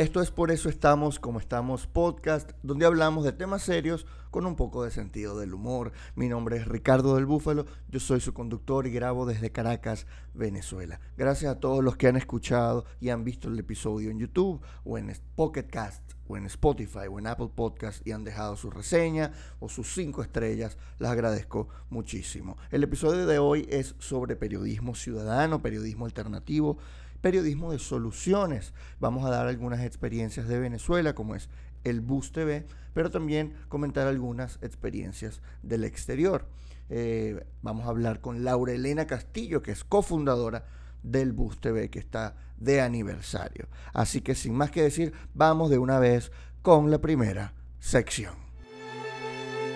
Esto 0.00 0.22
es 0.22 0.30
por 0.30 0.50
eso 0.50 0.70
estamos 0.70 1.18
como 1.18 1.38
estamos 1.38 1.86
podcast, 1.86 2.52
donde 2.62 2.86
hablamos 2.86 3.22
de 3.22 3.32
temas 3.32 3.60
serios 3.60 4.06
con 4.30 4.46
un 4.46 4.56
poco 4.56 4.82
de 4.82 4.90
sentido 4.90 5.38
del 5.38 5.52
humor. 5.52 5.92
Mi 6.14 6.26
nombre 6.26 6.56
es 6.56 6.66
Ricardo 6.66 7.16
del 7.16 7.26
Búfalo, 7.26 7.66
yo 7.90 8.00
soy 8.00 8.20
su 8.20 8.32
conductor 8.32 8.86
y 8.86 8.92
grabo 8.92 9.26
desde 9.26 9.52
Caracas, 9.52 10.06
Venezuela. 10.32 11.00
Gracias 11.18 11.52
a 11.52 11.60
todos 11.60 11.84
los 11.84 11.98
que 11.98 12.08
han 12.08 12.16
escuchado 12.16 12.86
y 12.98 13.10
han 13.10 13.24
visto 13.24 13.48
el 13.48 13.58
episodio 13.58 14.10
en 14.10 14.18
YouTube 14.18 14.62
o 14.84 14.96
en 14.96 15.14
Pocket 15.36 15.64
Cast 15.64 16.14
o 16.26 16.38
en 16.38 16.46
Spotify 16.46 17.08
o 17.10 17.18
en 17.18 17.26
Apple 17.26 17.50
Podcast 17.54 18.06
y 18.06 18.12
han 18.12 18.24
dejado 18.24 18.56
su 18.56 18.70
reseña 18.70 19.32
o 19.58 19.68
sus 19.68 19.92
cinco 19.92 20.22
estrellas. 20.22 20.78
Les 20.98 21.10
agradezco 21.10 21.68
muchísimo. 21.90 22.56
El 22.70 22.84
episodio 22.84 23.26
de 23.26 23.38
hoy 23.38 23.66
es 23.68 23.96
sobre 23.98 24.36
periodismo 24.36 24.94
ciudadano, 24.94 25.60
periodismo 25.60 26.06
alternativo 26.06 26.78
periodismo 27.20 27.72
de 27.72 27.78
soluciones. 27.78 28.72
Vamos 28.98 29.24
a 29.24 29.30
dar 29.30 29.46
algunas 29.46 29.84
experiencias 29.84 30.48
de 30.48 30.58
Venezuela, 30.58 31.14
como 31.14 31.34
es 31.34 31.48
el 31.84 32.00
Bus 32.00 32.32
TV, 32.32 32.66
pero 32.92 33.10
también 33.10 33.54
comentar 33.68 34.06
algunas 34.06 34.58
experiencias 34.62 35.40
del 35.62 35.84
exterior. 35.84 36.46
Eh, 36.88 37.46
vamos 37.62 37.86
a 37.86 37.90
hablar 37.90 38.20
con 38.20 38.44
Laura 38.44 38.72
Elena 38.72 39.06
Castillo, 39.06 39.62
que 39.62 39.70
es 39.70 39.84
cofundadora 39.84 40.66
del 41.02 41.32
Bus 41.32 41.60
TV, 41.60 41.88
que 41.88 41.98
está 41.98 42.36
de 42.58 42.80
aniversario. 42.80 43.68
Así 43.92 44.20
que 44.20 44.34
sin 44.34 44.54
más 44.54 44.70
que 44.70 44.82
decir, 44.82 45.12
vamos 45.34 45.70
de 45.70 45.78
una 45.78 45.98
vez 45.98 46.32
con 46.62 46.90
la 46.90 47.00
primera 47.00 47.54
sección. 47.78 48.34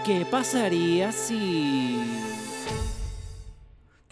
¿Qué 0.05 0.27
pasaría 0.31 1.13
si... 1.13 2.03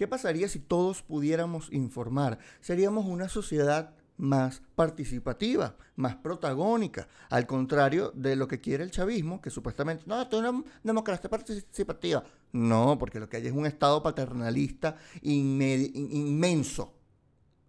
¿Qué 0.03 0.09
pasaría 0.09 0.49
si 0.49 0.59
todos 0.59 1.01
pudiéramos 1.01 1.69
informar? 1.71 2.41
Seríamos 2.61 3.07
una 3.07 3.29
sociedad 3.29 3.95
más 4.17 4.61
participativa, 4.75 5.77
más 5.95 6.17
protagónica, 6.17 7.07
al 7.31 7.47
contrario 7.47 8.11
de 8.13 8.35
lo 8.35 8.49
que 8.49 8.61
quiere 8.61 8.83
el 8.83 8.91
chavismo, 8.91 9.41
que 9.41 9.49
supuestamente, 9.49 10.03
no, 10.07 10.21
esto 10.21 10.43
es 10.43 10.51
una 10.51 10.65
democracia 10.83 11.31
participativa. 11.31 12.25
No, 12.51 12.99
porque 12.99 13.21
lo 13.21 13.29
que 13.29 13.37
hay 13.37 13.47
es 13.47 13.53
un 13.53 13.65
Estado 13.65 14.03
paternalista 14.03 14.97
inmenso, 15.23 16.95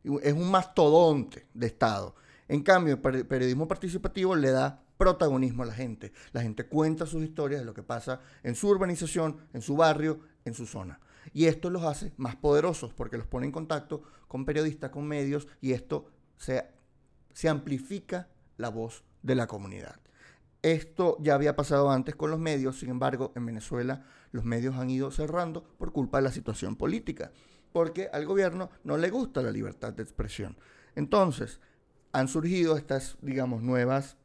es 0.03 0.33
un 0.33 0.49
mastodonte 0.49 1.45
de 1.53 1.67
Estado. 1.67 2.15
En 2.47 2.63
cambio, 2.63 2.99
el 2.99 3.27
periodismo 3.27 3.67
participativo 3.67 4.35
le 4.35 4.49
da 4.49 4.81
protagonismo 4.97 5.61
a 5.61 5.67
la 5.67 5.73
gente. 5.75 6.13
La 6.31 6.41
gente 6.41 6.65
cuenta 6.65 7.05
sus 7.05 7.21
historias 7.21 7.61
de 7.61 7.65
lo 7.67 7.75
que 7.75 7.83
pasa 7.83 8.21
en 8.41 8.55
su 8.55 8.69
urbanización, 8.69 9.37
en 9.53 9.61
su 9.61 9.75
barrio, 9.75 10.21
en 10.45 10.55
su 10.55 10.65
zona. 10.65 10.99
Y 11.31 11.45
esto 11.45 11.69
los 11.69 11.83
hace 11.83 12.11
más 12.17 12.35
poderosos 12.35 12.93
porque 12.93 13.17
los 13.17 13.27
pone 13.27 13.45
en 13.45 13.51
contacto 13.51 14.03
con 14.27 14.45
periodistas, 14.45 14.89
con 14.89 15.07
medios, 15.07 15.47
y 15.61 15.73
esto 15.73 16.07
se, 16.37 16.67
amplifica 17.47 18.29
la 18.57 18.69
voz 18.69 19.03
de 19.21 19.35
la 19.35 19.47
comunidad. 19.47 19.99
Esto 20.61 21.17
ya 21.21 21.35
había 21.35 21.55
pasado 21.55 21.91
antes 21.91 22.15
con 22.15 22.31
los 22.31 22.39
medios, 22.39 22.79
sin 22.79 22.89
embargo, 22.89 23.31
en 23.35 23.45
Venezuela 23.45 24.05
los 24.31 24.45
medios 24.45 24.75
han 24.75 24.89
ido 24.89 25.11
cerrando 25.11 25.63
por 25.77 25.91
culpa 25.91 26.17
de 26.17 26.23
la 26.23 26.31
situación 26.31 26.75
política, 26.75 27.31
porque 27.71 28.09
al 28.11 28.25
gobierno 28.25 28.69
no 28.83 28.97
le 28.97 29.09
gusta 29.09 29.41
la 29.41 29.51
libertad 29.51 29.93
de 29.93 30.03
expresión. 30.03 30.57
Entonces, 30.95 31.59
han 32.11 32.27
surgido 32.27 32.77
estas, 32.77 33.17
digamos, 33.21 33.61
nuevas 33.61 34.17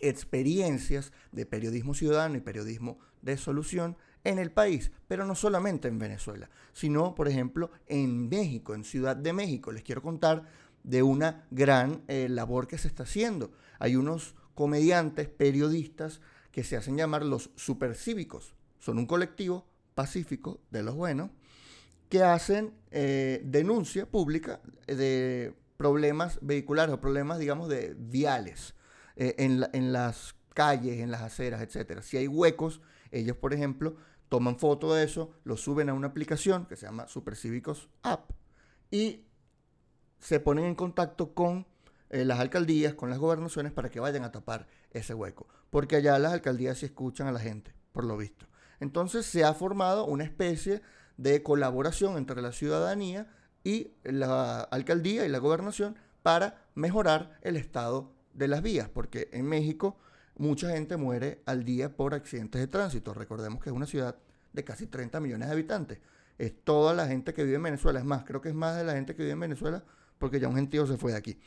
experiencias 0.00 1.12
de 1.32 1.46
periodismo 1.46 1.94
ciudadano 1.94 2.36
y 2.36 2.40
periodismo 2.40 2.98
de 3.22 3.36
solución 3.36 3.96
en 4.28 4.38
el 4.38 4.50
país, 4.50 4.90
pero 5.08 5.24
no 5.24 5.34
solamente 5.34 5.88
en 5.88 5.98
Venezuela, 5.98 6.50
sino, 6.74 7.14
por 7.14 7.28
ejemplo, 7.28 7.70
en 7.86 8.28
México, 8.28 8.74
en 8.74 8.84
Ciudad 8.84 9.16
de 9.16 9.32
México. 9.32 9.72
Les 9.72 9.82
quiero 9.82 10.02
contar 10.02 10.44
de 10.82 11.02
una 11.02 11.46
gran 11.50 12.02
eh, 12.08 12.28
labor 12.28 12.66
que 12.68 12.76
se 12.76 12.88
está 12.88 13.04
haciendo. 13.04 13.50
Hay 13.78 13.96
unos 13.96 14.34
comediantes, 14.54 15.28
periodistas, 15.28 16.20
que 16.52 16.62
se 16.62 16.76
hacen 16.76 16.96
llamar 16.96 17.24
los 17.24 17.50
supercívicos. 17.56 18.54
Son 18.78 18.98
un 18.98 19.06
colectivo 19.06 19.66
pacífico 19.94 20.60
de 20.70 20.82
los 20.82 20.94
buenos 20.94 21.30
que 22.10 22.22
hacen 22.22 22.74
eh, 22.90 23.42
denuncia 23.44 24.06
pública 24.06 24.60
de 24.86 25.54
problemas 25.76 26.38
vehiculares 26.42 26.94
o 26.94 27.00
problemas, 27.00 27.38
digamos, 27.38 27.68
de 27.68 27.94
viales 27.98 28.74
eh, 29.16 29.34
en, 29.38 29.64
en 29.72 29.92
las 29.92 30.34
calles, 30.54 31.00
en 31.00 31.10
las 31.10 31.22
aceras, 31.22 31.62
etc. 31.62 32.02
Si 32.02 32.16
hay 32.16 32.28
huecos, 32.28 32.80
ellos, 33.10 33.36
por 33.36 33.54
ejemplo, 33.54 33.96
toman 34.28 34.58
foto 34.58 34.94
de 34.94 35.04
eso, 35.04 35.30
lo 35.44 35.56
suben 35.56 35.88
a 35.88 35.94
una 35.94 36.08
aplicación 36.08 36.66
que 36.66 36.76
se 36.76 36.86
llama 36.86 37.08
Supercívicos 37.08 37.88
App 38.02 38.30
y 38.90 39.24
se 40.18 40.40
ponen 40.40 40.64
en 40.64 40.74
contacto 40.74 41.34
con 41.34 41.66
eh, 42.10 42.24
las 42.24 42.40
alcaldías, 42.40 42.94
con 42.94 43.10
las 43.10 43.18
gobernaciones 43.18 43.72
para 43.72 43.90
que 43.90 44.00
vayan 44.00 44.24
a 44.24 44.32
tapar 44.32 44.66
ese 44.90 45.14
hueco. 45.14 45.46
Porque 45.70 45.96
allá 45.96 46.18
las 46.18 46.32
alcaldías 46.32 46.78
sí 46.78 46.86
escuchan 46.86 47.26
a 47.26 47.32
la 47.32 47.40
gente, 47.40 47.74
por 47.92 48.04
lo 48.04 48.16
visto. 48.16 48.46
Entonces 48.80 49.26
se 49.26 49.44
ha 49.44 49.54
formado 49.54 50.06
una 50.06 50.24
especie 50.24 50.82
de 51.16 51.42
colaboración 51.42 52.16
entre 52.16 52.40
la 52.40 52.52
ciudadanía 52.52 53.30
y 53.64 53.92
la 54.04 54.60
alcaldía 54.60 55.26
y 55.26 55.28
la 55.28 55.38
gobernación 55.38 55.96
para 56.22 56.64
mejorar 56.74 57.38
el 57.42 57.56
estado 57.56 58.12
de 58.32 58.48
las 58.48 58.62
vías. 58.62 58.88
Porque 58.88 59.28
en 59.32 59.46
México 59.46 59.98
mucha 60.38 60.70
gente 60.70 60.96
muere 60.96 61.42
al 61.46 61.64
día 61.64 61.94
por 61.94 62.14
accidentes 62.14 62.60
de 62.60 62.68
tránsito. 62.68 63.12
Recordemos 63.12 63.62
que 63.62 63.70
es 63.70 63.76
una 63.76 63.86
ciudad 63.86 64.16
de 64.52 64.64
casi 64.64 64.86
30 64.86 65.20
millones 65.20 65.48
de 65.48 65.54
habitantes. 65.54 65.98
Es 66.38 66.64
toda 66.64 66.94
la 66.94 67.06
gente 67.06 67.34
que 67.34 67.44
vive 67.44 67.56
en 67.56 67.64
Venezuela. 67.64 67.98
Es 67.98 68.04
más, 68.04 68.24
creo 68.24 68.40
que 68.40 68.48
es 68.48 68.54
más 68.54 68.76
de 68.76 68.84
la 68.84 68.94
gente 68.94 69.14
que 69.14 69.22
vive 69.22 69.32
en 69.32 69.40
Venezuela 69.40 69.84
porque 70.18 70.40
ya 70.40 70.48
un 70.48 70.54
gentío 70.54 70.86
se 70.86 70.96
fue 70.96 71.12
de 71.12 71.18
aquí. 71.18 71.40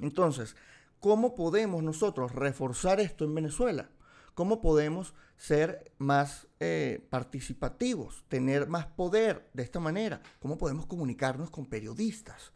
Entonces, 0.00 0.56
¿cómo 0.98 1.34
podemos 1.34 1.82
nosotros 1.82 2.32
reforzar 2.32 3.00
esto 3.00 3.24
en 3.24 3.34
Venezuela? 3.34 3.90
¿Cómo 4.34 4.60
podemos 4.60 5.14
ser 5.36 5.92
más 5.98 6.46
eh, 6.60 7.06
participativos, 7.10 8.24
tener 8.28 8.68
más 8.68 8.86
poder 8.86 9.48
de 9.52 9.62
esta 9.62 9.80
manera? 9.80 10.20
¿Cómo 10.40 10.58
podemos 10.58 10.86
comunicarnos 10.86 11.50
con 11.50 11.66
periodistas? 11.66 12.52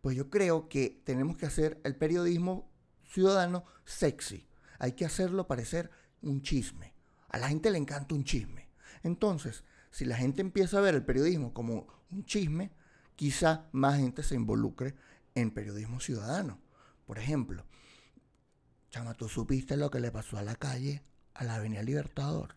Pues 0.00 0.16
yo 0.16 0.30
creo 0.30 0.68
que 0.68 1.02
tenemos 1.04 1.36
que 1.36 1.46
hacer 1.46 1.80
el 1.84 1.96
periodismo 1.96 2.70
ciudadano 3.04 3.64
sexy 3.84 4.47
hay 4.78 4.92
que 4.92 5.04
hacerlo 5.04 5.46
parecer 5.46 5.90
un 6.22 6.42
chisme. 6.42 6.94
A 7.28 7.38
la 7.38 7.48
gente 7.48 7.70
le 7.70 7.78
encanta 7.78 8.14
un 8.14 8.24
chisme. 8.24 8.68
Entonces, 9.02 9.64
si 9.90 10.04
la 10.04 10.16
gente 10.16 10.40
empieza 10.40 10.78
a 10.78 10.82
ver 10.82 10.94
el 10.94 11.04
periodismo 11.04 11.52
como 11.52 11.86
un 12.10 12.24
chisme, 12.24 12.72
quizá 13.16 13.68
más 13.72 13.98
gente 13.98 14.22
se 14.22 14.34
involucre 14.34 14.94
en 15.34 15.50
periodismo 15.50 16.00
ciudadano. 16.00 16.60
Por 17.06 17.18
ejemplo, 17.18 17.64
chama, 18.90 19.14
¿tú 19.14 19.28
supiste 19.28 19.76
lo 19.76 19.90
que 19.90 20.00
le 20.00 20.10
pasó 20.10 20.38
a 20.38 20.42
la 20.42 20.56
calle, 20.56 21.02
a 21.34 21.44
la 21.44 21.56
Avenida 21.56 21.82
Libertador? 21.82 22.54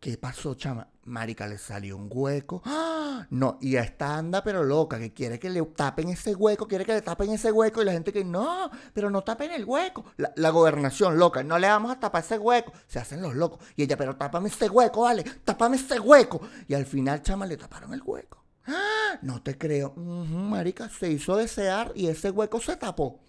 ¿Qué 0.00 0.16
pasó, 0.16 0.54
chama? 0.54 0.88
Marica, 1.04 1.46
le 1.46 1.58
salió 1.58 1.98
un 1.98 2.08
hueco. 2.10 2.62
¡Ah! 2.64 3.26
No, 3.28 3.58
y 3.60 3.76
esta 3.76 4.16
anda 4.16 4.42
pero 4.42 4.64
loca, 4.64 4.98
que 4.98 5.12
quiere 5.12 5.38
que 5.38 5.50
le 5.50 5.60
tapen 5.60 6.08
ese 6.08 6.34
hueco, 6.34 6.66
quiere 6.66 6.86
que 6.86 6.94
le 6.94 7.02
tapen 7.02 7.30
ese 7.30 7.52
hueco, 7.52 7.82
y 7.82 7.84
la 7.84 7.92
gente 7.92 8.10
que 8.10 8.24
no, 8.24 8.70
pero 8.94 9.10
no 9.10 9.22
tapen 9.22 9.50
el 9.52 9.66
hueco. 9.66 10.06
La, 10.16 10.48
gobernación 10.48 11.18
loca, 11.18 11.42
no 11.42 11.58
le 11.58 11.68
vamos 11.68 11.92
a 11.92 12.00
tapar 12.00 12.24
ese 12.24 12.38
hueco. 12.38 12.72
Se 12.86 12.98
hacen 12.98 13.20
los 13.20 13.34
locos. 13.34 13.62
Y 13.76 13.82
ella, 13.82 13.98
pero 13.98 14.16
tápame 14.16 14.48
ese 14.48 14.70
hueco, 14.70 15.02
vale, 15.02 15.22
tápame 15.44 15.76
ese 15.76 16.00
hueco. 16.00 16.40
Y 16.66 16.72
al 16.72 16.86
final, 16.86 17.22
chama, 17.22 17.44
le 17.44 17.58
taparon 17.58 17.92
el 17.92 18.00
hueco. 18.02 18.42
¡Ah! 18.68 19.18
No 19.20 19.42
te 19.42 19.58
creo. 19.58 19.92
marica, 19.96 20.88
se 20.88 21.10
hizo 21.10 21.36
desear 21.36 21.92
y 21.94 22.06
ese 22.06 22.30
hueco 22.30 22.58
se 22.58 22.74
tapó. 22.76 23.20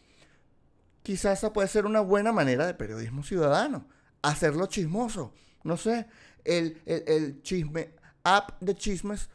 Quizás 1.04 1.40
esa 1.40 1.52
puede 1.52 1.68
ser 1.68 1.86
una 1.86 2.00
buena 2.00 2.32
manera 2.32 2.66
de 2.66 2.76
periodismo 2.76 3.24
ciudadano. 3.24 3.88
Hacerlo 4.22 4.68
chismoso. 4.68 5.34
No 5.64 5.78
sé, 5.78 6.08
el, 6.46 7.42
chisme, 7.42 7.94
app 8.24 8.62
de 8.62 8.76
chismes 8.76 9.30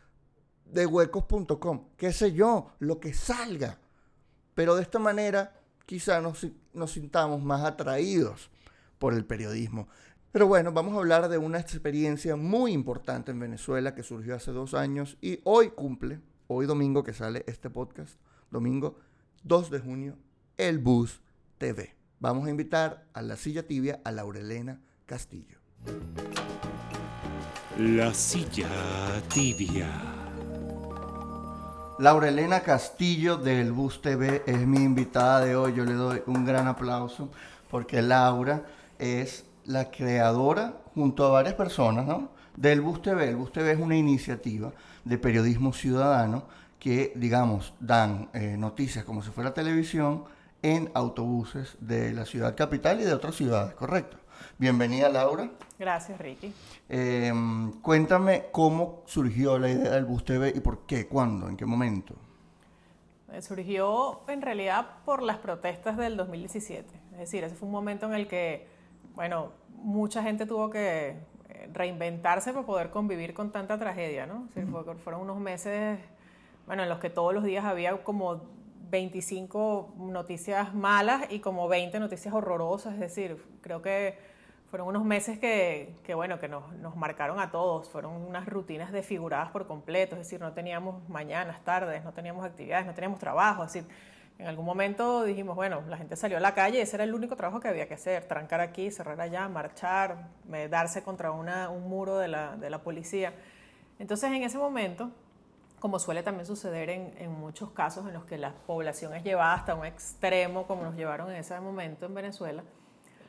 de 0.64 0.86
huecos.com, 0.86 1.88
qué 1.96 2.12
sé 2.12 2.32
yo, 2.32 2.72
lo 2.78 2.98
que 3.00 3.14
salga. 3.14 3.78
Pero 4.54 4.74
de 4.74 4.82
esta 4.82 4.98
manera 4.98 5.60
quizá 5.84 6.20
nos, 6.20 6.46
nos 6.72 6.92
sintamos 6.92 7.42
más 7.42 7.64
atraídos 7.64 8.50
por 8.98 9.14
el 9.14 9.24
periodismo. 9.24 9.88
Pero 10.32 10.46
bueno, 10.46 10.72
vamos 10.72 10.94
a 10.94 10.98
hablar 10.98 11.28
de 11.28 11.38
una 11.38 11.60
experiencia 11.60 12.36
muy 12.36 12.72
importante 12.72 13.30
en 13.30 13.40
Venezuela 13.40 13.94
que 13.94 14.02
surgió 14.02 14.34
hace 14.34 14.52
dos 14.52 14.74
años 14.74 15.16
y 15.22 15.40
hoy 15.44 15.70
cumple, 15.70 16.20
hoy 16.46 16.66
domingo 16.66 17.02
que 17.02 17.14
sale 17.14 17.42
este 17.46 17.70
podcast, 17.70 18.18
domingo 18.50 18.98
2 19.44 19.70
de 19.70 19.78
junio, 19.78 20.18
el 20.58 20.78
Bus 20.78 21.22
TV. 21.58 21.94
Vamos 22.18 22.46
a 22.46 22.50
invitar 22.50 23.06
a 23.14 23.22
la 23.22 23.36
silla 23.36 23.66
tibia 23.66 24.00
a 24.04 24.12
Laurelena 24.12 24.80
Castillo. 25.06 25.58
La 27.78 28.14
silla 28.14 28.70
tibia. 29.28 29.86
Laura 31.98 32.28
Elena 32.28 32.60
Castillo 32.60 33.36
del 33.36 33.70
Bus 33.70 34.00
TV 34.00 34.42
es 34.46 34.66
mi 34.66 34.78
invitada 34.78 35.44
de 35.44 35.56
hoy. 35.56 35.74
Yo 35.74 35.84
le 35.84 35.92
doy 35.92 36.22
un 36.24 36.46
gran 36.46 36.68
aplauso 36.68 37.28
porque 37.70 38.00
Laura 38.00 38.64
es 38.98 39.44
la 39.66 39.90
creadora, 39.90 40.78
junto 40.94 41.26
a 41.26 41.28
varias 41.28 41.52
personas, 41.52 42.06
¿no? 42.06 42.30
del 42.56 42.80
Bus 42.80 43.02
TV. 43.02 43.28
El 43.28 43.36
Bus 43.36 43.52
TV 43.52 43.72
es 43.72 43.78
una 43.78 43.96
iniciativa 43.96 44.72
de 45.04 45.18
periodismo 45.18 45.74
ciudadano 45.74 46.44
que, 46.78 47.12
digamos, 47.14 47.74
dan 47.78 48.30
eh, 48.32 48.56
noticias 48.56 49.04
como 49.04 49.22
si 49.22 49.28
fuera 49.28 49.52
televisión 49.52 50.24
en 50.62 50.90
autobuses 50.94 51.76
de 51.80 52.14
la 52.14 52.24
ciudad 52.24 52.56
capital 52.56 53.02
y 53.02 53.04
de 53.04 53.12
otras 53.12 53.34
ciudades, 53.34 53.74
¿correcto? 53.74 54.16
Bienvenida 54.58 55.08
Laura. 55.08 55.50
Gracias 55.78 56.18
Ricky. 56.18 56.52
Eh, 56.88 57.32
cuéntame 57.82 58.46
cómo 58.52 59.02
surgió 59.06 59.58
la 59.58 59.68
idea 59.70 59.92
del 59.92 60.04
bus 60.04 60.24
TV 60.24 60.52
y 60.54 60.60
por 60.60 60.86
qué, 60.86 61.06
cuándo, 61.06 61.48
en 61.48 61.56
qué 61.56 61.66
momento. 61.66 62.14
Eh, 63.32 63.42
surgió 63.42 64.20
en 64.28 64.40
realidad 64.40 64.86
por 65.04 65.22
las 65.22 65.38
protestas 65.38 65.96
del 65.96 66.16
2017. 66.16 66.88
Es 67.12 67.18
decir, 67.18 67.44
ese 67.44 67.54
fue 67.54 67.66
un 67.66 67.72
momento 67.72 68.06
en 68.06 68.14
el 68.14 68.28
que, 68.28 68.66
bueno, 69.14 69.52
mucha 69.68 70.22
gente 70.22 70.46
tuvo 70.46 70.70
que 70.70 71.16
eh, 71.48 71.70
reinventarse 71.72 72.52
para 72.52 72.64
poder 72.64 72.90
convivir 72.90 73.34
con 73.34 73.50
tanta 73.52 73.78
tragedia, 73.78 74.26
¿no? 74.26 74.48
fueron 75.02 75.22
unos 75.22 75.38
meses, 75.38 75.98
bueno, 76.66 76.82
en 76.82 76.88
los 76.88 76.98
que 76.98 77.10
todos 77.10 77.34
los 77.34 77.44
días 77.44 77.64
había 77.64 78.02
como 78.04 78.42
25 78.90 79.94
noticias 79.98 80.74
malas 80.74 81.26
y 81.30 81.40
como 81.40 81.68
20 81.68 81.98
noticias 82.00 82.32
horrorosas. 82.34 82.94
Es 82.94 83.00
decir, 83.00 83.42
creo 83.60 83.82
que 83.82 84.18
fueron 84.70 84.88
unos 84.88 85.04
meses 85.04 85.38
que, 85.38 85.94
que 86.04 86.14
bueno, 86.14 86.38
que 86.38 86.48
nos, 86.48 86.72
nos, 86.74 86.96
marcaron 86.96 87.40
a 87.40 87.50
todos. 87.50 87.88
Fueron 87.88 88.12
unas 88.12 88.46
rutinas 88.46 88.92
desfiguradas 88.92 89.50
por 89.50 89.66
completo. 89.66 90.16
Es 90.16 90.22
decir, 90.22 90.40
no 90.40 90.52
teníamos 90.52 91.08
mañanas, 91.08 91.62
tardes, 91.64 92.04
no 92.04 92.12
teníamos 92.12 92.44
actividades, 92.44 92.86
no 92.86 92.94
teníamos 92.94 93.18
trabajo. 93.18 93.64
Es 93.64 93.72
decir, 93.72 93.90
en 94.38 94.46
algún 94.46 94.66
momento 94.66 95.24
dijimos, 95.24 95.56
bueno, 95.56 95.82
la 95.88 95.96
gente 95.96 96.14
salió 96.14 96.36
a 96.36 96.40
la 96.40 96.54
calle, 96.54 96.82
ese 96.82 96.96
era 96.96 97.04
el 97.04 97.14
único 97.14 97.36
trabajo 97.36 97.58
que 97.58 97.68
había 97.68 97.88
que 97.88 97.94
hacer, 97.94 98.24
trancar 98.24 98.60
aquí, 98.60 98.90
cerrar 98.90 99.18
allá, 99.20 99.48
marchar, 99.48 100.28
darse 100.68 101.02
contra 101.02 101.30
una, 101.30 101.70
un 101.70 101.88
muro 101.88 102.18
de 102.18 102.28
la, 102.28 102.56
de 102.56 102.68
la 102.68 102.82
policía. 102.82 103.32
Entonces, 103.98 104.30
en 104.30 104.42
ese 104.42 104.58
momento 104.58 105.10
como 105.80 105.98
suele 105.98 106.22
también 106.22 106.46
suceder 106.46 106.90
en, 106.90 107.14
en, 107.18 107.30
muchos 107.30 107.70
casos 107.70 108.06
en 108.06 108.14
los 108.14 108.24
que 108.24 108.38
la 108.38 108.52
población 108.52 109.14
es 109.14 109.22
llevada 109.22 109.54
hasta 109.54 109.74
un 109.74 109.84
extremo, 109.84 110.66
como 110.66 110.82
nos 110.82 110.96
llevaron 110.96 111.30
en 111.30 111.36
ese 111.36 111.58
momento 111.60 112.06
en 112.06 112.14
Venezuela, 112.14 112.62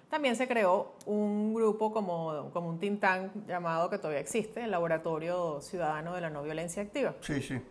también 0.10 0.38
se 0.38 0.48
creó 0.48 0.94
un 1.06 1.54
grupo 1.54 1.92
como, 1.92 2.50
como 2.54 2.70
un 2.70 2.80
think 2.80 3.02
tank 3.02 3.32
llamado, 3.46 3.90
que 3.90 3.98
todavía 3.98 4.22
existe, 4.22 4.64
el 4.64 4.72
Laboratorio 4.72 5.60
Ciudadano 5.62 6.14
de 6.14 6.22
la 6.22 6.30
No 6.30 6.44
Violencia 6.44 6.82
Activa. 6.82 7.16
Sí, 7.22 7.42
sí. 7.42 7.62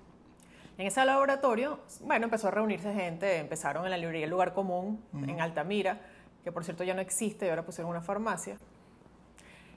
En 0.79 0.87
ese 0.87 1.03
laboratorio, 1.07 1.79
bueno, 2.03 2.25
empezó 2.25 2.49
a 2.49 2.51
reunirse 2.51 2.93
gente, 2.93 3.39
empezaron 3.39 3.85
en 3.87 3.91
la 3.91 3.97
librería 3.97 4.25
El 4.25 4.31
Lugar 4.31 4.53
Común, 4.53 5.03
en 5.27 5.41
Altamira, 5.41 6.03
que 6.45 6.53
por 6.53 6.65
cierto 6.65 6.85
ya 6.85 6.93
no 6.93 7.01
existe 7.01 7.47
y 7.47 7.49
ahora 7.49 7.65
pusieron 7.65 7.91
una 7.91 8.03
farmacia. 8.03 8.59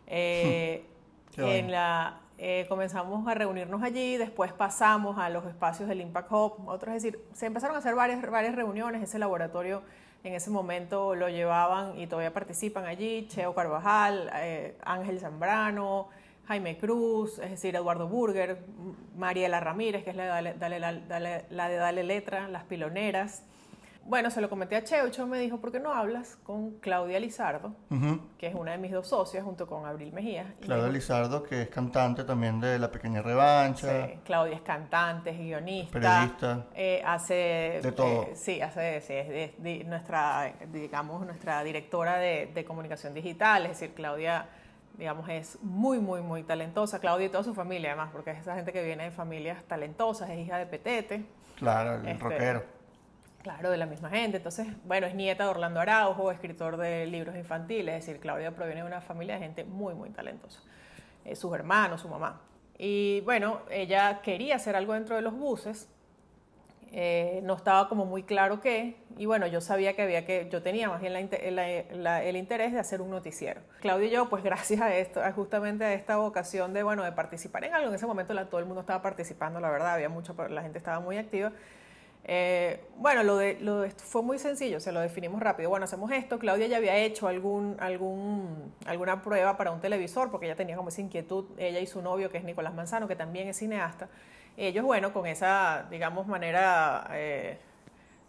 Eh, 0.08 0.86
en 1.38 1.72
la, 1.72 2.20
eh, 2.42 2.66
comenzamos 2.70 3.28
a 3.28 3.34
reunirnos 3.34 3.84
allí, 3.84 4.16
después 4.16 4.54
pasamos 4.54 5.18
a 5.18 5.30
los 5.30 5.46
espacios 5.46 5.90
del 5.90 6.00
Impact 6.00 6.32
Hub, 6.32 6.70
otros, 6.70 6.96
es 6.96 7.04
decir, 7.04 7.20
se 7.34 7.46
empezaron 7.46 7.76
a 7.76 7.80
hacer 7.80 7.96
varias, 7.96 8.22
varias 8.32 8.56
reuniones, 8.56 9.04
ese 9.04 9.20
laboratorio 9.20 9.82
en 10.24 10.34
ese 10.34 10.50
momento 10.50 11.16
lo 11.16 11.28
llevaban 11.28 12.00
y 12.00 12.08
todavía 12.08 12.34
participan 12.34 12.86
allí, 12.86 13.28
Cheo 13.28 13.54
Carvajal, 13.54 14.30
eh, 14.36 14.78
Ángel 14.84 15.20
Zambrano, 15.20 16.08
Jaime 16.48 16.78
Cruz, 16.78 17.40
es 17.40 17.52
decir, 17.52 17.76
Eduardo 17.76 18.08
Burger, 18.08 18.64
Mariela 19.18 19.60
Ramírez, 19.60 20.04
que 20.04 20.12
es 20.12 20.16
la 20.16 20.42
de 20.42 21.76
Dale 21.76 22.04
Letra, 22.04 22.48
Las 22.48 22.64
Piloneras, 22.64 23.44
bueno, 24.10 24.32
se 24.32 24.42
lo 24.42 24.50
comenté 24.50 24.76
a 24.76 24.84
Cheo 24.84 25.08
Cheo 25.10 25.28
me 25.28 25.38
dijo, 25.38 25.62
¿por 25.62 25.72
qué 25.72 25.80
no 25.80 25.94
hablas 25.94 26.36
con 26.44 26.80
Claudia 26.80 27.20
Lizardo, 27.20 27.76
que 28.40 28.48
es 28.48 28.56
una 28.56 28.72
de 28.72 28.80
mis 28.80 28.92
dos 28.92 29.08
socias, 29.08 29.44
junto 29.44 29.68
con 29.68 29.86
Abril 29.86 30.12
Mejía? 30.12 30.56
Claudia 30.62 30.88
Lizardo, 30.88 31.44
que 31.44 31.62
es 31.62 31.70
cantante 31.70 32.24
también 32.24 32.60
de 32.60 32.80
La 32.80 32.92
Pequeña 32.92 33.22
Revancha. 33.22 34.08
Sí, 34.08 34.20
Claudia 34.26 34.56
es 34.56 34.62
cantante, 34.62 35.30
es 35.30 35.38
guionista. 35.38 35.94
Periodista. 35.94 36.66
Eh, 36.74 37.04
hace... 37.06 37.82
De 37.84 37.92
todo. 37.92 38.24
Eh, 38.24 38.32
sí, 38.34 38.60
hace, 38.60 39.00
sí, 39.02 39.14
es 39.14 39.86
nuestra, 39.86 40.56
digamos, 40.72 41.24
nuestra 41.24 41.64
directora 41.64 42.18
de, 42.18 42.50
de 42.52 42.66
comunicación 42.66 43.14
digital, 43.14 43.68
es 43.68 43.80
decir, 43.80 43.94
Claudia 43.94 44.50
digamos, 44.98 45.30
es 45.30 45.58
muy, 45.62 46.00
muy, 46.00 46.22
muy 46.22 46.44
talentosa. 46.44 47.00
Claudia 47.00 47.28
y 47.28 47.30
toda 47.30 47.44
su 47.44 47.54
familia, 47.54 47.92
además, 47.92 48.10
porque 48.12 48.32
es 48.32 48.40
esa 48.40 48.56
gente 48.56 48.74
que 48.74 48.84
viene 48.84 49.06
de 49.06 49.12
familias 49.12 49.64
talentosas, 49.66 50.32
es 50.32 50.40
hija 50.40 50.58
de 50.58 50.66
Petete. 50.66 51.26
Claro, 51.58 52.02
el 52.02 52.08
este, 52.08 52.24
rockero. 52.24 52.79
Claro, 53.42 53.72
de 53.72 53.78
la 53.78 53.86
misma 53.86 54.10
gente. 54.10 54.38
Entonces, 54.38 54.68
bueno, 54.86 55.08
es 55.08 55.16
nieta 55.16 55.46
de 55.46 55.50
Orlando 55.50 55.80
Araujo, 55.80 56.32
escritor 56.32 56.78
de 56.78 57.06
libros 57.08 57.36
infantiles. 57.36 57.96
Es 57.96 58.06
decir, 58.06 58.20
Claudia 58.20 58.52
proviene 58.52 58.82
de 58.82 58.88
una 58.88 59.02
familia 59.02 59.36
de 59.36 59.42
gente 59.42 59.64
muy, 59.64 59.94
muy 59.94 60.10
talentosa. 60.10 60.62
Eh, 61.24 61.36
sus 61.36 61.54
hermanos, 61.54 62.02
su 62.02 62.10
mamá. 62.10 62.42
Y 62.78 63.22
bueno, 63.22 63.62
ella 63.70 64.22
quería 64.22 64.56
hacer 64.56 64.76
algo 64.76 64.94
dentro 64.94 65.16
de 65.16 65.22
los 65.22 65.34
buses. 65.34 65.88
Eh, 66.92 67.42
no 67.44 67.56
estaba 67.56 67.88
como 67.88 68.06
muy 68.06 68.24
claro 68.24 68.60
qué. 68.60 68.98
Y 69.18 69.26
bueno, 69.26 69.48
yo 69.48 69.62
sabía 69.62 69.96
que 69.96 70.02
había 70.02 70.26
que, 70.26 70.50
yo 70.52 70.62
tenía 70.62 70.90
más 70.90 71.00
bien 71.00 71.14
el 71.16 72.36
interés 72.36 72.74
de 72.74 72.80
hacer 72.80 73.02
un 73.02 73.12
noticiero. 73.12 73.62
Claudia 73.80 74.08
y 74.08 74.12
yo, 74.12 74.30
pues 74.30 74.44
gracias 74.46 74.82
a 74.82 74.94
esto, 74.96 75.22
justamente 75.34 75.86
a 75.86 75.94
esta 75.94 76.18
vocación 76.18 76.74
de, 76.74 76.84
bueno, 76.84 77.04
de 77.04 77.12
participar 77.14 77.64
en 77.64 77.74
algo. 77.74 77.90
En 77.90 77.96
ese 77.96 78.06
momento 78.06 78.34
la, 78.34 78.50
todo 78.50 78.60
el 78.60 78.66
mundo 78.66 78.82
estaba 78.82 79.02
participando, 79.02 79.62
la 79.62 79.70
verdad, 79.70 79.94
había 79.94 80.10
mucho, 80.10 80.36
la 80.50 80.62
gente 80.62 80.78
estaba 80.78 81.00
muy 81.00 81.18
activa. 81.18 81.54
Eh, 82.26 82.84
bueno, 82.98 83.24
lo 83.24 83.38
de, 83.38 83.58
lo 83.60 83.90
fue 83.90 84.22
muy 84.22 84.38
sencillo, 84.38 84.80
se 84.80 84.92
lo 84.92 85.00
definimos 85.00 85.42
rápido. 85.42 85.70
Bueno, 85.70 85.86
hacemos 85.86 86.12
esto. 86.12 86.38
Claudia 86.38 86.68
ya 86.68 86.78
había 86.78 86.96
hecho 86.98 87.28
algún, 87.28 87.76
algún, 87.80 88.72
alguna 88.86 89.22
prueba 89.22 89.58
para 89.58 89.72
un 89.72 89.82
televisor, 89.82 90.30
porque 90.30 90.46
ella 90.46 90.56
tenía 90.56 90.76
como 90.76 90.90
esa 90.90 91.02
inquietud, 91.02 91.46
ella 91.58 91.80
y 91.80 91.88
su 91.88 92.02
novio, 92.02 92.30
que 92.30 92.38
es 92.38 92.44
Nicolás 92.44 92.74
Manzano, 92.74 93.08
que 93.08 93.16
también 93.16 93.48
es 93.48 93.58
cineasta. 93.58 94.10
Ellos, 94.58 94.84
bueno, 94.86 95.14
con 95.14 95.26
esa, 95.26 95.88
digamos, 95.90 96.28
manera 96.28 97.08
eh, 97.14 97.58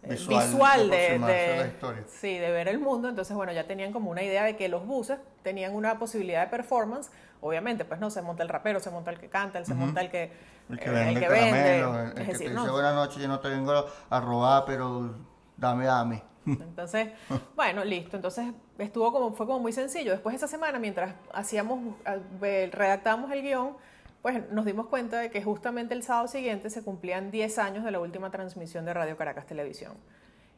visual, 0.01 0.89
de, 0.89 1.19
de, 1.19 1.71
sí, 2.07 2.37
de 2.37 2.51
ver 2.51 2.69
el 2.69 2.79
mundo, 2.79 3.09
entonces, 3.09 3.35
bueno, 3.35 3.51
ya 3.51 3.67
tenían 3.67 3.91
como 3.91 4.09
una 4.09 4.23
idea 4.23 4.43
de 4.45 4.55
que 4.55 4.67
los 4.67 4.87
buses 4.87 5.19
tenían 5.43 5.75
una 5.75 5.99
posibilidad 5.99 6.45
de 6.45 6.47
performance. 6.49 7.11
Obviamente, 7.41 7.85
pues 7.85 7.99
no, 7.99 8.09
se 8.09 8.21
monta 8.21 8.43
el 8.43 8.49
rapero, 8.49 8.79
se 8.79 8.91
monta 8.91 9.11
el 9.11 9.19
que 9.19 9.27
canta, 9.27 9.63
se 9.65 9.73
monta 9.73 10.01
el 10.01 10.11
que 10.11 10.31
el 10.71 10.79
que 10.79 10.89
vende, 10.89 11.13
el 11.13 11.19
que, 11.19 11.29
vende, 11.29 11.79
el, 11.79 12.13
que 12.27 12.33
te 12.37 12.49
dice 12.49 12.69
buenas 12.69 12.95
noches, 12.95 13.21
yo 13.21 13.27
no 13.27 13.39
te 13.39 13.49
vengo 13.49 13.85
a 14.09 14.19
robar, 14.19 14.63
pero 14.65 15.15
dame, 15.57 15.85
dame. 15.85 16.23
Entonces, 16.45 17.09
bueno, 17.55 17.83
listo. 17.83 18.15
Entonces 18.15 18.53
estuvo 18.77 19.11
como, 19.11 19.33
fue 19.33 19.45
como 19.45 19.59
muy 19.59 19.73
sencillo. 19.73 20.11
Después 20.11 20.33
de 20.33 20.37
esa 20.37 20.47
semana, 20.47 20.79
mientras 20.79 21.15
hacíamos, 21.33 21.95
redactábamos 22.39 23.31
el 23.31 23.41
guion, 23.41 23.75
pues 24.21 24.49
nos 24.51 24.65
dimos 24.65 24.87
cuenta 24.87 25.19
de 25.19 25.31
que 25.31 25.43
justamente 25.43 25.93
el 25.93 26.03
sábado 26.03 26.27
siguiente 26.27 26.69
se 26.69 26.83
cumplían 26.83 27.31
10 27.31 27.57
años 27.59 27.83
de 27.83 27.91
la 27.91 27.99
última 27.99 28.29
transmisión 28.31 28.85
de 28.85 28.93
Radio 28.93 29.17
Caracas 29.17 29.45
Televisión. 29.45 29.93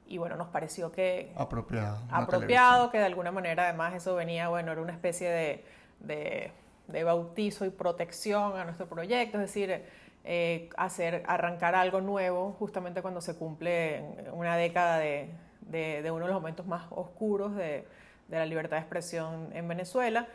Y 0.05 0.17
bueno, 0.17 0.35
nos 0.35 0.49
pareció 0.49 0.91
que... 0.91 1.31
Apropiado. 1.35 1.99
Apropiado, 2.11 2.91
que 2.91 2.97
de 2.99 3.05
alguna 3.05 3.31
manera 3.31 3.63
además 3.63 3.93
eso 3.93 4.15
venía, 4.15 4.49
bueno, 4.49 4.73
era 4.73 4.81
una 4.81 4.91
especie 4.91 5.29
de, 5.29 5.65
de, 6.01 6.51
de 6.87 7.03
bautizo 7.03 7.65
y 7.65 7.69
protección 7.69 8.57
a 8.57 8.65
nuestro 8.65 8.85
proyecto, 8.87 9.37
es 9.37 9.43
decir, 9.43 9.83
eh, 10.25 10.69
hacer, 10.77 11.23
arrancar 11.27 11.75
algo 11.75 11.99
nuevo 11.99 12.55
justamente 12.57 13.01
cuando 13.01 13.19
se 13.19 13.35
cumple 13.35 14.03
una 14.31 14.55
década 14.55 14.97
de, 14.97 15.29
de, 15.61 16.11
uno 16.11 16.25
de 16.25 16.31
los 16.31 16.41
momentos 16.41 16.65
más 16.65 16.85
oscuros 16.91 17.55
de, 17.55 17.85
de, 18.29 18.37
la 18.37 18.45
libertad 18.45 18.77
de 18.77 18.81
expresión 18.81 19.49
en 19.53 19.67
Venezuela. 19.67 20.27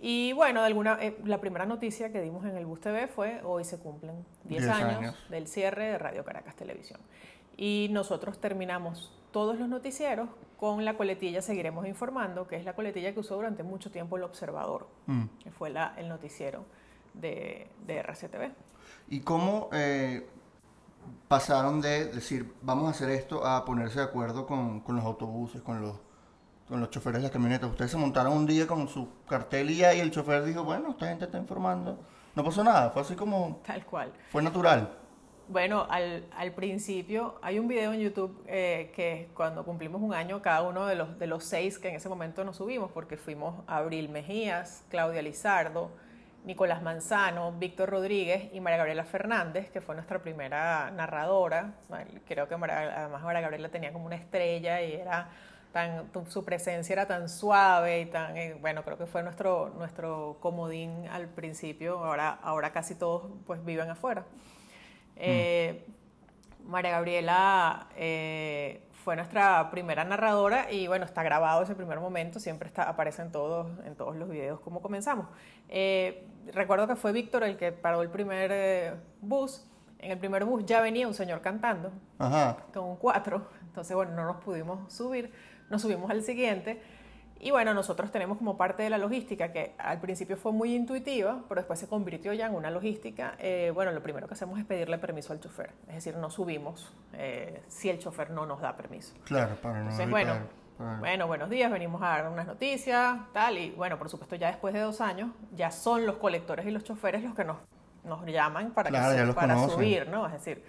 Y 0.00 0.34
bueno, 0.34 0.60
de 0.60 0.66
alguna, 0.66 0.98
eh, 1.00 1.16
la 1.24 1.40
primera 1.40 1.64
noticia 1.64 2.12
que 2.12 2.20
dimos 2.20 2.44
en 2.44 2.56
el 2.56 2.66
Bus 2.66 2.80
TV 2.80 3.06
fue 3.06 3.40
hoy 3.44 3.64
se 3.64 3.78
cumplen 3.78 4.26
10 4.44 4.68
años, 4.68 5.16
del 5.30 5.46
cierre 5.46 5.92
de 5.92 5.98
Radio 5.98 6.24
Caracas 6.24 6.54
Televisión. 6.56 7.00
Y 7.56 7.88
nosotros 7.92 8.38
terminamos 8.38 9.10
todos 9.30 9.58
los 9.58 9.68
noticieros 9.68 10.28
con 10.58 10.84
la 10.84 10.98
coletilla 10.98 11.40
Seguiremos 11.40 11.86
Informando, 11.86 12.46
que 12.46 12.56
es 12.56 12.64
la 12.64 12.74
coletilla 12.74 13.14
que 13.14 13.20
usó 13.20 13.36
durante 13.36 13.62
mucho 13.62 13.90
tiempo 13.90 14.18
el 14.18 14.24
Observador, 14.24 14.86
mm. 15.06 15.24
que 15.42 15.50
fue 15.50 15.70
la, 15.70 15.94
el 15.96 16.08
noticiero 16.08 16.66
de, 17.14 17.68
de 17.86 18.02
RCTV. 18.02 18.52
¿Y 19.08 19.20
cómo 19.20 19.68
eh, 19.72 20.26
pasaron 21.28 21.80
de 21.80 22.06
decir, 22.06 22.54
vamos 22.62 22.86
a 22.86 22.90
hacer 22.90 23.10
esto, 23.10 23.46
a 23.46 23.64
ponerse 23.64 23.98
de 23.98 24.04
acuerdo 24.04 24.46
con, 24.46 24.80
con 24.80 24.96
los 24.96 25.04
autobuses, 25.04 25.62
con 25.62 25.80
los, 25.80 25.96
con 26.68 26.80
los 26.80 26.90
choferes 26.90 27.18
de 27.18 27.24
las 27.24 27.32
camionetas? 27.32 27.70
Ustedes 27.70 27.90
se 27.90 27.96
montaron 27.96 28.32
un 28.32 28.46
día 28.46 28.66
con 28.66 28.88
su 28.88 29.08
cartel 29.28 29.70
y 29.70 29.82
el 29.82 30.10
chofer 30.10 30.44
dijo, 30.44 30.64
bueno, 30.64 30.90
esta 30.90 31.08
gente 31.08 31.26
está 31.26 31.38
informando. 31.38 31.98
No 32.34 32.42
pasó 32.42 32.64
nada, 32.64 32.90
fue 32.90 33.02
así 33.02 33.14
como... 33.14 33.60
Tal 33.64 33.84
cual. 33.84 34.12
Fue 34.30 34.42
natural. 34.42 34.90
Bueno, 35.46 35.86
al, 35.90 36.24
al, 36.36 36.52
principio 36.52 37.38
hay 37.42 37.58
un 37.58 37.68
video 37.68 37.92
en 37.92 38.00
YouTube 38.00 38.42
eh, 38.46 38.90
que 38.96 39.28
cuando 39.34 39.62
cumplimos 39.62 40.00
un 40.00 40.14
año, 40.14 40.40
cada 40.40 40.62
uno 40.62 40.86
de 40.86 40.94
los, 40.94 41.18
de 41.18 41.26
los 41.26 41.44
seis 41.44 41.78
que 41.78 41.90
en 41.90 41.96
ese 41.96 42.08
momento 42.08 42.44
nos 42.44 42.56
subimos, 42.56 42.90
porque 42.90 43.18
fuimos 43.18 43.62
Abril 43.66 44.08
Mejías, 44.08 44.84
Claudia 44.88 45.20
Lizardo, 45.20 45.90
Nicolás 46.44 46.82
Manzano, 46.82 47.52
Víctor 47.52 47.90
Rodríguez 47.90 48.52
y 48.52 48.60
María 48.60 48.76
Gabriela 48.76 49.04
Fernández, 49.04 49.70
que 49.70 49.80
fue 49.80 49.94
nuestra 49.94 50.20
primera 50.20 50.90
narradora. 50.90 51.72
Creo 52.26 52.48
que 52.48 52.54
además 52.54 53.22
María 53.22 53.40
Gabriela 53.40 53.70
tenía 53.70 53.92
como 53.92 54.06
una 54.06 54.16
estrella 54.16 54.82
y 54.82 54.92
era 54.92 55.30
tan, 55.72 56.10
su 56.28 56.44
presencia 56.44 56.92
era 56.92 57.06
tan 57.06 57.28
suave 57.28 58.02
y 58.02 58.06
tan, 58.06 58.36
eh, 58.36 58.56
bueno, 58.60 58.84
creo 58.84 58.96
que 58.96 59.06
fue 59.06 59.22
nuestro, 59.22 59.70
nuestro 59.70 60.36
comodín 60.40 61.08
al 61.08 61.28
principio, 61.28 61.98
ahora, 62.04 62.38
ahora 62.42 62.72
casi 62.72 62.94
todos 62.94 63.30
pues 63.46 63.64
viven 63.64 63.90
afuera. 63.90 64.24
Eh, 65.16 65.84
María 66.64 66.92
Gabriela 66.92 67.88
eh, 67.96 68.83
fue 69.04 69.16
nuestra 69.16 69.70
primera 69.70 70.02
narradora 70.02 70.72
y 70.72 70.86
bueno, 70.86 71.04
está 71.04 71.22
grabado 71.22 71.62
ese 71.62 71.74
primer 71.74 72.00
momento, 72.00 72.40
siempre 72.40 72.68
está, 72.68 72.84
aparece 72.84 73.20
en 73.20 73.30
todos, 73.30 73.68
en 73.84 73.94
todos 73.96 74.16
los 74.16 74.30
videos 74.30 74.60
como 74.60 74.80
comenzamos. 74.80 75.26
Eh, 75.68 76.26
recuerdo 76.54 76.88
que 76.88 76.96
fue 76.96 77.12
Víctor 77.12 77.44
el 77.44 77.58
que 77.58 77.70
paró 77.70 78.00
el 78.00 78.08
primer 78.08 78.50
eh, 78.52 78.94
bus. 79.20 79.66
En 79.98 80.10
el 80.10 80.18
primer 80.18 80.46
bus 80.46 80.64
ya 80.64 80.80
venía 80.80 81.06
un 81.06 81.12
señor 81.12 81.42
cantando 81.42 81.92
Ajá. 82.18 82.56
con 82.72 82.84
un 82.84 82.96
cuatro, 82.96 83.46
entonces 83.62 83.94
bueno, 83.94 84.12
no 84.12 84.24
nos 84.24 84.36
pudimos 84.42 84.90
subir, 84.92 85.30
nos 85.68 85.82
subimos 85.82 86.10
al 86.10 86.22
siguiente. 86.22 86.80
Y 87.40 87.50
bueno, 87.50 87.74
nosotros 87.74 88.10
tenemos 88.10 88.38
como 88.38 88.56
parte 88.56 88.82
de 88.84 88.90
la 88.90 88.96
logística 88.96 89.52
que 89.52 89.74
al 89.76 90.00
principio 90.00 90.36
fue 90.36 90.52
muy 90.52 90.74
intuitiva, 90.74 91.42
pero 91.48 91.60
después 91.60 91.78
se 91.78 91.86
convirtió 91.88 92.32
ya 92.32 92.46
en 92.46 92.54
una 92.54 92.70
logística. 92.70 93.34
eh, 93.38 93.70
bueno, 93.74 93.90
lo 93.92 94.02
primero 94.02 94.26
que 94.26 94.34
hacemos 94.34 94.58
es 94.58 94.64
pedirle 94.64 94.96
permiso 94.98 95.32
al 95.32 95.40
chofer, 95.40 95.70
es 95.88 95.96
decir, 95.96 96.16
no 96.16 96.30
subimos 96.30 96.94
eh, 97.12 97.62
si 97.68 97.90
el 97.90 97.98
chofer 97.98 98.30
no 98.30 98.46
nos 98.46 98.60
da 98.60 98.76
permiso. 98.76 99.14
Claro, 99.24 99.56
para 99.56 99.74
no 99.80 99.90
Entonces, 99.90 100.08
bueno, 100.10 100.32
para- 100.78 100.96
bueno, 101.00 101.26
buenos 101.26 101.50
días, 101.50 101.70
venimos 101.70 102.02
a 102.02 102.06
dar 102.08 102.28
unas 102.28 102.46
noticias, 102.46 103.18
tal, 103.32 103.58
y 103.58 103.70
bueno, 103.72 103.98
por 103.98 104.08
supuesto, 104.08 104.36
ya 104.36 104.48
después 104.48 104.72
de 104.72 104.80
dos 104.80 105.00
años, 105.02 105.30
ya 105.54 105.70
son 105.70 106.06
los 106.06 106.16
colectores 106.16 106.64
y 106.66 106.70
los 106.70 106.82
choferes 106.82 107.22
los 107.22 107.34
que 107.34 107.44
nos, 107.44 107.58
nos 108.04 108.24
llaman 108.26 108.70
para, 108.70 108.88
que 108.90 108.96
Claro, 108.96 109.26
los 109.26 109.34
para 109.36 109.54
conocen. 109.54 109.76
subir, 109.76 110.08
¿no? 110.08 110.26
Es 110.26 110.32
decir, 110.32 110.64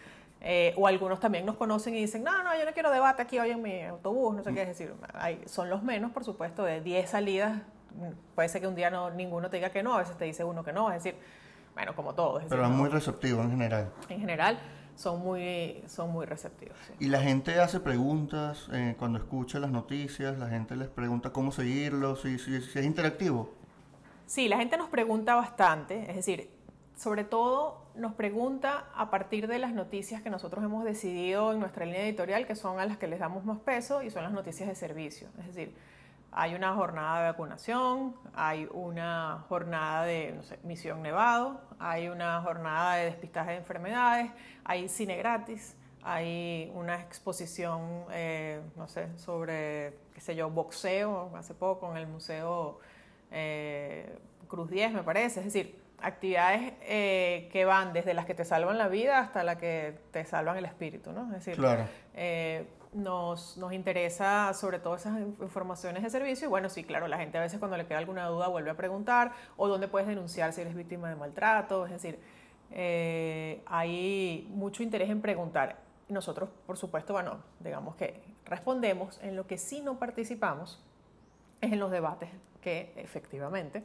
eh, 0.47 0.75
o 0.77 0.85
algunos 0.85 1.19
también 1.19 1.43
nos 1.43 1.55
conocen 1.55 1.95
y 1.95 2.01
dicen, 2.01 2.23
no, 2.23 2.43
no, 2.43 2.55
yo 2.55 2.65
no 2.65 2.71
quiero 2.71 2.91
debate 2.91 3.23
aquí 3.23 3.39
hoy 3.39 3.49
en 3.49 3.63
mi 3.63 3.81
autobús, 3.81 4.35
no 4.35 4.43
sé 4.43 4.53
qué, 4.53 4.61
es 4.61 4.67
decir, 4.67 4.93
hay, 5.15 5.41
son 5.47 5.71
los 5.71 5.81
menos, 5.81 6.11
por 6.11 6.23
supuesto, 6.23 6.63
de 6.63 6.81
10 6.81 7.09
salidas, 7.09 7.63
puede 8.35 8.47
ser 8.47 8.61
que 8.61 8.67
un 8.67 8.75
día 8.75 8.91
no, 8.91 9.09
ninguno 9.09 9.49
te 9.49 9.57
diga 9.57 9.71
que 9.71 9.81
no, 9.81 9.95
a 9.95 9.97
veces 9.97 10.15
te 10.17 10.25
dice 10.25 10.43
uno 10.43 10.63
que 10.63 10.71
no, 10.71 10.91
es 10.91 11.03
decir, 11.03 11.19
bueno, 11.73 11.95
como 11.95 12.13
todo, 12.13 12.37
es 12.37 12.43
decir, 12.43 12.49
Pero 12.51 12.63
es 12.63 12.69
no, 12.69 12.77
muy 12.77 12.89
receptivo 12.89 13.41
en 13.41 13.49
general. 13.49 13.91
en 14.07 14.19
general 14.19 14.59
son 14.95 15.19
muy, 15.19 15.83
son 15.87 16.11
muy 16.11 16.27
receptivos. 16.27 16.77
sí. 16.87 16.93
Y 16.99 17.07
la 17.07 17.21
gente 17.21 17.59
hace 17.59 17.79
preguntas 17.79 18.69
eh, 18.71 18.95
cuando 18.99 19.17
escucha 19.17 19.57
las 19.59 19.71
noticias, 19.71 20.37
la 20.37 20.47
gente 20.47 20.75
les 20.75 20.89
pregunta 20.89 21.31
cómo 21.31 21.51
seguirlo, 21.51 22.15
si, 22.17 22.37
si, 22.37 22.61
si 22.61 22.77
es 22.77 22.85
interactivo. 22.85 23.49
Sí, 24.27 24.47
la 24.47 24.57
gente 24.57 24.77
nos 24.77 24.89
pregunta 24.89 25.33
bastante, 25.33 26.07
es 26.07 26.15
decir, 26.17 26.51
sobre 26.95 27.23
todo 27.23 27.84
nos 27.97 28.13
pregunta 28.13 28.85
a 28.95 29.09
partir 29.09 29.47
de 29.47 29.59
las 29.59 29.73
noticias 29.73 30.21
que 30.21 30.29
nosotros 30.29 30.63
hemos 30.63 30.83
decidido 30.83 31.53
en 31.53 31.59
nuestra 31.59 31.85
línea 31.85 32.03
editorial, 32.03 32.45
que 32.45 32.55
son 32.55 32.79
a 32.79 32.85
las 32.85 32.97
que 32.97 33.07
les 33.07 33.19
damos 33.19 33.45
más 33.45 33.59
peso 33.59 34.01
y 34.01 34.09
son 34.09 34.23
las 34.23 34.31
noticias 34.31 34.67
de 34.67 34.75
servicio. 34.75 35.27
Es 35.39 35.47
decir, 35.47 35.75
hay 36.31 36.53
una 36.53 36.73
jornada 36.75 37.21
de 37.21 37.31
vacunación, 37.31 38.15
hay 38.33 38.67
una 38.73 39.45
jornada 39.47 40.03
de 40.03 40.33
no 40.35 40.43
sé, 40.43 40.59
misión 40.63 41.01
nevado, 41.01 41.61
hay 41.79 42.09
una 42.09 42.41
jornada 42.41 42.95
de 42.95 43.05
despistaje 43.05 43.51
de 43.51 43.57
enfermedades, 43.57 44.31
hay 44.65 44.89
cine 44.89 45.15
gratis, 45.15 45.77
hay 46.03 46.71
una 46.75 47.01
exposición, 47.01 48.05
eh, 48.11 48.61
no 48.75 48.87
sé, 48.87 49.17
sobre, 49.17 49.97
qué 50.13 50.19
sé 50.19 50.35
yo, 50.35 50.49
boxeo 50.49 51.31
hace 51.35 51.53
poco 51.53 51.89
en 51.91 51.97
el 51.97 52.07
Museo 52.07 52.79
eh, 53.31 54.19
Cruz 54.47 54.69
10, 54.69 54.93
me 54.93 55.03
parece. 55.03 55.39
Es 55.39 55.45
decir, 55.45 55.84
actividades 56.01 56.73
eh, 56.81 57.49
que 57.51 57.65
van 57.65 57.93
desde 57.93 58.13
las 58.13 58.25
que 58.25 58.33
te 58.35 58.45
salvan 58.45 58.77
la 58.77 58.87
vida 58.87 59.19
hasta 59.19 59.43
las 59.43 59.57
que 59.57 59.97
te 60.11 60.25
salvan 60.25 60.57
el 60.57 60.65
espíritu, 60.65 61.11
¿no? 61.11 61.23
Es 61.27 61.31
decir, 61.45 61.55
Claro. 61.55 61.85
eh, 62.13 62.67
nos, 62.93 63.57
nos 63.57 63.73
interesa 63.73 64.53
sobre 64.53 64.79
todo 64.79 64.95
esas 64.95 65.17
in- 65.19 65.35
informaciones 65.41 66.03
de 66.03 66.09
servicio 66.09 66.47
y 66.47 66.49
bueno, 66.49 66.69
sí, 66.69 66.83
claro, 66.83 67.07
la 67.07 67.17
gente 67.17 67.37
a 67.37 67.41
veces 67.41 67.59
cuando 67.59 67.75
le 67.77 67.85
queda 67.85 67.97
alguna 67.97 68.25
duda 68.27 68.47
vuelve 68.47 68.69
a 68.69 68.75
preguntar 68.75 69.31
o 69.57 69.67
dónde 69.67 69.87
puedes 69.87 70.07
denunciar 70.07 70.53
si 70.53 70.61
eres 70.61 70.75
víctima 70.75 71.09
de 71.09 71.15
maltrato, 71.15 71.85
es 71.85 71.91
decir, 71.91 72.19
eh, 72.71 73.61
hay 73.65 74.47
mucho 74.51 74.83
interés 74.83 75.09
en 75.09 75.21
preguntar. 75.21 75.77
Nosotros, 76.07 76.49
por 76.67 76.77
supuesto, 76.77 77.13
bueno, 77.13 77.37
digamos 77.59 77.95
que 77.95 78.21
respondemos, 78.45 79.19
en 79.23 79.35
lo 79.35 79.47
que 79.47 79.57
sí 79.57 79.81
no 79.81 79.97
participamos 79.97 80.83
es 81.61 81.71
en 81.73 81.79
los 81.79 81.89
debates 81.91 82.29
que 82.61 82.93
efectivamente 82.95 83.83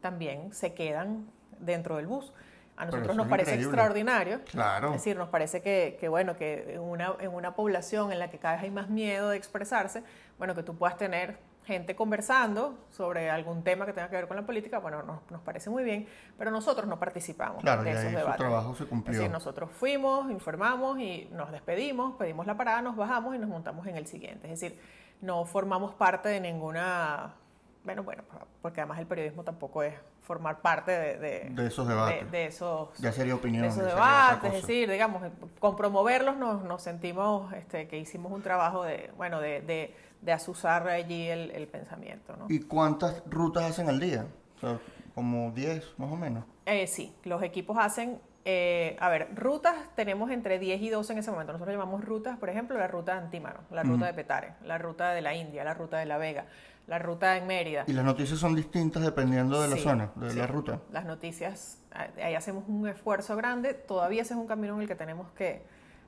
también 0.00 0.52
se 0.52 0.74
quedan 0.74 1.26
dentro 1.62 1.96
del 1.96 2.06
bus. 2.06 2.32
A 2.76 2.86
nosotros 2.86 3.14
nos 3.16 3.26
es 3.26 3.30
parece 3.30 3.50
increíble. 3.52 3.70
extraordinario 3.76 4.40
Claro. 4.46 4.86
es 4.88 4.92
decir, 4.94 5.16
nos 5.16 5.28
parece 5.28 5.60
que, 5.60 5.96
que, 6.00 6.08
bueno, 6.08 6.36
que 6.36 6.74
en 6.74 6.80
una, 6.80 7.14
en 7.20 7.32
una 7.32 7.54
población 7.54 8.12
en 8.12 8.18
la 8.18 8.30
que 8.30 8.38
cada 8.38 8.54
vez 8.54 8.64
hay 8.64 8.70
más 8.70 8.88
miedo 8.88 9.28
de 9.28 9.36
expresarse, 9.36 10.02
bueno, 10.38 10.54
que 10.54 10.62
tú 10.62 10.74
puedas 10.76 10.96
tener 10.96 11.36
gente 11.64 11.94
conversando 11.94 12.76
sobre 12.90 13.30
algún 13.30 13.62
tema 13.62 13.86
que 13.86 13.92
tenga 13.92 14.08
que 14.08 14.16
ver 14.16 14.26
con 14.26 14.36
la 14.36 14.44
política, 14.44 14.78
bueno, 14.78 15.02
nos, 15.04 15.20
nos 15.30 15.42
parece 15.42 15.70
muy 15.70 15.84
bien, 15.84 16.08
pero 16.36 16.50
nosotros 16.50 16.88
no 16.88 16.98
participamos 16.98 17.60
Claro, 17.62 17.84
de 17.84 17.90
esos 17.90 18.04
ahí 18.04 18.10
su 18.10 18.16
debates. 18.16 18.38
trabajo 18.38 18.74
se 18.74 18.82
Es 18.84 18.88
cumplió. 18.88 19.18
decir, 19.18 19.30
nosotros 19.32 19.70
fuimos, 19.70 20.28
informamos 20.30 20.98
y 20.98 21.28
nos 21.30 21.52
despedimos, 21.52 22.16
pedimos 22.16 22.46
la 22.46 22.56
parada, 22.56 22.82
nos 22.82 22.96
bajamos 22.96 23.36
y 23.36 23.38
nos 23.38 23.48
montamos 23.50 23.86
en 23.86 23.96
el 23.96 24.06
siguiente. 24.08 24.50
Es 24.50 24.58
decir, 24.60 24.80
no 25.20 25.44
formamos 25.44 25.94
parte 25.94 26.30
de 26.30 26.40
ninguna... 26.40 27.34
Bueno, 27.84 28.04
bueno, 28.04 28.22
porque 28.60 28.80
además 28.80 29.00
el 29.00 29.06
periodismo 29.06 29.42
tampoco 29.42 29.82
es 29.82 29.92
formar 30.20 30.60
parte 30.60 30.92
de, 30.92 31.18
de- 31.18 31.50
De 31.50 31.66
esos 31.66 31.86
debates. 31.88 32.30
de- 32.30 32.38
de 32.38 32.46
esos 32.46 32.96
Ya 32.98 33.10
sería 33.12 33.34
opinión. 33.34 33.62
de 33.62 33.68
esos 33.68 33.84
debates, 33.84 34.54
es 34.54 34.60
decir, 34.62 34.88
digamos, 34.88 35.22
con 35.58 35.74
promoverlos 35.74 36.36
nos, 36.36 36.62
nos 36.62 36.80
sentimos 36.80 37.52
este, 37.54 37.88
que 37.88 37.98
hicimos 37.98 38.30
un 38.30 38.40
trabajo 38.42 38.84
de, 38.84 39.10
bueno, 39.16 39.40
de, 39.40 39.94
azuzar 40.32 40.86
allí 40.88 41.26
el, 41.28 41.50
el 41.50 41.66
pensamiento, 41.66 42.36
¿no? 42.36 42.46
¿Y 42.48 42.60
cuántas 42.60 43.22
rutas 43.28 43.64
hacen 43.64 43.88
al 43.88 43.98
día? 43.98 44.26
O 44.56 44.60
sea, 44.60 44.78
como 45.16 45.50
10 45.50 45.84
más 45.98 46.12
o 46.12 46.16
menos. 46.16 46.44
Eh, 46.66 46.86
sí, 46.86 47.12
los 47.24 47.42
equipos 47.42 47.76
hacen, 47.78 48.20
eh, 48.44 48.96
a 49.00 49.08
ver, 49.08 49.28
rutas 49.34 49.74
tenemos 49.94 50.30
entre 50.30 50.58
10 50.58 50.80
y 50.82 50.88
12 50.90 51.12
en 51.12 51.18
ese 51.20 51.30
momento. 51.30 51.52
Nosotros 51.52 51.74
llamamos 51.76 52.04
rutas, 52.04 52.38
por 52.38 52.48
ejemplo, 52.50 52.76
la 52.78 52.88
ruta 52.88 53.12
de 53.14 53.18
Antímano, 53.20 53.60
la 53.70 53.82
ruta 53.82 54.06
de 54.06 54.14
Petare, 54.14 54.54
la 54.64 54.78
ruta 54.78 55.12
de 55.12 55.20
la 55.22 55.34
India, 55.34 55.62
la 55.64 55.74
ruta 55.74 55.98
de 55.98 56.06
La 56.06 56.18
Vega, 56.18 56.46
la 56.88 56.98
ruta 56.98 57.36
en 57.36 57.46
Mérida. 57.46 57.84
Y 57.86 57.92
las 57.92 58.04
noticias 58.04 58.38
son 58.40 58.54
distintas 58.56 59.02
dependiendo 59.02 59.60
de 59.62 59.68
la 59.68 59.76
Sí, 59.76 59.82
zona, 59.82 60.10
de 60.16 60.30
sí. 60.30 60.38
la 60.38 60.46
ruta. 60.48 60.80
Las 60.90 61.04
noticias, 61.04 61.78
eh, 62.16 62.22
ahí 62.24 62.34
hacemos 62.34 62.64
un 62.66 62.88
esfuerzo 62.88 63.36
grande, 63.36 63.74
todavía 63.74 64.22
ese 64.22 64.34
es 64.34 64.40
un 64.40 64.46
camino 64.48 64.74
en 64.74 64.82
el 64.82 64.88
que 64.88 64.96
tenemos 64.96 65.30
que... 65.32 65.62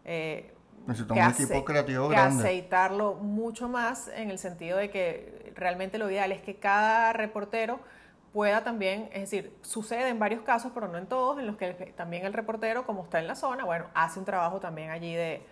eh, 0.04 0.52
Necesitamos 0.86 1.24
un 1.38 1.44
equipo 1.44 1.64
creativo 1.64 2.08
que 2.08 2.14
grande. 2.16 2.42
aceitarlo 2.42 3.14
mucho 3.14 3.68
más 3.68 4.08
en 4.08 4.30
el 4.30 4.38
sentido 4.38 4.76
de 4.76 4.90
que 4.90 5.52
realmente 5.54 5.96
lo 5.98 6.10
ideal 6.10 6.30
es 6.32 6.42
que 6.42 6.56
cada 6.56 7.12
reportero 7.14 7.80
pueda 8.34 8.64
también, 8.64 9.08
es 9.14 9.22
decir, 9.22 9.54
sucede 9.62 10.10
en 10.10 10.18
varios 10.20 10.42
casos, 10.42 10.72
pero 10.74 10.88
no 10.88 10.98
en 10.98 11.06
todos, 11.06 11.38
en 11.40 11.46
los 11.46 11.56
que 11.56 11.68
el- 11.70 11.94
también 11.94 12.26
el 12.26 12.34
reportero, 12.34 12.84
como 12.86 13.04
está 13.04 13.20
en 13.20 13.28
la 13.28 13.36
zona, 13.36 13.64
bueno, 13.64 13.86
hace 13.94 14.18
un 14.20 14.26
trabajo 14.26 14.60
también 14.60 14.90
allí 14.90 15.14
de, 15.14 15.42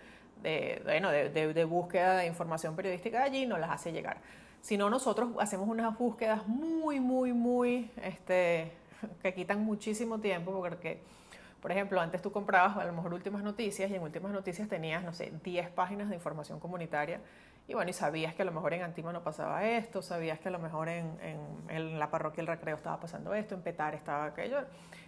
de, 0.43 0.81
bueno, 0.85 1.09
de, 1.11 1.29
de- 1.31 1.53
de 1.53 1.65
búsqueda 1.65 2.17
de 2.17 2.27
información 2.27 2.75
periodística 2.75 3.23
allí 3.23 3.43
y 3.43 3.47
nos 3.47 3.59
las 3.59 3.71
hace 3.71 3.93
llegar. 3.93 4.17
Si 4.61 4.77
no, 4.77 4.89
nosotros 4.91 5.31
hacemos 5.39 5.67
unas 5.69 5.97
búsquedas 5.97 6.47
muy, 6.47 6.99
muy, 6.99 7.33
muy, 7.33 7.91
este, 8.03 8.73
que 9.23 9.33
quitan 9.33 9.61
muchísimo 9.65 10.19
tiempo, 10.19 10.51
porque 10.53 11.01
por 11.61 11.71
ejemplo, 11.71 12.01
antes 12.01 12.21
tú 12.21 12.31
comprabas 12.31 12.77
a 12.77 12.85
lo 12.85 12.93
mejor 12.93 13.13
últimas 13.13 13.41
noticias 13.43 13.89
y 13.89 13.95
en 13.95 14.01
últimas 14.03 14.33
noticias 14.33 14.67
tenías, 14.69 15.03
no 15.03 15.13
sé, 15.13 15.31
10 15.43 15.69
páginas 15.69 16.09
de 16.09 16.15
información 16.15 16.59
comunitaria 16.59 17.21
y 17.67 17.73
bueno, 17.73 17.89
y 17.89 17.93
sabías 17.93 18.33
que 18.33 18.41
a 18.41 18.45
lo 18.45 18.51
mejor 18.51 18.73
en 18.73 18.81
Antímano 18.83 19.23
pasaba 19.23 19.63
esto, 19.65 20.01
sabías 20.01 20.39
que 20.39 20.49
a 20.49 20.51
lo 20.51 20.59
mejor 20.59 20.89
en, 20.89 21.17
en- 21.21 21.69
en 21.69 21.99
la 21.99 22.09
parroquia 22.11 22.41
El 22.41 22.47
Recreo 22.47 22.75
estaba 22.75 22.99
pasando 22.99 23.33
esto, 23.33 23.55
en 23.55 23.61
Petar 23.61 23.95
estaba 23.95 24.25
aquello. 24.25 24.57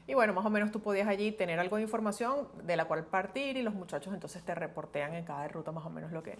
Y 0.07 0.13
bueno, 0.13 0.33
más 0.33 0.45
o 0.45 0.49
menos 0.49 0.71
tú 0.71 0.81
podías 0.81 1.07
allí 1.07 1.31
tener 1.31 1.59
algo 1.59 1.75
de 1.77 1.81
información 1.81 2.47
de 2.63 2.77
la 2.77 2.85
cual 2.85 3.05
partir 3.05 3.57
y 3.57 3.61
los 3.63 3.73
muchachos 3.73 4.13
entonces 4.13 4.43
te 4.43 4.53
reportean 4.55 5.15
en 5.15 5.25
cada 5.25 5.47
ruta 5.47 5.71
más 5.71 5.85
o 5.85 5.89
menos 5.89 6.11
lo 6.11 6.21
que... 6.23 6.37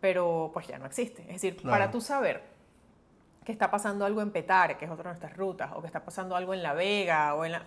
Pero 0.00 0.50
pues 0.54 0.66
ya 0.68 0.78
no 0.78 0.86
existe. 0.86 1.22
Es 1.22 1.34
decir, 1.34 1.56
Claro. 1.56 1.70
para 1.70 1.90
tú 1.90 2.00
saber 2.00 2.42
que 3.44 3.52
está 3.52 3.70
pasando 3.70 4.04
algo 4.04 4.20
en 4.22 4.30
Petare, 4.30 4.76
que 4.78 4.84
es 4.84 4.90
otra 4.90 5.02
de 5.04 5.18
nuestras 5.18 5.36
rutas, 5.36 5.70
o 5.74 5.80
que 5.80 5.86
está 5.86 6.04
pasando 6.04 6.34
algo 6.36 6.54
en 6.54 6.62
La 6.62 6.72
Vega 6.74 7.34
o 7.34 7.44
en 7.44 7.52
la 7.52 7.62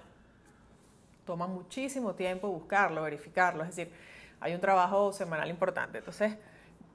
toma 1.25 1.47
muchísimo 1.47 2.13
tiempo 2.13 2.47
buscarlo, 2.49 3.01
verificarlo, 3.01 3.63
es 3.63 3.75
decir, 3.75 3.91
hay 4.39 4.53
un 4.53 4.61
trabajo 4.61 5.11
semanal 5.11 5.49
importante. 5.49 5.97
Entonces, 5.97 6.37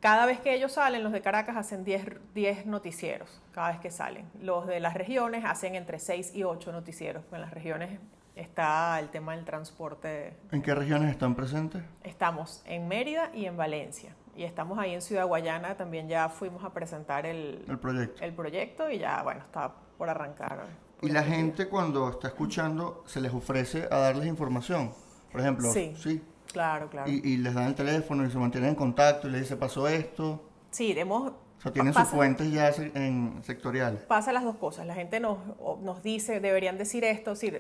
cada 0.01 0.27
vez 0.27 0.41
que 0.41 0.55
ellos 0.55 0.73
salen, 0.73 1.03
los 1.03 1.13
de 1.13 1.21
Caracas 1.21 1.57
hacen 1.57 1.85
10, 1.85 2.35
10 2.35 2.67
noticieros, 2.67 3.41
cada 3.53 3.71
vez 3.73 3.81
que 3.81 3.91
salen. 3.91 4.27
Los 4.41 4.67
de 4.67 4.81
las 4.81 4.95
regiones 4.95 5.45
hacen 5.45 5.75
entre 5.75 5.99
6 5.99 6.33
y 6.35 6.43
8 6.45 6.73
noticieros. 6.73 7.23
En 7.33 7.41
las 7.41 7.53
regiones 7.53 7.99
está 8.37 8.99
el 8.99 9.11
tema 9.11 9.35
del 9.37 9.45
transporte. 9.45 10.35
¿En 10.53 10.63
qué 10.63 10.75
regiones 10.75 11.11
están 11.11 11.35
presentes? 11.35 11.83
Estamos 12.03 12.63
en 12.67 12.89
Mérida 12.89 13.31
y 13.35 13.45
en 13.47 13.57
Valencia. 13.57 14.15
Y 14.37 14.45
estamos 14.45 14.79
ahí 14.79 14.95
en 14.95 15.03
Ciudad 15.03 15.27
Guayana, 15.27 15.77
también 15.77 16.09
ya 16.09 16.29
fuimos 16.31 16.65
a 16.65 16.73
presentar 16.73 17.27
el, 17.27 17.65
El 17.69 17.79
proyecto. 17.79 18.23
el 18.25 18.33
proyecto 18.33 18.91
y 18.91 18.99
ya, 18.99 19.23
bueno, 19.23 19.41
está 19.41 19.73
por 19.99 20.09
arrancar. 20.09 20.67
Y 21.03 21.11
la 21.11 21.23
gente 21.23 21.69
cuando 21.69 22.09
está 22.11 22.29
escuchando 22.29 23.03
se 23.07 23.21
les 23.21 23.33
ofrece 23.35 23.87
a 23.91 23.99
darles 23.99 24.27
información. 24.29 24.93
Por 25.33 25.41
ejemplo, 25.41 25.71
Sí. 25.73 25.95
sí. 25.97 26.23
Claro, 26.53 26.89
claro. 26.91 27.11
Y, 27.11 27.21
y 27.27 27.37
les 27.37 27.55
dan 27.55 27.69
el 27.69 27.75
teléfono 27.75 28.25
y 28.25 28.31
se 28.31 28.39
mantienen 28.39 28.71
en 28.71 28.77
contacto 28.77 29.29
y 29.29 29.31
les 29.33 29.43
dice 29.43 29.57
pasó 29.57 29.87
esto. 29.89 30.45
Sí, 30.71 30.93
hemos, 30.97 31.33
O 31.59 31.63
sea, 31.63 31.73
tienen 31.73 31.93
sus 31.93 32.03
Pasa- 32.03 32.17
fuentes 32.17 32.51
ya 32.53 32.71
en 32.95 33.41
sectoriales. 33.43 34.01
pasa 34.03 34.33
las 34.33 34.45
dos 34.45 34.57
cosas. 34.57 34.87
La 34.87 34.95
gente 34.95 35.21
nos, 35.21 35.39
nos 35.83 36.03
dice, 36.03 36.41
deberían 36.41 36.79
decir 36.79 37.05
esto. 37.05 37.35
Sí, 37.37 37.51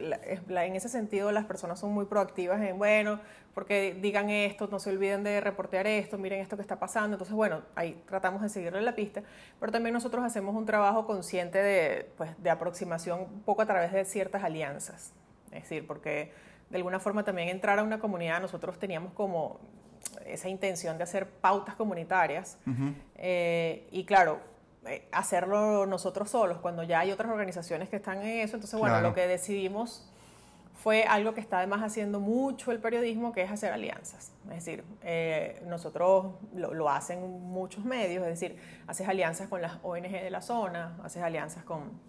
la- 0.48 0.64
en 0.64 0.74
ese 0.76 0.88
sentido, 0.88 1.30
las 1.32 1.44
personas 1.44 1.78
son 1.80 1.92
muy 1.92 2.06
proactivas 2.06 2.60
en, 2.62 2.78
bueno, 2.78 3.20
porque 3.54 3.96
digan 4.00 4.30
esto, 4.30 4.68
no 4.70 4.78
se 4.78 4.90
olviden 4.90 5.22
de 5.24 5.40
reportear 5.40 5.86
esto, 5.86 6.16
miren 6.18 6.40
esto 6.40 6.56
que 6.56 6.62
está 6.62 6.78
pasando. 6.78 7.14
Entonces, 7.16 7.34
bueno, 7.34 7.62
ahí 7.74 8.00
tratamos 8.06 8.42
de 8.42 8.48
seguirle 8.48 8.80
la 8.80 8.94
pista. 8.94 9.22
Pero 9.58 9.70
también 9.72 9.92
nosotros 9.92 10.24
hacemos 10.24 10.54
un 10.54 10.66
trabajo 10.66 11.04
consciente 11.06 11.58
de, 11.58 12.10
pues, 12.16 12.30
de 12.42 12.48
aproximación 12.50 13.20
un 13.20 13.42
poco 13.42 13.62
a 13.62 13.66
través 13.66 13.92
de 13.92 14.04
ciertas 14.04 14.44
alianzas. 14.44 15.12
Es 15.52 15.62
decir, 15.64 15.84
porque 15.86 16.32
de 16.70 16.76
alguna 16.76 17.00
forma 17.00 17.24
también 17.24 17.48
entrar 17.48 17.78
a 17.78 17.82
una 17.82 17.98
comunidad, 17.98 18.40
nosotros 18.40 18.78
teníamos 18.78 19.12
como 19.12 19.60
esa 20.24 20.48
intención 20.48 20.96
de 20.96 21.04
hacer 21.04 21.28
pautas 21.28 21.74
comunitarias. 21.74 22.58
Eh, 23.16 23.88
y 23.90 24.04
claro, 24.04 24.40
eh, 24.86 25.06
hacerlo 25.12 25.84
nosotros 25.86 26.30
solos, 26.30 26.58
cuando 26.58 26.82
ya 26.84 27.00
hay 27.00 27.10
otras 27.10 27.30
organizaciones 27.30 27.88
que 27.88 27.96
están 27.96 28.18
en 28.22 28.40
eso. 28.40 28.56
Entonces, 28.56 28.78
bueno, 28.78 28.94
Claro. 28.94 29.08
lo 29.08 29.14
que 29.14 29.26
decidimos 29.26 30.06
fue 30.74 31.04
algo 31.04 31.34
que 31.34 31.40
está 31.40 31.58
además 31.58 31.82
haciendo 31.82 32.20
mucho 32.20 32.72
el 32.72 32.78
periodismo, 32.78 33.32
que 33.32 33.42
es 33.42 33.50
hacer 33.50 33.72
alianzas. 33.72 34.32
Es 34.44 34.64
decir, 34.64 34.84
eh, 35.02 35.62
nosotros 35.66 36.34
lo, 36.54 36.72
lo 36.72 36.88
hacen 36.88 37.20
muchos 37.42 37.84
medios, 37.84 38.22
es 38.24 38.40
decir, 38.40 38.56
haces 38.86 39.06
alianzas 39.06 39.48
con 39.48 39.60
las 39.60 39.78
ONG 39.82 40.08
de 40.10 40.30
la 40.30 40.40
zona, 40.40 40.96
haces 41.02 41.22
alianzas 41.22 41.64
con 41.64 42.00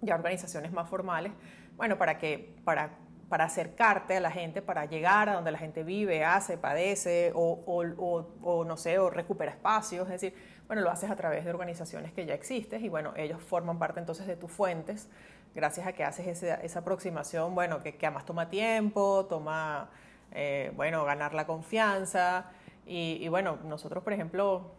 ya 0.00 0.14
organizaciones 0.14 0.72
más 0.72 0.88
formales, 0.88 1.32
bueno, 1.76 1.98
para 1.98 2.16
que 2.16 2.56
para, 2.64 2.90
para 3.34 3.46
acercarte 3.46 4.16
a 4.16 4.20
la 4.20 4.30
gente, 4.30 4.62
para 4.62 4.84
llegar 4.84 5.28
a 5.28 5.34
donde 5.34 5.50
la 5.50 5.58
gente 5.58 5.82
vive, 5.82 6.24
hace, 6.24 6.56
padece 6.56 7.32
o, 7.34 7.64
o, 7.66 7.82
o- 7.98 8.28
o, 8.44 8.64
no 8.64 8.76
sé, 8.76 9.00
o 9.00 9.10
recupera 9.10 9.50
espacios, 9.50 10.04
es 10.04 10.20
decir, 10.20 10.34
bueno, 10.68 10.82
lo 10.82 10.90
haces 10.92 11.10
a 11.10 11.16
través 11.16 11.44
de 11.44 11.50
organizaciones 11.50 12.12
que 12.12 12.26
ya 12.26 12.34
existen 12.34 12.84
y 12.84 12.88
bueno, 12.88 13.12
ellos 13.16 13.42
forman 13.42 13.76
parte 13.80 13.98
entonces 13.98 14.28
de 14.28 14.36
tus 14.36 14.52
fuentes, 14.52 15.08
gracias 15.52 15.84
a 15.84 15.92
que 15.94 16.04
haces 16.04 16.28
ese- 16.28 16.64
esa 16.64 16.78
aproximación, 16.78 17.56
bueno, 17.56 17.82
que, 17.82 17.96
que 17.96 18.06
además 18.06 18.24
toma 18.24 18.50
tiempo, 18.50 19.26
toma, 19.28 19.90
eh, 20.30 20.70
bueno, 20.76 21.04
ganar 21.04 21.34
la 21.34 21.44
confianza 21.44 22.52
y, 22.86 23.18
y 23.20 23.26
bueno, 23.26 23.58
nosotros, 23.64 24.04
por 24.04 24.12
ejemplo, 24.12 24.70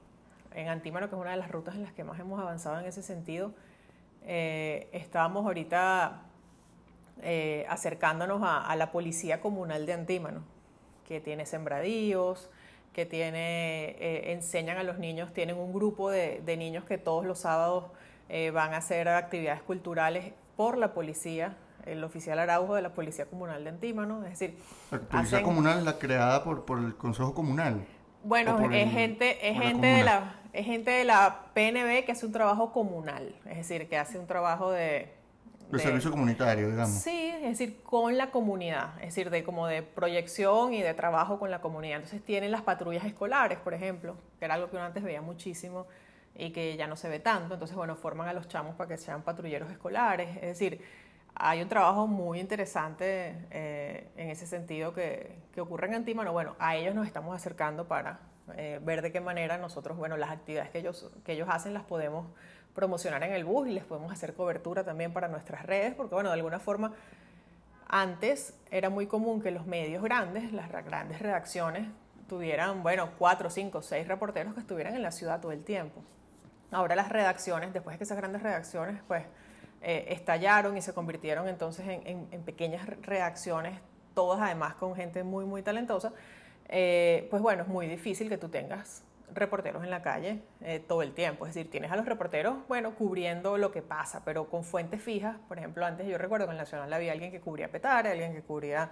en 0.54 0.70
Antímano, 0.70 1.10
que 1.10 1.16
es 1.16 1.22
una 1.22 1.32
de 1.32 1.38
las 1.38 1.52
rutas 1.52 1.76
en 1.76 1.84
las 1.84 1.92
que 1.92 2.06
más 2.06 2.18
hemos 2.22 2.40
avanzado 2.40 2.80
en 2.80 2.86
ese 2.86 3.04
sentido, 3.04 3.52
eh, 4.24 4.88
estábamos 4.94 5.46
ahorita 5.46 6.22
eh, 7.22 7.66
acercándonos 7.70 8.42
a, 8.44 8.66
a 8.66 8.76
la 8.76 8.92
policía 8.92 9.42
comunal 9.42 9.86
de 9.86 9.94
Antímano, 9.94 10.42
que 11.08 11.20
tiene 11.22 11.46
sembradíos, 11.46 12.50
que 12.94 13.06
tiene, 13.06 13.90
eh, 14.00 14.32
enseñan 14.32 14.78
a 14.78 14.84
los 14.84 14.98
niños, 15.00 15.34
tienen 15.34 15.58
un 15.58 15.74
grupo 15.74 16.10
de, 16.10 16.42
de 16.46 16.58
niños 16.58 16.86
que 16.86 16.98
todos 16.98 17.26
los 17.26 17.40
sábados 17.40 17.86
eh, 18.30 18.52
van 18.52 18.74
a 18.74 18.78
hacer 18.78 19.08
actividades 19.10 19.62
culturales 19.62 20.34
por 20.56 20.78
la 20.78 20.94
policía, 20.94 21.58
el 21.86 22.04
oficial 22.04 22.40
Araujo 22.40 22.74
de 22.76 22.82
la 22.82 22.94
Policía 22.94 23.26
Comunal 23.26 23.64
de 23.64 23.70
Antímano, 23.70 24.24
es 24.24 24.32
decir, 24.40 24.58
La 24.92 25.00
policía 25.00 25.38
hacen- 25.40 25.44
comunal, 25.46 25.86
la 25.86 26.00
creada 26.00 26.44
por, 26.44 26.66
por 26.66 26.80
el 26.80 26.96
Consejo 26.96 27.34
Comunal. 27.36 27.86
bueno, 28.24 28.58
es 28.72 28.84
el- 28.84 28.90
gente, 28.90 29.48
es 29.50 29.58
la 29.58 29.64
gente 29.64 29.88
de 29.88 30.04
la, 30.04 30.36
es 30.54 30.66
gente 30.66 30.90
de 30.92 31.04
la 31.04 31.42
PNB 31.54 32.06
que 32.06 32.14
hace 32.14 32.26
un 32.26 32.32
trabajo 32.32 32.72
comunal, 32.72 33.36
es 33.46 33.58
decir, 33.58 33.88
que 33.90 33.98
hace 33.98 34.18
un 34.18 34.26
trabajo 34.26 34.72
de, 34.72 35.14
De 35.78 35.84
servicio 35.84 36.12
comunitario, 36.12 36.70
digamos. 36.70 36.96
Sí, 36.96 37.34
es 37.36 37.58
decir, 37.58 37.82
con 37.84 38.18
la 38.18 38.32
comunidad, 38.32 38.96
es 39.00 39.08
decir, 39.08 39.30
de 39.30 39.44
como 39.44 39.68
de 39.68 39.84
proyección 39.84 40.74
y 40.74 40.82
de 40.82 40.94
trabajo 40.94 41.40
con 41.40 41.52
la 41.52 41.62
comunidad. 41.62 41.98
Entonces 41.98 42.24
tienen 42.24 42.52
las 42.52 42.62
patrullas 42.62 43.06
escolares, 43.06 43.58
por 43.60 43.74
ejemplo, 43.74 44.16
que 44.40 44.46
era 44.46 44.56
algo 44.56 44.70
que 44.70 44.76
uno 44.76 44.86
antes 44.86 45.04
veía 45.04 45.22
muchísimo 45.22 45.88
y 46.36 46.52
que 46.52 46.76
ya 46.78 46.88
no 46.88 46.96
se 46.96 47.10
ve 47.10 47.20
tanto. 47.20 47.54
Entonces, 47.54 47.76
bueno, 47.76 47.96
forman 47.96 48.28
a 48.28 48.34
los 48.34 48.48
chamos 48.48 48.76
para 48.76 48.90
que 48.90 48.98
sean 48.98 49.22
patrulleros 49.22 49.72
escolares. 49.72 50.36
Es 50.38 50.60
decir, 50.60 50.82
hay 51.36 51.62
un 51.62 51.70
trabajo 51.70 52.08
muy 52.08 52.40
interesante 52.40 53.36
eh, 53.52 54.10
en 54.16 54.30
ese 54.30 54.48
sentido 54.48 54.94
que, 54.94 55.36
que 55.54 55.62
ocurre 55.62 55.88
en 55.88 55.96
Antímano. 55.96 56.32
Bueno, 56.34 56.56
a 56.60 56.76
ellos 56.76 56.96
nos 56.96 57.08
estamos 57.08 57.36
acercando 57.36 57.88
para 57.88 58.20
eh, 58.58 58.80
ver 58.84 59.02
de 59.02 59.12
qué 59.12 59.22
manera 59.22 59.58
nosotros, 59.58 59.98
bueno, 59.98 60.18
las 60.18 60.30
actividades 60.30 60.70
que 60.70 60.78
ellos, 60.78 61.10
que 61.24 61.34
ellos 61.34 61.48
hacen 61.50 61.74
las 61.74 61.84
podemos 61.84 62.28
promocionar 62.76 63.24
en 63.24 63.32
el 63.34 63.46
bus 63.46 63.68
y 63.68 63.72
les 63.72 63.84
podemos 63.86 64.12
hacer 64.12 64.34
cobertura 64.34 64.84
también 64.84 65.14
para 65.14 65.28
nuestras 65.28 65.66
redes, 65.66 65.96
porque 65.96 66.14
bueno, 66.14 66.30
de 66.30 66.36
alguna 66.36 66.60
forma 66.60 66.94
antes 67.88 68.54
era 68.72 68.90
muy 68.90 69.08
común 69.08 69.42
que 69.42 69.52
los 69.52 69.66
medios 69.66 70.04
grandes, 70.04 70.52
las 70.52 70.70
ra- 70.72 70.82
grandes 70.82 71.20
redacciones, 71.20 71.88
tuvieran, 72.28 72.82
bueno, 72.84 73.10
cuatro, 73.20 73.50
cinco, 73.50 73.82
seis 73.82 74.08
reporteros 74.08 74.54
que 74.56 74.60
estuvieran 74.60 74.96
en 74.96 75.04
la 75.04 75.12
ciudad 75.12 75.40
todo 75.40 75.52
el 75.52 75.64
tiempo. 75.64 76.02
Ahora 76.72 76.96
las 76.96 77.10
redacciones, 77.10 77.72
después 77.74 77.94
de 77.94 77.98
que 78.00 78.04
esas 78.04 78.18
grandes 78.18 78.42
redacciones, 78.42 79.00
pues, 79.08 79.24
eh, 79.82 80.06
estallaron 80.10 80.76
y 80.78 80.82
se 80.82 80.94
convirtieron 80.94 81.48
entonces 81.48 81.88
en, 81.88 82.28
en- 82.32 82.42
pequeñas 82.44 82.88
re- 82.88 82.98
redacciones, 83.02 83.80
todas 84.16 84.42
además 84.42 84.74
con 84.76 84.96
gente 84.96 85.24
muy, 85.24 85.46
muy 85.46 85.62
talentosa, 85.62 86.12
eh, 86.68 87.28
pues 87.30 87.42
bueno, 87.44 87.62
es 87.62 87.68
muy 87.70 87.86
difícil 87.88 88.28
que 88.28 88.38
tú 88.40 88.50
tengas 88.50 89.04
reporteros 89.34 89.84
en 89.84 89.90
la 89.90 90.02
calle 90.02 90.42
eh, 90.62 90.80
todo 90.80 91.02
el 91.02 91.14
tiempo. 91.14 91.46
Es 91.46 91.54
decir, 91.54 91.70
tienes 91.72 91.92
a 91.92 91.96
los 91.96 92.06
reporteros, 92.06 92.56
bueno, 92.68 92.96
cubriendo 92.96 93.58
lo 93.58 93.72
que 93.72 93.82
pasa, 93.82 94.24
pero 94.26 94.48
con 94.50 94.64
fuentes 94.64 95.02
fijas. 95.02 95.38
Por 95.48 95.58
ejemplo, 95.58 95.86
antes 95.86 96.08
yo 96.08 96.18
recuerdo 96.18 96.46
que 96.48 96.52
en 96.52 96.58
Nacional 96.58 96.92
había 96.94 97.12
alguien 97.12 97.32
que 97.32 97.42
cubría 97.42 97.70
Petare, 97.72 98.12
alguien 98.12 98.34
que 98.34 98.42
cubría 98.42 98.92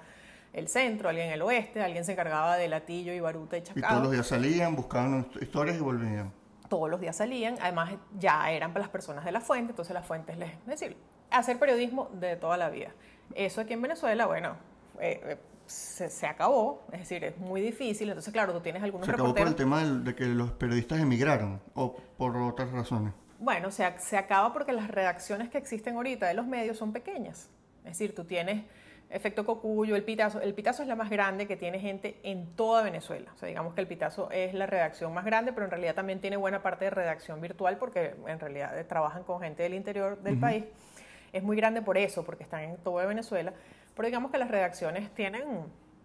el 0.53 0.67
centro, 0.67 1.09
alguien 1.09 1.29
el 1.31 1.41
oeste, 1.41 1.81
alguien 1.81 2.03
se 2.05 2.11
encargaba 2.11 2.57
de 2.57 2.67
Latillo 2.67 3.13
y 3.13 3.19
Baruta 3.19 3.57
y 3.57 3.61
Y 3.61 3.63
Chacao 3.63 3.89
todos 3.89 4.03
los 4.03 4.11
días 4.11 4.27
salían, 4.27 4.75
buscaban 4.75 5.25
hist- 5.25 5.41
historias 5.41 5.77
y 5.77 5.79
volvían. 5.79 6.31
todos 6.69 6.89
los 6.89 6.99
días 6.99 7.15
salían, 7.15 7.55
además 7.61 7.93
ya 8.19 8.51
eran 8.51 8.71
para 8.73 8.83
las 8.83 8.89
personas 8.91 9.25
de 9.25 9.31
la 9.31 9.41
fuente, 9.41 9.71
entonces 9.71 9.93
las 9.93 10.05
fuentes 10.05 10.37
les... 10.37 10.51
Es 10.51 10.65
decir, 10.65 10.97
hacer 11.31 11.57
periodismo 11.57 12.09
de 12.13 12.35
toda 12.35 12.57
la 12.57 12.69
vida. 12.69 12.89
Eso 13.35 13.61
aquí 13.61 13.73
en 13.73 13.81
Venezuela, 13.81 14.27
bueno, 14.27 14.55
eh, 14.99 15.19
eh, 15.23 15.37
se, 15.65 16.09
se 16.09 16.27
acabó, 16.27 16.83
es 16.91 16.99
decir, 16.99 17.23
es 17.23 17.37
muy 17.37 17.61
difícil, 17.61 18.09
entonces 18.09 18.31
claro, 18.33 18.53
tú 18.53 18.59
tienes 18.61 18.83
algunos 18.83 19.05
Se 19.05 19.13
acabó 19.13 19.33
por 19.33 19.47
el 19.47 19.55
tema 19.55 19.83
de 19.83 20.15
que 20.15 20.25
los 20.25 20.51
periodistas 20.51 20.99
emigraron 20.99 21.61
o 21.73 21.95
por 22.17 22.35
otras 22.37 22.71
razones. 22.71 23.13
Bueno, 23.39 23.71
se, 23.71 23.91
se 23.99 24.17
acaba 24.17 24.53
porque 24.53 24.73
las 24.73 24.87
redacciones 24.89 25.49
que 25.49 25.57
existen 25.57 25.95
ahorita 25.95 26.27
de 26.27 26.33
los 26.33 26.45
medios 26.45 26.77
son 26.77 26.93
pequeñas. 26.93 27.49
Es 27.79 27.97
decir, 27.97 28.15
tú 28.15 28.23
tienes 28.23 28.63
Efecto 29.13 29.45
Cocuyo, 29.45 29.95
El 29.95 30.03
Pitazo. 30.03 30.41
El 30.41 30.55
Pitazo 30.55 30.81
es 30.81 30.87
la 30.87 30.95
más 30.95 31.09
grande 31.09 31.45
que 31.45 31.55
tiene 31.55 31.79
gente 31.79 32.19
en 32.23 32.55
toda 32.55 32.81
Venezuela. 32.81 33.31
O 33.35 33.37
sea, 33.37 33.47
digamos 33.47 33.75
que 33.75 33.81
El 33.81 33.87
Pitazo 33.87 34.31
es 34.31 34.55
la 34.55 34.65
redacción 34.65 35.13
más 35.13 35.23
grande, 35.23 35.53
pero 35.53 35.65
en 35.65 35.71
realidad 35.71 35.93
también 35.93 36.19
tiene 36.19 36.35
buena 36.35 36.63
parte 36.63 36.85
de 36.85 36.91
redacción 36.91 37.39
virtual 37.39 37.77
porque 37.77 38.15
en 38.27 38.39
realidad 38.39 38.85
trabajan 38.87 39.23
con 39.23 39.39
gente 39.39 39.63
del 39.63 39.75
interior 39.75 40.19
del 40.23 40.39
país. 40.39 40.63
Es 41.31 41.43
muy 41.43 41.55
grande 41.55 41.81
por 41.81 41.97
eso, 41.97 42.23
porque 42.23 42.43
están 42.43 42.61
en 42.61 42.77
toda 42.77 43.05
Venezuela. 43.05 43.53
Pero 43.95 44.05
digamos 44.07 44.31
que 44.31 44.37
las 44.37 44.49
redacciones 44.49 45.13
tienen, 45.13 45.43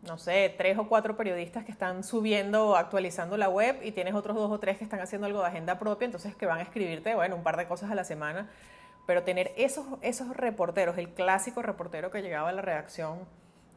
no 0.03 0.19
sé, 0.19 0.55
tres 0.57 0.79
o 0.79 0.89
cuatro 0.89 1.17
periodistas 1.17 1.65
que 1.65 1.73
están 1.73 2.05
subiendo, 2.05 2.77
actualizando 2.77 3.37
la 3.37 3.49
web 3.49 3.81
y 3.83 3.93
tienes 3.93 4.15
otros 4.15 4.37
dos 4.37 4.51
o 4.51 4.59
tres 4.59 4.79
que 4.79 4.85
están 4.85 5.01
haciendo 5.01 5.27
algo 5.27 5.41
de 5.41 5.47
agenda 5.47 5.79
propia, 5.79 6.07
entonces 6.07 6.35
que 6.35 6.47
van 6.47 6.59
a 6.59 6.63
escribirte, 6.63 7.15
bueno, 7.15 7.37
un 7.37 7.43
par 7.43 7.57
de 7.57 7.67
cosas 7.67 7.91
a 7.91 7.95
la 7.95 8.05
semana. 8.05 8.49
Pero 9.07 9.23
tener 9.23 9.53
esos, 9.57 9.87
esos 10.03 10.37
reporteros, 10.37 10.99
el 10.99 11.09
clásico 11.11 11.63
reportero 11.63 12.11
que 12.11 12.21
llegaba 12.21 12.51
a 12.51 12.53
la 12.53 12.61
redacción 12.61 13.21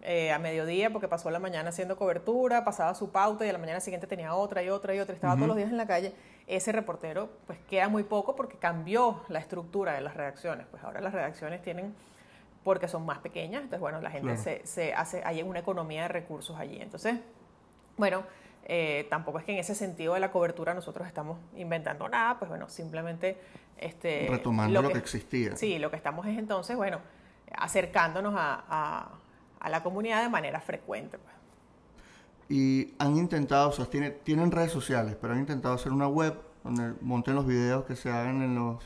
eh, 0.03 0.31
a 0.31 0.39
mediodía 0.39 0.89
porque 0.89 1.07
pasó 1.07 1.29
la 1.29 1.37
mañana 1.37 1.69
haciendo 1.69 1.95
cobertura, 1.95 2.65
pasaba 2.65 2.95
su 2.95 3.11
pauta 3.11 3.45
y 3.45 3.49
a 3.49 3.53
la 3.53 3.59
mañana 3.59 3.79
siguiente 3.79 4.07
tenía 4.07 4.33
otra 4.33 4.63
y 4.63 4.69
otra 4.69 4.95
y 4.95 4.99
otra, 4.99 5.13
estaba 5.13 5.35
todos 5.35 5.47
los 5.47 5.57
días 5.57 5.69
en 5.69 5.77
la 5.77 5.85
calle, 5.85 6.15
ese 6.47 6.71
reportero 6.71 7.29
pues 7.45 7.59
queda 7.69 7.87
muy 7.87 8.01
poco 8.01 8.35
porque 8.35 8.57
cambió 8.57 9.21
la 9.27 9.37
estructura 9.37 9.93
de 9.93 10.01
las 10.01 10.15
redacciones. 10.15 10.65
Pues 10.71 10.83
ahora 10.83 11.01
las 11.01 11.13
redacciones 11.13 11.61
tienen, 11.61 11.93
porque 12.63 12.87
son 12.87 13.05
más 13.05 13.19
pequeñas, 13.19 13.61
entonces 13.63 13.79
bueno, 13.79 14.01
la 14.01 14.11
gente 14.11 14.27
Claro. 14.35 14.41
se, 14.41 14.65
se 14.65 14.93
hace, 14.93 15.23
hay 15.25 15.41
una 15.43 15.59
economía 15.59 16.03
de 16.03 16.07
recursos 16.09 16.57
allí. 16.59 16.79
Entonces, 16.81 17.19
bueno, 17.97 18.23
eh, 18.65 19.07
tampoco 19.09 19.39
es 19.39 19.45
que 19.45 19.53
en 19.53 19.57
ese 19.59 19.73
sentido 19.75 20.13
de 20.13 20.19
la 20.19 20.31
cobertura 20.31 20.73
nosotros 20.73 21.07
estamos 21.07 21.39
inventando 21.55 22.07
nada, 22.07 22.37
pues 22.37 22.49
bueno, 22.49 22.69
simplemente 22.69 23.37
este, 23.77 24.27
Retomando 24.29 24.81
lo 24.81 24.89
que 24.91 24.99
existía. 24.99 25.55
Sí, 25.55 25.79
lo 25.79 25.89
que 25.89 25.95
estamos 25.97 26.25
es 26.27 26.37
entonces, 26.37 26.75
bueno, 26.77 26.99
acercándonos 27.55 28.35
a, 28.37 28.63
a- 28.69 29.09
a 29.59 29.69
la 29.69 29.83
comunidad 29.83 30.21
de 30.23 30.29
manera 30.29 30.59
frecuente. 30.61 31.17
pues. 31.19 31.35
Y 32.49 32.93
han 32.99 33.15
intentado, 33.17 33.69
o 33.69 33.71
sea, 33.71 33.85
tiene- 33.85 34.11
tienen 34.11 34.51
redes 34.51 34.71
sociales, 34.71 35.15
pero 35.19 35.33
han 35.33 35.39
intentado 35.39 35.73
hacer 35.75 35.91
una 35.91 36.07
web 36.07 36.35
donde 36.63 36.93
monten 37.01 37.35
los 37.35 37.45
videos 37.47 37.85
que 37.85 37.95
se 37.95 38.09
hagan 38.11 38.41
en 38.41 38.55
los... 38.55 38.83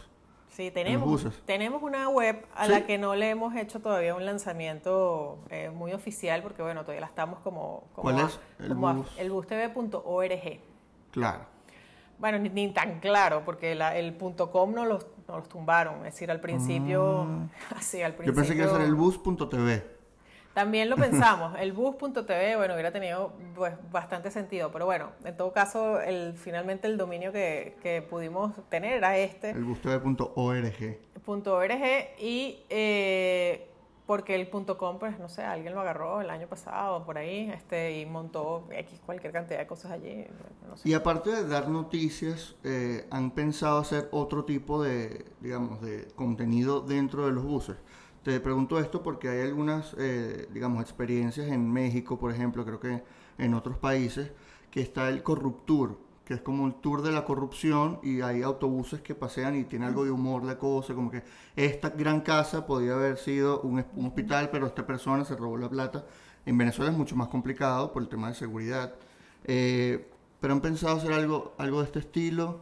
Sí, 0.55 0.71
tenemos, 0.71 1.25
tenemos 1.45 1.83
una 1.83 2.07
web 2.07 2.45
a 2.55 2.65
¿Sí? 2.65 2.71
la 2.71 2.85
que 2.85 2.97
no 2.97 3.13
le 3.13 3.29
hemos 3.29 3.53
hecho 3.55 3.81
todavía 3.81 4.15
un 4.15 4.25
lanzamiento 4.25 5.39
eh, 5.49 5.69
muy 5.69 5.91
oficial 5.91 6.41
porque, 6.41 6.61
bueno, 6.61 6.81
todavía 6.83 7.01
la 7.01 7.07
estamos 7.07 7.39
como... 7.39 7.83
como 7.93 8.03
¿Cuál 8.03 8.19
a- 8.19 8.23
es? 8.27 8.39
El 8.59 8.69
como 8.69 8.87
a- 8.87 8.93
bus. 8.93 9.07
elbustv.org. 9.19 10.59
Claro. 11.11 11.45
Bueno, 12.17 12.39
ni, 12.39 12.47
ni 12.49 12.69
tan 12.71 13.01
claro, 13.01 13.43
porque 13.43 13.75
la- 13.75 13.97
el 13.97 14.13
punto 14.13 14.49
.com 14.49 14.73
no 14.73 14.85
los, 14.85 15.05
no 15.27 15.39
los 15.39 15.49
tumbaron. 15.49 15.97
Es 16.05 16.13
decir, 16.13 16.31
al 16.31 16.39
principio... 16.39 17.27
así, 17.75 18.01
al 18.01 18.13
Ah. 18.13 18.15
Yo 18.15 18.17
principio... 18.17 18.35
pensé 18.35 18.53
que 18.55 18.61
iba 18.63 18.71
a 18.71 18.75
ser 18.77 18.85
el 18.85 18.95
bus.tv. 18.95 19.94
También 20.55 20.89
lo 20.89 20.95
pensamos, 21.07 21.53
el 21.59 21.73
bus.tv, 21.73 22.55
bueno, 22.55 22.73
hubiera 22.73 22.91
tenido 22.91 23.33
pues, 23.53 23.73
bastante 23.91 24.31
sentido, 24.31 24.71
pero 24.71 24.85
bueno, 24.85 25.11
en 25.25 25.35
todo 25.35 25.51
caso, 25.51 25.99
el, 25.99 26.33
finalmente 26.37 26.87
el 26.87 26.97
dominio 26.97 27.33
que, 27.33 27.75
que 27.83 28.01
pudimos 28.01 28.53
tener 28.69 28.93
era 28.93 29.17
este. 29.17 29.49
El 29.49 29.65
bustv.org. 29.65 30.97
.org 31.27 31.81
y 32.19 32.63
eh, 32.69 33.69
porque 34.05 34.35
el 34.35 34.49
.com, 34.49 34.97
pues 34.97 35.19
no 35.19 35.27
sé, 35.27 35.43
alguien 35.43 35.73
lo 35.73 35.81
agarró 35.81 36.21
el 36.21 36.29
año 36.29 36.47
pasado 36.47 37.03
por 37.05 37.17
ahí 37.17 37.51
este, 37.53 37.99
y 37.99 38.05
montó 38.05 38.65
X 38.71 39.01
cualquier 39.05 39.33
cantidad 39.33 39.59
de 39.59 39.67
cosas 39.67 39.91
allí. 39.91 40.25
No 40.69 40.77
sé. 40.77 40.87
Y 40.87 40.93
aparte 40.93 41.31
de 41.31 41.47
dar 41.47 41.67
noticias, 41.67 42.55
eh, 42.63 43.07
¿han 43.09 43.31
pensado 43.31 43.79
hacer 43.79 44.07
otro 44.11 44.45
tipo 44.45 44.81
de, 44.81 45.25
digamos, 45.41 45.81
de 45.81 46.07
contenido 46.15 46.79
dentro 46.79 47.25
de 47.25 47.33
los 47.33 47.43
buses? 47.43 47.75
Te 48.25 48.39
pregunto 48.39 48.79
esto 48.79 49.03
porque 49.03 49.29
hay 49.29 49.41
algunas, 49.41 49.95
eh, 49.99 50.49
digamos, 50.51 50.81
experiencias 50.81 51.47
en 51.47 51.71
México, 51.71 52.17
por 52.17 52.31
ejemplo, 52.31 52.65
creo 52.65 52.79
que 52.79 53.03
en 53.37 53.53
otros 53.53 53.77
países, 53.77 54.31
que 54.71 54.81
está 54.81 55.09
el 55.09 55.21
Corruptur, 55.21 55.99
que 56.25 56.33
es 56.33 56.41
como 56.41 56.65
el 56.65 56.73
tour 56.73 57.03
de 57.03 57.11
la 57.11 57.23
corrupción 57.23 57.99
y 58.01 58.21
hay 58.21 58.41
autobuses 58.41 59.01
que 59.01 59.13
pasean 59.13 59.55
y 59.55 59.65
tiene 59.65 59.85
algo 59.85 60.05
de 60.05 60.09
humor 60.09 60.43
la 60.43 60.57
cosa, 60.57 60.95
como 60.95 61.11
que 61.11 61.21
esta 61.55 61.89
gran 61.89 62.21
casa 62.21 62.65
podía 62.65 62.95
haber 62.95 63.17
sido 63.17 63.61
un, 63.61 63.85
un 63.95 64.07
hospital, 64.07 64.49
pero 64.51 64.65
esta 64.65 64.87
persona 64.87 65.23
se 65.23 65.35
robó 65.35 65.55
la 65.57 65.69
plata. 65.69 66.03
En 66.47 66.57
Venezuela 66.57 66.91
es 66.91 66.97
mucho 66.97 67.15
más 67.15 67.27
complicado 67.27 67.93
por 67.93 68.01
el 68.01 68.09
tema 68.09 68.29
de 68.29 68.33
seguridad. 68.33 68.95
Eh, 69.43 70.09
pero 70.39 70.51
han 70.55 70.61
pensado 70.61 70.97
hacer 70.97 71.13
algo, 71.13 71.53
algo 71.59 71.81
de 71.81 71.85
este 71.85 71.99
estilo. 71.99 72.61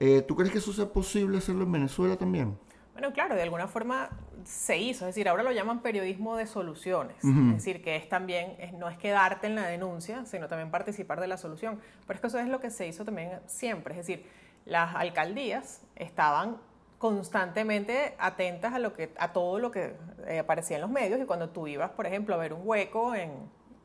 Eh, 0.00 0.24
¿Tú 0.26 0.34
crees 0.34 0.50
que 0.50 0.58
eso 0.58 0.72
sea 0.72 0.92
posible 0.92 1.38
hacerlo 1.38 1.62
en 1.62 1.70
Venezuela 1.70 2.16
también? 2.16 2.58
Bueno, 2.96 3.12
claro, 3.12 3.34
de 3.34 3.42
alguna 3.42 3.68
forma 3.68 4.08
se 4.44 4.78
hizo, 4.78 5.04
es 5.04 5.14
decir, 5.14 5.28
ahora 5.28 5.42
lo 5.42 5.52
llaman 5.52 5.80
periodismo 5.82 6.34
de 6.36 6.46
soluciones, 6.46 7.22
Ujú. 7.22 7.48
es 7.50 7.56
decir, 7.56 7.82
que 7.82 7.96
es 7.96 8.08
también, 8.08 8.56
no 8.78 8.88
es 8.88 8.96
quedarte 8.96 9.48
en 9.48 9.54
la 9.54 9.66
denuncia, 9.66 10.24
sino 10.24 10.48
también 10.48 10.70
participar 10.70 11.20
de 11.20 11.26
la 11.26 11.36
solución. 11.36 11.78
Pero 12.06 12.14
es 12.16 12.20
que 12.22 12.26
eso 12.28 12.38
es 12.38 12.48
lo 12.48 12.58
que 12.58 12.70
se 12.70 12.86
hizo 12.86 13.04
también 13.04 13.38
siempre, 13.46 13.92
es 13.92 13.98
decir, 14.06 14.24
las 14.64 14.94
alcaldías 14.94 15.82
estaban 15.94 16.56
constantemente 16.96 18.14
atentas 18.18 18.72
a, 18.72 18.78
lo 18.78 18.94
que, 18.94 19.12
a 19.18 19.32
todo 19.34 19.58
lo 19.58 19.70
que 19.70 19.94
eh, 20.26 20.38
aparecía 20.38 20.76
en 20.76 20.80
los 20.80 20.90
medios 20.90 21.20
y 21.20 21.24
cuando 21.26 21.50
tú 21.50 21.66
ibas, 21.66 21.90
por 21.90 22.06
ejemplo, 22.06 22.34
a 22.34 22.38
ver 22.38 22.54
un 22.54 22.62
hueco 22.64 23.14
en, 23.14 23.30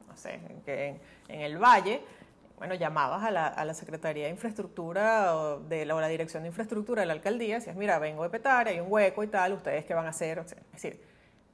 no 0.08 0.16
sé, 0.16 0.36
en- 0.66 1.02
en 1.28 1.42
el 1.42 1.58
valle, 1.58 2.02
bueno, 2.62 2.76
llamabas 2.76 3.24
a 3.24 3.32
la, 3.32 3.48
a 3.48 3.66
la 3.66 3.74
Secretaría 3.74 4.26
de 4.26 4.30
Infraestructura 4.30 5.36
o 5.36 5.62
de 5.62 5.84
la, 5.84 5.96
o 5.96 6.00
la 6.00 6.08
Dirección 6.08 6.44
de 6.44 6.50
Infraestructura 6.50 7.02
de 7.02 7.08
la 7.08 7.14
alcaldía, 7.14 7.56
decías, 7.56 7.76
mira, 7.76 7.98
vengo 7.98 8.22
de 8.22 8.30
Petare, 8.30 8.70
hay 8.70 8.80
un 8.80 8.86
hueco 8.88 9.24
y 9.24 9.28
tal, 9.28 9.54
¿ustedes 9.54 9.84
qué 9.84 9.96
van 9.96 10.06
a 10.06 10.10
hacer? 10.10 10.38
O 10.38 10.48
sea, 10.48 10.60
es 10.60 10.74
decir, 10.74 11.02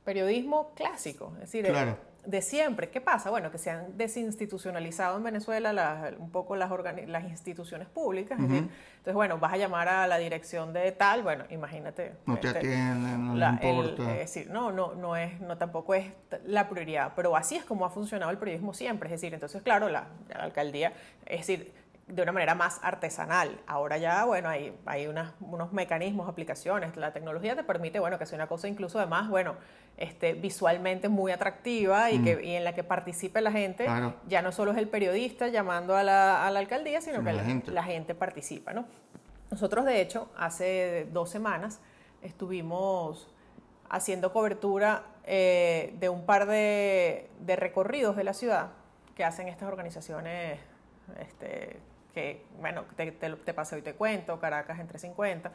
periodismo 0.04 0.74
clásico, 0.76 1.32
es 1.36 1.39
decir, 1.50 1.65
Claro. 1.65 1.98
De 2.28 2.42
siempre. 2.42 2.90
¿Qué 2.90 3.00
pasa? 3.00 3.30
Bueno, 3.30 3.52
que 3.52 3.58
se 3.58 3.72
han 3.72 3.98
desinstitucionalizado 3.98 5.18
en 5.18 5.24
Venezuela 5.24 5.72
las- 5.72 6.13
un 6.20 6.30
poco 6.30 6.56
las, 6.58 6.70
las 7.08 7.24
instituciones 7.24 7.88
públicas. 7.88 8.38
decir, 8.38 8.63
Ujú. 8.63 8.70
entonces, 8.98 9.13
bueno, 9.13 9.38
vas 9.40 9.54
a 9.54 9.58
llamar 9.58 9.88
a 9.88 10.06
la 10.08 10.18
dirección 10.18 10.74
de 10.74 10.92
tal, 10.92 11.24
bueno, 11.24 11.46
imagínate. 11.50 12.13
No 12.26 12.38
te 12.38 12.48
este, 12.48 12.60
atienden, 12.60 13.28
no 13.28 13.36
la- 13.36 13.52
les 13.54 13.63
el- 13.63 13.76
importa. 13.90 14.12
es 14.13 14.20
decir, 14.20 14.50
no, 14.50 14.72
no, 14.72 14.94
no 14.94 15.16
es, 15.16 15.40
no 15.40 15.58
tampoco 15.58 15.94
es 15.96 16.06
la 16.46 16.68
prioridad, 16.68 17.13
pero 17.16 17.36
así 17.38 17.56
es 17.56 17.63
como 17.63 17.86
ha 17.86 17.90
funcionado 17.90 18.30
el 18.32 18.38
periodismo 18.38 18.74
siempre, 18.74 19.08
es 19.08 19.13
decir, 19.22 19.34
entonces 19.34 19.62
claro, 19.62 19.88
la, 19.88 20.08
la 20.30 20.44
alcaldía, 20.44 20.92
es 21.26 21.40
decir, 21.40 21.74
de 22.08 22.22
una 22.24 22.32
manera 22.32 22.56
más 22.56 22.80
artesanal. 22.84 23.60
Ahora 23.67 23.98
ya, 23.98 24.24
bueno, 24.24 24.48
hay, 24.48 24.74
hay 24.86 25.08
unas- 25.08 25.34
unos 25.41 25.74
mecanismos, 25.74 26.30
aplicaciones, 26.30 26.96
la 26.96 27.12
tecnología 27.12 27.56
te 27.56 27.63
permite, 27.63 28.00
bueno, 28.00 28.17
que 28.17 28.26
sea 28.26 28.38
una 28.38 28.48
cosa 28.48 28.67
incluso 28.70 28.98
además, 28.98 29.28
bueno, 29.30 29.56
este, 29.98 30.34
visualmente 30.34 31.10
muy 31.10 31.32
atractiva 31.34 32.10
y, 32.12 32.24
que, 32.24 32.46
y 32.46 32.56
en 32.56 32.63
la 32.63 32.74
que 32.74 32.84
participe 32.86 33.41
la 33.41 33.52
gente. 33.52 33.84
Mm. 33.84 33.88
Claro. 33.88 34.13
Ya 34.28 34.41
no 34.41 34.52
solo 34.54 34.72
es 34.72 34.78
el 34.78 34.88
periodista 34.88 35.48
llamando 35.50 35.98
a 35.98 36.04
la, 36.04 36.48
a 36.48 36.52
la 36.52 36.60
alcaldía, 36.60 37.02
sino 37.02 37.17
Sino 37.17 37.26
que 37.26 37.34
la 37.34 37.41
la, 37.41 37.48
gente. 37.48 37.72
la 37.72 37.84
gente 37.84 38.15
participa, 38.15 38.72
¿no? 38.74 38.86
Nosotros, 39.52 39.84
de 39.86 40.00
hecho, 40.02 40.30
hace 40.38 41.08
dos 41.12 41.30
semanas 41.30 41.82
estuvimos 42.22 43.28
haciendo 43.89 44.32
cobertura 44.32 45.04
eh, 45.26 45.93
de 46.00 46.08
un 46.10 46.26
par 46.26 46.46
de, 46.46 47.30
de 47.39 47.56
recorridos 47.56 48.15
de 48.15 48.24
la 48.24 48.34
ciudad 48.34 48.70
que 49.15 49.24
hacen 49.26 49.48
estas 49.48 49.67
organizaciones 49.67 50.60
este, 51.20 51.80
que, 52.17 52.41
bueno, 52.60 52.84
te, 52.95 53.12
te, 53.12 53.30
te 53.30 53.53
paseo 53.53 53.77
y 53.77 53.84
te 53.84 53.93
cuento, 53.93 54.39
Caracas 54.39 54.80
entre 54.80 54.97
50, 54.97 55.51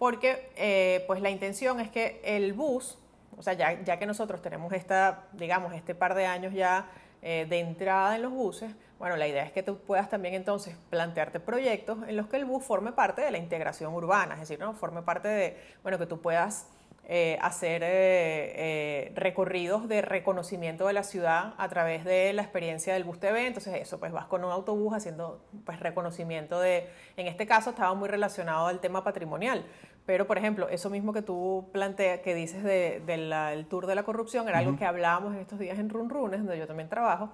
porque 0.00 0.50
eh, 0.56 1.04
pues 1.06 1.20
la 1.20 1.30
intención 1.30 1.78
es 1.78 1.90
que 1.90 2.20
el 2.24 2.54
bus, 2.54 2.98
o 3.38 3.42
sea, 3.42 3.52
ya, 3.52 3.80
ya 3.84 3.96
que 3.96 4.04
nosotros 4.04 4.42
tenemos 4.42 4.72
esta, 4.72 5.28
digamos, 5.34 5.72
este 5.74 5.94
par 5.94 6.16
de 6.16 6.26
años 6.26 6.52
ya 6.52 6.90
eh, 7.22 7.46
de 7.48 7.60
entrada 7.60 8.16
en 8.16 8.22
los 8.22 8.32
buses, 8.32 8.74
bueno, 8.98 9.16
la 9.16 9.28
idea 9.28 9.44
es 9.44 9.52
que 9.52 9.62
tú 9.62 9.78
puedas 9.78 10.10
también 10.10 10.34
entonces 10.34 10.74
plantearte 10.90 11.38
proyectos 11.38 11.98
en 12.08 12.16
los 12.16 12.26
que 12.26 12.36
el 12.38 12.46
bus 12.46 12.64
forme 12.64 12.90
parte 12.90 13.22
de 13.22 13.30
la 13.30 13.38
integración 13.38 13.94
urbana, 13.94 14.34
es 14.34 14.40
decir, 14.40 14.58
¿no? 14.58 14.74
forme 14.74 15.02
parte 15.02 15.28
de, 15.28 15.56
bueno, 15.84 16.00
que 16.00 16.06
tú 16.06 16.20
puedas 16.20 16.66
eh, 17.08 17.38
hacer 17.40 17.84
eh, 17.84 17.88
eh, 17.88 19.12
recorridos 19.14 19.86
de 19.86 20.02
reconocimiento 20.02 20.88
de 20.88 20.92
la 20.92 21.04
ciudad 21.04 21.54
a 21.56 21.68
través 21.68 22.04
de 22.04 22.32
la 22.32 22.42
experiencia 22.42 22.94
del 22.94 23.04
bus 23.04 23.20
TV. 23.20 23.46
Entonces 23.46 23.74
eso, 23.80 24.00
pues 24.00 24.10
vas 24.10 24.26
con 24.26 24.44
un 24.44 24.50
autobús 24.50 24.92
haciendo 24.92 25.40
pues 25.64 25.78
reconocimiento 25.78 26.58
de, 26.58 26.88
en 27.16 27.28
este 27.28 27.46
caso 27.46 27.70
estaba 27.70 27.94
muy 27.94 28.08
relacionado 28.08 28.66
al 28.66 28.80
tema 28.80 29.04
patrimonial. 29.04 29.64
Pero, 30.06 30.28
por 30.28 30.38
ejemplo, 30.38 30.68
eso 30.68 30.88
mismo 30.88 31.12
que 31.12 31.20
tú 31.20 31.68
planteas, 31.72 32.20
que 32.20 32.32
dices 32.32 32.62
del 32.62 33.04
de, 33.30 33.66
tour 33.68 33.86
de 33.86 33.96
la 33.96 34.04
corrupción, 34.04 34.48
era 34.48 34.58
algo 34.58 34.76
que 34.76 34.84
hablábamos 34.84 35.34
en 35.34 35.40
estos 35.40 35.58
días 35.58 35.80
en 35.80 35.90
Run 35.90 36.08
Runes, 36.08 36.38
donde 36.38 36.56
yo 36.58 36.66
también 36.68 36.88
trabajo, 36.88 37.30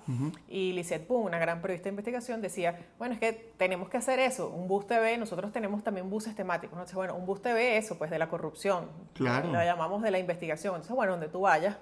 y 0.48 0.72
Lisette 0.72 1.06
Boone, 1.06 1.26
una 1.26 1.38
gran 1.38 1.60
periodista 1.60 1.84
de 1.84 1.90
investigación, 1.90 2.40
decía, 2.40 2.78
bueno, 2.98 3.12
es 3.12 3.20
que 3.20 3.52
tenemos 3.58 3.90
que 3.90 3.98
hacer 3.98 4.18
eso, 4.18 4.48
un 4.48 4.68
bus 4.68 4.86
TV, 4.86 5.18
nosotros 5.18 5.52
tenemos 5.52 5.84
también 5.84 6.08
buses 6.08 6.34
temáticos, 6.34 6.74
¿no? 6.74 6.80
Entonces, 6.80 6.96
bueno, 6.96 7.14
un 7.14 7.26
bus 7.26 7.42
TV, 7.42 7.76
eso, 7.76 7.98
pues, 7.98 8.10
de 8.10 8.18
la 8.18 8.30
corrupción, 8.30 8.88
Claro. 9.12 9.52
la 9.52 9.66
llamamos 9.66 10.00
de 10.02 10.10
la 10.10 10.18
investigación, 10.18 10.74
entonces, 10.76 10.96
bueno, 10.96 11.12
donde 11.12 11.28
tú 11.28 11.42
vayas, 11.42 11.76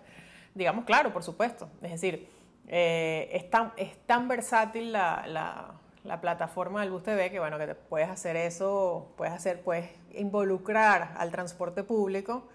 digamos, 0.57 0.85
claro, 0.87 1.13
por 1.13 1.23
supuesto, 1.23 1.69
es 1.83 1.93
decir, 1.93 2.29
eh, 2.67 3.29
es, 3.33 3.49
tan, 3.49 3.73
es 3.77 3.97
tan 4.07 4.27
versátil 4.27 4.91
la, 4.93 5.25
la- 5.29 5.75
la 6.05 6.21
plataforma 6.21 6.81
del 6.81 6.91
Bus 6.91 7.03
TV 7.03 7.31
que 7.31 7.39
bueno, 7.39 7.59
que 7.59 7.67
te 7.67 7.75
puedes 7.75 8.09
hacer 8.09 8.37
eso, 8.37 9.13
puedes 9.17 9.35
hacer, 9.35 9.63
puedes 9.63 9.91
involucrar 10.15 11.15
al 11.19 11.31
transporte 11.31 11.83
público, 11.83 12.49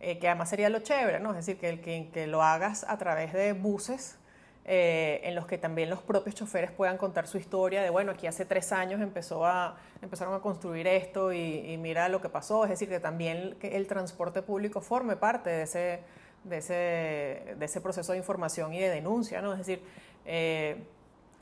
eh, 0.00 0.18
que 0.18 0.28
además 0.28 0.50
sería 0.50 0.68
lo 0.68 0.80
chévere, 0.80 1.20
¿no? 1.20 1.30
Es 1.30 1.46
decir, 1.46 1.58
que, 1.58 2.10
que 2.12 2.26
lo 2.26 2.42
hagas 2.42 2.84
a 2.88 2.98
través 2.98 3.32
de 3.32 3.52
buses 3.52 4.18
eh, 4.64 5.20
en 5.24 5.34
los 5.34 5.46
que 5.46 5.58
también 5.58 5.90
los 5.90 6.02
propios 6.02 6.36
choferes 6.36 6.70
puedan 6.70 6.96
contar 6.96 7.26
su 7.26 7.36
historia 7.36 7.82
de, 7.82 7.90
bueno, 7.90 8.12
aquí 8.12 8.28
hace 8.28 8.44
tres 8.44 8.70
años 8.70 9.00
empezó 9.00 9.44
a, 9.44 9.76
empezaron 10.00 10.34
a 10.34 10.38
construir 10.38 10.86
esto 10.86 11.32
y, 11.32 11.72
y 11.72 11.78
mira 11.78 12.08
lo 12.08 12.20
que 12.20 12.28
pasó, 12.28 12.62
es 12.64 12.70
decir, 12.70 12.88
que 12.88 13.00
también 13.00 13.56
que 13.60 13.76
el 13.76 13.88
transporte 13.88 14.42
público 14.42 14.80
forme 14.80 15.16
parte 15.16 15.50
de 15.50 15.62
ese, 15.62 16.00
de 16.44 16.58
ese, 16.58 17.54
de 17.58 17.64
ese 17.64 17.80
proceso 17.80 18.12
de 18.12 18.18
información 18.18 18.72
y 18.72 18.80
de 18.80 18.88
denuncia, 18.90 19.42
¿no? 19.42 19.52
Es 19.52 19.58
decir, 19.58 19.82
eh, 20.24 20.84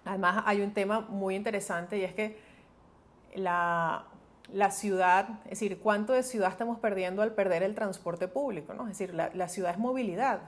además 0.05 0.43
hay 0.47 0.61
un 0.63 0.73
tema 0.73 1.01
muy 1.01 1.35
interesante 1.37 1.99
y 1.99 2.05
es 2.05 2.15
que 2.15 2.39
la, 3.35 4.05
la 4.53 4.71
ciudad, 4.71 5.29
es 5.45 5.51
decir, 5.51 5.79
cuánto 5.81 6.13
de 6.13 6.23
ciudad 6.23 6.51
estamos 6.51 6.79
perdiendo 6.79 7.23
al 7.23 7.33
perder 7.33 7.63
el 7.63 7.75
transporte 7.75 8.27
público, 8.29 8.75
¿no? 8.75 8.85
Es 8.85 8.99
decir, 8.99 9.15
la, 9.15 9.31
la 9.35 9.49
ciudad 9.49 9.73
es 9.73 9.79
movilidad. 9.79 10.41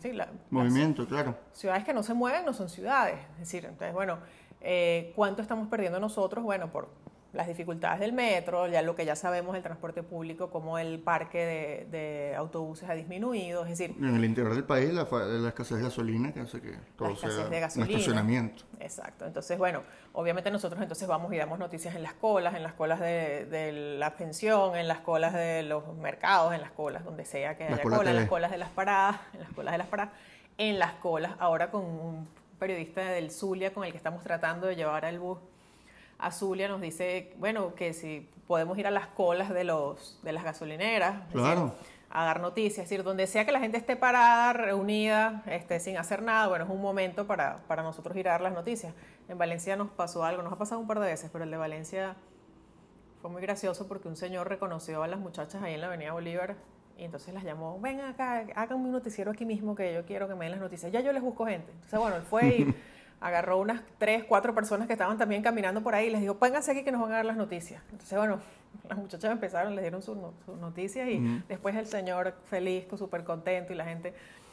¿sí? 0.00 0.12
La- 0.12 0.28
Movimiento, 0.50 1.06
claro. 1.06 1.34
ciudades 1.52 1.84
que 1.84 1.92
no 1.94 2.02
se 2.02 2.14
mueven 2.14 2.44
no 2.44 2.52
son 2.52 2.68
ciudades. 2.68 3.18
Es 3.34 3.40
decir, 3.40 3.64
entonces, 3.64 3.92
bueno, 3.94 4.18
eh, 4.60 5.12
¿cuánto 5.16 5.42
estamos 5.42 5.68
perdiendo 5.68 5.98
nosotros? 6.00 6.44
Bueno, 6.44 6.70
por 6.70 6.88
las 7.32 7.46
dificultades 7.46 7.98
del 8.00 8.12
metro, 8.12 8.66
ya 8.66 8.82
lo 8.82 8.94
que 8.94 9.06
ya 9.06 9.16
sabemos 9.16 9.54
del 9.54 9.62
transporte 9.62 10.02
público, 10.02 10.50
como 10.50 10.78
el 10.78 10.98
parque 11.00 11.38
de, 11.38 11.86
de 11.90 12.34
autobuses 12.36 12.88
ha 12.90 12.94
disminuido, 12.94 13.62
es 13.64 13.70
decir, 13.70 13.96
En 13.98 14.14
el 14.16 14.24
interior 14.24 14.54
del 14.54 14.64
país, 14.64 14.92
la, 14.92 15.06
la 15.10 15.48
escasez 15.48 15.78
de 15.78 15.84
gasolina 15.84 16.32
que 16.32 16.40
hace 16.40 16.60
que 16.60 16.76
todo 16.96 17.08
La 17.08 17.14
escasez 17.14 17.36
sea 17.36 17.48
de 17.48 17.54
un 17.56 17.60
gasolina. 17.62 17.90
estacionamiento. 17.98 18.64
Exacto. 18.80 19.24
Entonces, 19.24 19.56
bueno, 19.56 19.82
obviamente 20.12 20.50
nosotros 20.50 20.82
entonces 20.82 21.08
vamos 21.08 21.32
y 21.32 21.38
damos 21.38 21.58
noticias 21.58 21.94
en 21.94 22.02
las 22.02 22.12
colas, 22.12 22.54
en 22.54 22.62
las 22.62 22.74
colas 22.74 23.00
de, 23.00 23.46
de 23.46 23.72
la 23.98 24.14
pensión, 24.16 24.76
en 24.76 24.86
las 24.86 24.98
colas 25.00 25.32
de 25.32 25.62
los 25.62 25.96
mercados, 25.96 26.52
en 26.52 26.60
las 26.60 26.72
colas 26.72 27.02
donde 27.02 27.24
sea 27.24 27.56
que 27.56 27.64
haya 27.64 27.80
cola 27.82 27.96
cola, 27.96 28.10
en 28.10 28.16
las 28.16 28.28
colas 28.28 28.50
de 28.50 28.58
las 28.58 28.68
paradas, 28.70 29.16
en 29.32 29.40
las 29.40 29.52
colas 29.52 29.72
de 29.72 29.78
las 29.78 29.86
paradas, 29.86 30.12
en 30.58 30.78
las 30.78 30.92
colas, 30.94 31.32
ahora 31.38 31.70
con 31.70 31.82
un 31.84 32.28
periodista 32.58 33.00
del 33.00 33.30
Zulia 33.30 33.72
con 33.72 33.84
el 33.84 33.90
que 33.90 33.96
estamos 33.96 34.22
tratando 34.22 34.66
de 34.66 34.76
llevar 34.76 35.04
al 35.06 35.18
bus 35.18 35.38
a 36.22 36.30
Zulia 36.32 36.68
nos 36.68 36.80
dice, 36.80 37.32
bueno, 37.38 37.74
que 37.74 37.92
si 37.92 38.28
podemos 38.46 38.76
ir 38.78 38.86
a 38.86 38.90
las 38.90 39.06
colas 39.08 39.50
de 39.50 39.64
los 39.64 40.18
de 40.22 40.32
las 40.32 40.44
gasolineras, 40.44 41.14
es 41.28 41.34
decir, 41.34 41.40
Claro. 41.40 41.74
a 42.10 42.24
dar 42.24 42.40
noticias, 42.40 42.84
es 42.84 42.90
decir, 42.90 43.02
donde 43.04 43.26
sea 43.26 43.44
que 43.44 43.52
la 43.52 43.60
gente 43.60 43.76
esté 43.78 43.96
parada, 43.96 44.52
reunida, 44.52 45.42
este, 45.46 45.80
sin 45.80 45.96
hacer 45.96 46.22
nada, 46.22 46.48
bueno, 46.48 46.64
es 46.64 46.70
un 46.70 46.80
momento 46.82 47.26
para, 47.26 47.58
para 47.68 47.82
nosotros 47.82 48.16
ir 48.16 48.28
a 48.28 48.32
dar 48.32 48.40
las 48.42 48.52
noticias. 48.52 48.94
En 49.28 49.38
Valencia 49.38 49.76
nos 49.76 49.88
pasó 49.90 50.24
algo, 50.24 50.42
nos 50.42 50.52
ha 50.52 50.56
pasado 50.56 50.80
un 50.80 50.86
par 50.86 51.00
de 51.00 51.06
veces, 51.06 51.30
pero 51.32 51.44
el 51.44 51.50
de 51.50 51.56
Valencia 51.56 52.16
fue 53.20 53.30
muy 53.30 53.40
gracioso 53.40 53.86
porque 53.88 54.08
un 54.08 54.16
señor 54.16 54.48
reconoció 54.48 55.02
a 55.02 55.08
las 55.08 55.20
muchachas 55.20 55.62
ahí 55.62 55.74
en 55.74 55.80
la 55.80 55.86
Avenida 55.86 56.12
Bolívar 56.12 56.56
Y 56.98 57.04
entonces 57.04 57.32
las 57.32 57.44
llamó, 57.44 57.78
ven 57.80 58.00
acá, 58.00 58.44
hagan 58.54 58.78
un 58.78 58.92
noticiero 58.92 59.30
aquí 59.30 59.44
mismo 59.46 59.74
que 59.74 59.94
yo 59.94 60.04
quiero 60.04 60.28
que 60.28 60.34
me 60.34 60.44
den 60.44 60.52
las 60.52 60.60
noticias. 60.60 60.92
Ya 60.92 61.00
yo 61.00 61.12
les 61.12 61.22
busco 61.22 61.46
gente. 61.46 61.70
Entonces, 61.72 61.98
bueno, 61.98 62.16
él 62.16 62.22
fue 62.22 62.48
y 62.48 62.74
agarró 63.22 63.58
unas 63.58 63.82
tres, 63.98 64.24
cuatro 64.24 64.54
personas 64.54 64.86
que 64.86 64.92
estaban 64.94 65.16
también 65.16 65.42
caminando 65.42 65.82
por 65.82 65.94
ahí 65.94 66.08
y 66.08 66.10
les 66.10 66.20
dijo, 66.20 66.36
pónganse 66.38 66.72
aquí 66.72 66.82
que 66.82 66.92
nos 66.92 67.00
van 67.00 67.12
a 67.12 67.16
dar 67.16 67.24
las 67.24 67.36
noticias. 67.36 67.82
Entonces, 67.92 68.18
bueno, 68.18 68.40
las 68.88 68.98
muchachas 68.98 69.30
empezaron, 69.30 69.74
les 69.74 69.82
dieron 69.84 70.02
sus, 70.02 70.16
no- 70.16 70.34
sus 70.44 70.58
noticias 70.58 71.08
y 71.08 71.42
después 71.48 71.76
el 71.76 71.86
señor 71.86 72.34
feliz, 72.50 72.86
súper 72.96 73.24
contento 73.24 73.72
y 73.72 73.76
la 73.76 73.84
gente... 73.84 74.12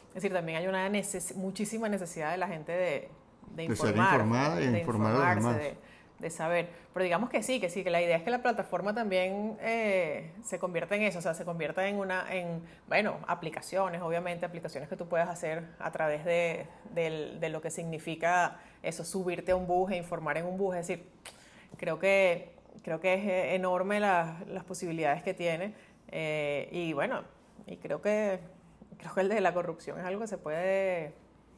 Es 0.09 0.15
decir, 0.15 0.33
también 0.33 0.57
hay 0.57 0.67
una 0.67 0.89
neces- 0.89 1.35
muchísima 1.35 1.87
necesidad 1.87 2.31
de 2.31 2.37
la 2.37 2.47
gente 2.47 2.71
de, 2.71 3.09
de 3.55 3.67
De 3.67 3.75
ser 3.75 3.89
informar, 3.89 4.13
informada 4.15 4.61
y 4.61 4.67
de 4.67 4.79
informar 4.79 5.11
a 5.11 5.15
los 5.15 5.23
informarse, 5.37 5.59
demás. 5.59 5.77
de, 5.83 5.88
de 6.19 6.29
saber. 6.29 6.69
Pero 6.93 7.03
digamos 7.03 7.29
que 7.29 7.41
sí, 7.43 7.59
que 7.59 7.69
sí, 7.69 7.83
que 7.83 7.89
la 7.89 8.01
idea 8.01 8.17
es 8.17 8.23
que 8.23 8.29
la 8.29 8.41
plataforma 8.41 8.93
también 8.93 9.57
eh, 9.61 10.31
se 10.43 10.59
convierta 10.59 10.95
en 10.95 11.03
eso, 11.03 11.19
o 11.19 11.21
sea, 11.21 11.33
se 11.33 11.45
convierta 11.45 11.87
en 11.87 11.97
una, 11.97 12.33
en, 12.33 12.61
bueno, 12.87 13.17
aplicaciones, 13.27 14.01
obviamente, 14.01 14.45
aplicaciones 14.45 14.89
que 14.89 14.95
tú 14.97 15.07
puedas 15.07 15.29
hacer 15.29 15.63
a 15.79 15.91
través 15.91 16.25
de, 16.25 16.65
del- 16.93 17.39
de 17.39 17.49
lo 17.49 17.61
que 17.61 17.71
significa 17.71 18.59
eso, 18.83 19.03
subirte 19.05 19.51
a 19.51 19.55
un 19.55 19.67
bus 19.67 19.91
e 19.91 19.95
informar 19.97 20.37
en 20.37 20.45
un 20.45 20.57
bus. 20.57 20.75
Es 20.75 20.87
decir, 20.87 21.05
creo 21.77 21.99
que, 21.99 22.51
creo 22.83 22.99
que 22.99 23.13
es 23.13 23.53
enorme 23.55 23.99
la- 23.99 24.37
las 24.47 24.63
posibilidades 24.63 25.23
que 25.23 25.33
tiene. 25.33 25.73
eh, 26.11 26.67
y 26.71 26.93
bueno, 26.93 27.23
y 27.67 27.77
creo 27.77 28.01
que, 28.01 28.39
creo 28.97 29.13
que 29.13 29.21
el 29.21 29.29
de 29.29 29.41
la 29.41 29.53
corrupción 29.53 29.99
es 29.99 30.05
algo 30.05 30.21
que 30.21 30.27
se 30.27 30.37
puede, 30.37 31.13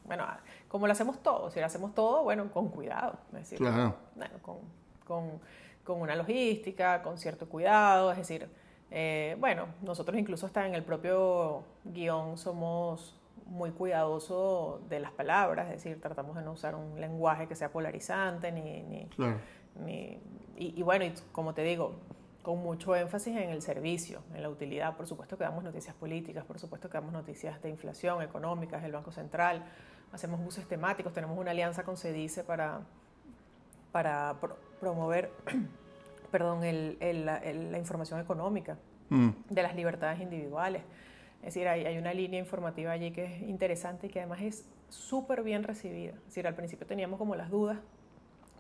bueno, 0.06 0.26
como 0.68 0.88
lo 0.88 0.94
hacemos 0.94 1.22
todo, 1.22 1.52
si 1.52 1.60
lo 1.60 1.66
hacemos 1.66 1.94
todo, 1.94 2.24
bueno, 2.24 2.52
con 2.52 2.70
cuidado. 2.70 3.18
Es 3.34 3.40
decir, 3.40 3.58
Claro. 3.60 3.96
bueno, 4.16 4.36
con, 4.42 4.58
con- 5.06 5.40
con 5.84 6.00
una 6.02 6.16
logística, 6.16 7.02
con 7.02 7.18
cierto 7.18 7.48
cuidado, 7.50 8.12
es 8.12 8.18
decir, 8.18 8.48
eh, 8.92 9.36
bueno, 9.40 9.68
nosotros 9.82 10.18
incluso 10.18 10.46
hasta 10.46 10.66
en 10.68 10.76
el 10.76 10.84
propio 10.84 11.64
guion 11.86 12.38
somos 12.38 13.16
muy 13.46 13.72
cuidadosos 13.72 14.88
de 14.90 15.00
las 15.00 15.12
palabras, 15.12 15.66
es 15.68 15.84
decir, 15.84 16.00
tratamos 16.02 16.36
de 16.36 16.42
no 16.44 16.52
usar 16.54 16.76
un 16.76 17.00
lenguaje 17.02 17.48
que 17.48 17.56
sea 17.56 17.72
polarizante, 17.72 18.52
ni, 18.52 18.84
ni, 18.84 19.06
Claro. 19.08 19.38
ni- 19.84 20.20
y, 20.58 20.80
y 20.80 20.84
bueno, 20.84 21.04
y 21.06 21.14
como 21.32 21.54
te 21.54 21.64
digo, 21.64 21.96
con 22.44 22.58
mucho 22.60 22.96
énfasis 22.96 23.36
en 23.38 23.50
el 23.50 23.62
servicio, 23.62 24.22
en 24.34 24.42
la 24.42 24.50
utilidad. 24.50 24.96
Por 24.98 25.06
supuesto 25.08 25.38
que 25.38 25.44
damos 25.44 25.64
noticias 25.64 25.96
políticas, 25.96 26.44
por 26.46 26.58
supuesto 26.60 26.90
que 26.90 26.98
damos 26.98 27.12
noticias 27.14 27.62
de 27.62 27.70
inflación, 27.70 28.22
económicas, 28.22 28.82
del 28.82 28.92
Banco 28.94 29.12
Central, 29.12 29.64
hacemos 30.12 30.40
buses 30.44 30.68
temáticos, 30.68 31.14
tenemos 31.14 31.38
una 31.38 31.52
alianza 31.52 31.84
con 31.84 31.98
CEDICE 31.98 32.44
para, 32.44 32.82
para 33.92 34.36
pro- 34.40 34.58
promover 34.80 35.32
perdón, 36.32 36.64
el- 36.64 36.98
el- 37.00 37.26
la, 37.26 37.38
el- 37.38 37.72
la 37.72 37.78
información 37.78 38.20
económica 38.20 38.78
Mm. 39.10 39.32
de 39.50 39.64
las 39.64 39.76
libertades 39.76 40.22
individuales. 40.22 40.84
Es 41.40 41.48
decir, 41.54 41.68
hay, 41.68 41.86
hay 41.86 41.98
una 41.98 42.14
línea 42.14 42.40
informativa 42.40 42.92
allí 42.94 43.12
que 43.12 43.26
es 43.26 43.42
interesante 43.42 44.08
y 44.08 44.10
que 44.10 44.20
además 44.20 44.40
es 44.42 44.66
súper 44.88 45.44
bien 45.44 45.64
recibida. 45.64 46.12
Es 46.14 46.26
decir, 46.28 46.48
al 46.48 46.56
principio 46.56 46.88
teníamos 46.88 47.18
como 47.18 47.36
las 47.36 47.50
dudas, 47.50 47.78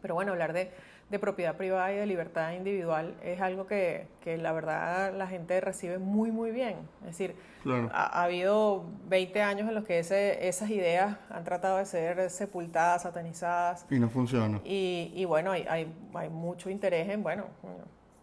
pero 0.01 0.13
bueno, 0.13 0.33
hablar 0.33 0.51
de, 0.51 0.71
de 1.11 1.19
propiedad 1.19 1.55
privada 1.57 1.91
y 1.93 1.97
de 1.97 2.05
libertad 2.05 2.53
individual 2.53 3.15
es 3.21 3.41
algo 3.41 3.67
que, 3.67 4.07
que 4.21 4.37
la 4.37 4.53
verdad 4.53 5.13
la 5.13 5.27
gente 5.27 5.59
recibe 5.61 5.99
muy, 5.99 6.31
muy 6.31 6.51
bien. 6.51 6.77
Es 7.01 7.07
decir, 7.07 7.35
Claro. 7.63 7.89
ha, 7.93 8.19
ha 8.19 8.23
habido 8.23 8.85
20 9.07 9.41
años 9.43 9.67
en 9.67 9.75
los 9.75 9.83
que 9.83 9.99
ese- 9.99 10.47
esas 10.47 10.69
ideas 10.71 11.17
han 11.29 11.43
tratado 11.43 11.77
de 11.77 11.85
ser 11.85 12.29
sepultadas, 12.31 13.03
satanizadas, 13.03 13.85
Y 13.91 13.99
no 13.99 14.09
funciona. 14.09 14.59
y, 14.63 15.11
y 15.15 15.25
bueno, 15.25 15.51
hay, 15.51 15.65
hay, 15.69 15.93
hay 16.15 16.29
mucho 16.29 16.69
interés 16.71 17.07
en, 17.09 17.21
bueno, 17.21 17.43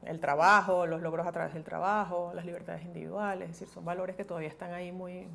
el 0.04 0.18
trabajo, 0.18 0.86
los 0.86 1.02
logros 1.02 1.26
a 1.26 1.32
través 1.32 1.52
del 1.54 1.64
trabajo, 1.64 2.32
las 2.34 2.46
libertades 2.46 2.84
individuales, 2.84 3.50
es 3.50 3.58
decir, 3.60 3.68
son 3.68 3.84
valores 3.84 4.16
que 4.16 4.24
todavía 4.24 4.48
están 4.48 4.72
ahí 4.72 4.90
muy, 4.92 5.26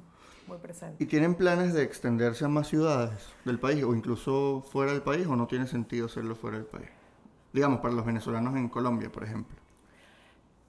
muy 0.47 0.57
presentes. 0.57 0.99
¿Y 0.99 1.05
tienen 1.05 1.35
planes 1.35 1.73
de 1.73 1.83
extenderse 1.83 2.43
a 2.45 2.47
más 2.47 2.67
ciudades 2.67 3.31
del 3.45 3.59
país 3.59 3.83
o 3.83 3.93
incluso 3.93 4.65
fuera 4.71 4.91
del 4.91 5.01
país 5.03 5.27
o 5.27 5.35
no 5.35 5.45
tiene 5.47 5.67
sentido 5.67 6.07
hacerlo 6.07 6.35
fuera 6.35 6.57
del 6.57 6.65
país? 6.65 6.89
Digamos, 7.53 7.79
para 7.79 7.93
los 7.93 8.05
venezolanos 8.05 8.55
en 8.55 8.67
Colombia, 8.67 9.09
por 9.11 9.23
ejemplo. 9.23 9.55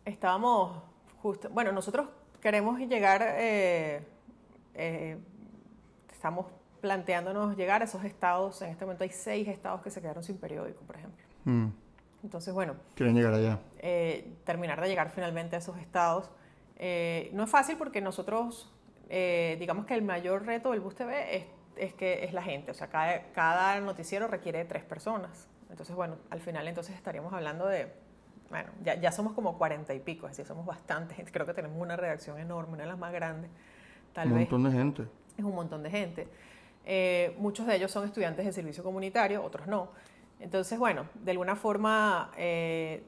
Estábamos 0.04 0.82
justo, 1.22 1.48
bueno, 1.50 1.72
nosotros 1.72 2.08
queremos 2.42 2.78
llegar, 2.78 3.22
eh, 3.38 4.06
eh, 4.74 5.16
estamos 6.12 6.46
planteándonos 6.82 7.56
llegar 7.56 7.80
a 7.80 7.86
esos 7.86 8.04
estados, 8.04 8.60
en 8.60 8.68
este 8.68 8.84
momento 8.84 9.04
hay 9.04 9.10
seis 9.10 9.48
estados 9.48 9.80
que 9.80 9.90
se 9.90 10.02
quedaron 10.02 10.22
sin 10.22 10.36
periódico, 10.36 10.82
por 10.82 10.96
ejemplo. 10.96 11.24
Mm. 11.44 11.68
Entonces, 12.22 12.52
bueno, 12.52 12.74
Quieren 12.94 13.14
llegar 13.16 13.32
allá. 13.32 13.58
eh, 13.78 14.30
terminar 14.44 14.80
de 14.80 14.88
llegar 14.88 15.10
finalmente 15.10 15.56
a 15.56 15.60
esos 15.60 15.78
estados. 15.78 16.30
Eh, 16.76 17.30
no 17.32 17.44
es 17.44 17.50
fácil 17.50 17.76
porque 17.78 18.02
nosotros, 18.02 18.70
eh, 19.08 19.56
digamos 19.58 19.86
que 19.86 19.94
el 19.94 20.02
mayor 20.02 20.44
reto 20.44 20.72
del 20.72 20.80
Bus 20.80 20.94
TV 20.94 21.36
es, 21.36 21.46
es 21.76 21.94
que 21.94 22.24
es 22.24 22.34
la 22.34 22.42
gente, 22.42 22.70
o 22.70 22.74
sea, 22.74 22.88
cada, 22.88 23.32
cada 23.32 23.80
noticiero 23.80 24.26
requiere 24.28 24.58
de 24.58 24.64
tres 24.66 24.84
personas. 24.84 25.48
Entonces, 25.74 25.96
bueno, 25.96 26.18
al 26.30 26.38
final 26.38 26.68
entonces 26.68 26.94
estaríamos 26.94 27.32
hablando 27.32 27.66
de, 27.66 27.92
bueno, 28.48 28.70
ya, 28.84 28.94
ya 28.94 29.10
somos 29.10 29.32
como 29.32 29.58
cuarenta 29.58 29.92
y 29.92 29.98
pico, 29.98 30.26
es 30.26 30.30
decir, 30.37 30.46
somos 30.46 30.64
bastante 30.64 31.16
gente, 31.16 31.32
creo 31.32 31.44
que 31.46 31.52
tenemos 31.52 31.82
una 31.82 31.96
redacción 31.96 32.38
enorme, 32.38 32.74
una 32.74 32.84
de 32.84 32.90
las 32.90 32.98
más 32.98 33.12
grandes, 33.12 33.50
tal 34.12 34.28
Un 34.28 34.34
vez 34.34 34.42
montón 34.48 34.70
de 34.70 34.78
gente. 34.78 35.02
es 35.37 35.44
un 35.44 35.52
montón 35.52 35.82
de 35.82 35.90
gente. 35.90 36.28
Eh, 36.84 37.34
muchos 37.38 37.66
de 37.66 37.74
ellos 37.74 37.90
son 37.90 38.04
estudiantes 38.04 38.46
de 38.46 38.52
servicio 38.52 38.84
comunitario, 38.84 39.42
otros 39.42 39.66
no. 39.66 39.88
Entonces, 40.38 40.78
bueno, 40.78 41.06
de 41.12 41.32
alguna 41.32 41.56
forma, 41.56 42.30
eh, 42.37 43.02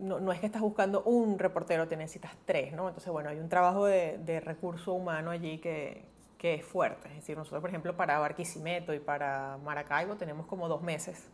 no, 0.00 0.18
no 0.18 0.32
es 0.32 0.40
que 0.40 0.46
estás 0.46 0.62
buscando 0.62 1.02
un 1.02 1.38
reportero, 1.38 1.88
te 1.88 1.96
necesitas 1.98 2.32
tres, 2.46 2.72
¿no? 2.72 2.88
Entonces, 2.88 3.12
bueno, 3.12 3.28
hay 3.28 3.38
un 3.38 3.50
trabajo 3.50 3.84
de, 3.84 4.16
de 4.16 4.40
recurso 4.40 4.94
humano 4.94 5.30
allí 5.30 5.58
que, 5.58 6.06
que 6.38 6.54
es 6.54 6.64
fuerte. 6.64 7.08
Es 7.08 7.16
decir, 7.16 7.36
nosotros, 7.36 7.60
por 7.60 7.68
ejemplo, 7.68 7.94
para 7.98 8.18
Barquisimeto 8.18 8.94
y 8.94 8.98
para 8.98 9.58
Maracaibo 9.62 10.16
tenemos 10.16 10.46
como 10.46 10.68
dos 10.68 10.80
meses 10.80 11.28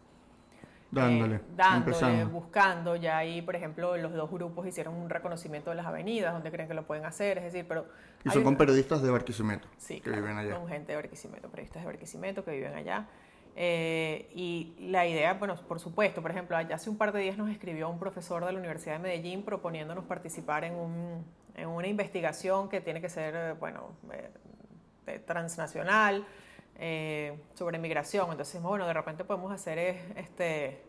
Dándole. 0.95 1.37
eh, 1.37 1.41
dándole, 1.57 2.25
buscando. 2.25 2.97
Ya 2.97 3.19
ahí, 3.19 3.43
por 3.43 3.57
ejemplo, 3.57 3.97
los 3.97 4.13
dos 4.13 4.31
grupos 4.31 4.67
hicieron 4.67 4.95
un 4.95 5.11
reconocimiento 5.11 5.71
de 5.71 5.77
las 5.77 5.87
avenidas, 5.87 6.33
donde 6.33 6.51
creen 6.51 6.69
que 6.69 6.75
lo 6.75 6.87
pueden 6.87 7.05
hacer. 7.05 7.39
Es 7.39 7.45
decir, 7.45 7.67
pero. 7.69 7.87
Y 8.25 8.31
son 8.31 8.43
con 8.43 8.57
periodistas 8.57 9.03
de 9.03 9.11
Barquisimeto 9.11 9.69
Sí, 9.77 9.97
que 9.97 10.03
claro, 10.03 10.23
viven 10.23 10.39
allá. 10.39 10.55
Con 10.57 10.69
gente 10.69 10.93
de 10.93 10.97
Barquisimeto, 10.97 11.49
periodistas 11.49 11.83
de 11.83 11.87
Barquisimeto 11.87 12.45
que 12.45 12.53
viven 12.53 12.75
allá. 12.75 13.07
Eh, 13.57 14.31
y 14.35 14.75
la 14.91 15.07
idea, 15.07 15.35
bueno, 15.35 15.55
por 15.69 15.79
supuesto, 15.79 16.23
por 16.23 16.31
ejemplo, 16.31 16.57
hace 16.57 16.91
un 16.91 16.97
par 16.97 17.13
de 17.13 17.21
días 17.21 17.39
nos 17.39 17.51
escribió 17.51 17.89
un 17.89 17.99
profesor 18.01 18.45
de 18.45 18.53
la 18.53 18.59
Universidad 18.59 18.95
de 18.95 18.99
Medellín 19.01 19.45
proponiéndonos 19.45 20.05
participar 20.05 20.65
en, 20.65 20.75
un, 20.75 21.25
en 21.55 21.69
una 21.69 21.87
investigación 21.87 22.69
que 22.69 22.81
tiene 22.81 23.01
que 23.01 23.09
ser, 23.09 23.35
eh, 23.37 23.53
bueno, 23.53 23.91
eh, 25.07 25.21
transnacional 25.21 26.25
eh, 26.77 27.39
sobre 27.55 27.79
migración. 27.79 28.31
Entonces, 28.31 28.61
bueno, 28.61 28.87
de 28.87 28.93
repente 28.93 29.25
podemos 29.25 29.53
hacer 29.53 29.79
este, 30.17 30.83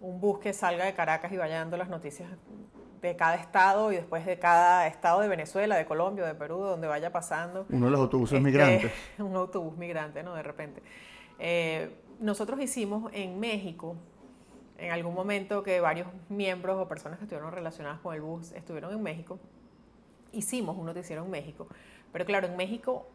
un 0.00 0.20
bus 0.20 0.38
que 0.38 0.52
salga 0.52 0.84
de 0.84 0.94
Caracas 0.94 1.32
y 1.32 1.36
vaya 1.36 1.58
dando 1.58 1.76
las 1.76 1.88
noticias 1.88 2.28
de 3.00 3.16
cada 3.16 3.36
estado 3.36 3.92
y 3.92 3.96
después 3.96 4.24
de 4.24 4.38
cada 4.38 4.86
estado 4.86 5.20
de 5.20 5.28
Venezuela, 5.28 5.76
de 5.76 5.86
Colombia, 5.86 6.24
de 6.24 6.34
Perú, 6.34 6.58
donde 6.58 6.86
vaya 6.86 7.12
pasando. 7.12 7.66
Uno 7.68 7.86
de 7.86 7.92
los 7.92 8.00
autobuses 8.00 8.38
Este, 8.38 8.44
migrantes. 8.44 8.92
Un 9.18 9.36
autobús 9.36 9.76
migrante, 9.76 10.22
¿no? 10.22 10.34
De 10.34 10.42
repente. 10.42 10.82
Eh, 11.38 11.90
nosotros 12.18 12.60
hicimos 12.60 13.12
en 13.12 13.38
México, 13.38 13.96
en 14.78 14.90
algún 14.90 15.14
momento 15.14 15.62
que 15.62 15.80
varios 15.80 16.08
miembros 16.28 16.78
o 16.78 16.88
personas 16.88 17.18
que 17.18 17.24
estuvieron 17.24 17.52
relacionadas 17.52 18.00
con 18.00 18.14
el 18.14 18.22
bus 18.22 18.52
estuvieron 18.52 18.92
en 18.92 19.02
México, 19.02 19.38
hicimos 20.32 20.76
un 20.76 20.86
noticiero 20.86 21.24
en 21.24 21.30
México. 21.30 21.68
Pero 22.12 22.24
claro, 22.24 22.46
en 22.46 22.56
México 22.56 23.06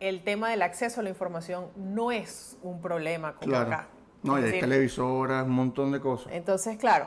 el 0.00 0.22
tema 0.22 0.50
del 0.50 0.62
acceso 0.62 1.00
a 1.00 1.02
la 1.02 1.08
información 1.10 1.68
no 1.76 2.10
es 2.12 2.56
un 2.62 2.80
problema 2.80 3.34
como 3.34 3.48
Claro. 3.50 3.66
acá. 3.66 3.88
No, 4.22 4.34
y 4.34 4.36
hay 4.38 4.42
decir, 4.46 4.60
televisoras, 4.60 5.44
un 5.44 5.52
montón 5.52 5.92
de 5.92 6.00
cosas. 6.00 6.32
entonces, 6.32 6.76
claro, 6.76 7.06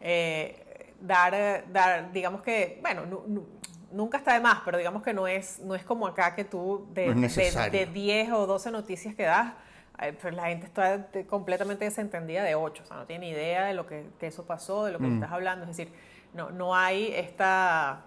eh, 0.00 0.92
dar, 1.00 1.64
dar, 1.72 2.12
digamos 2.12 2.42
que, 2.42 2.78
bueno, 2.82 3.06
nu- 3.06 3.24
nu- 3.26 3.46
nunca 3.92 4.18
está 4.18 4.34
de 4.34 4.40
más, 4.40 4.60
pero 4.64 4.78
digamos 4.78 5.02
que 5.02 5.12
no 5.14 5.26
es, 5.26 5.58
no 5.60 5.74
es 5.74 5.84
como 5.84 6.06
acá 6.06 6.34
que 6.34 6.44
tú 6.44 6.86
de, 6.92 7.06
No 7.06 7.10
es 7.12 7.16
de, 7.16 7.22
necesario. 7.22 7.78
de 7.78 7.86
10 7.86 8.30
o 8.32 8.46
12 8.46 8.70
noticias 8.70 9.14
que 9.14 9.24
das, 9.24 9.54
eh, 10.00 10.12
pues 10.20 10.34
la 10.34 10.44
gente 10.48 10.66
está 10.66 11.06
completamente 11.26 11.84
desentendida 11.84 12.42
de 12.44 12.54
8, 12.54 12.82
o 12.84 12.86
sea, 12.86 12.96
no 12.98 13.06
tiene 13.06 13.26
ni 13.26 13.32
idea 13.32 13.64
de 13.64 13.74
lo 13.74 13.86
que, 13.86 14.06
que 14.18 14.26
eso 14.28 14.44
pasó, 14.46 14.84
de 14.84 14.92
lo 14.92 14.98
que 14.98 15.06
Mm. 15.06 15.14
estás 15.14 15.32
hablando, 15.32 15.64
es 15.64 15.76
decir, 15.76 15.92
no, 16.34 16.50
no 16.50 16.74
hay 16.76 17.12
esta, 17.14 18.02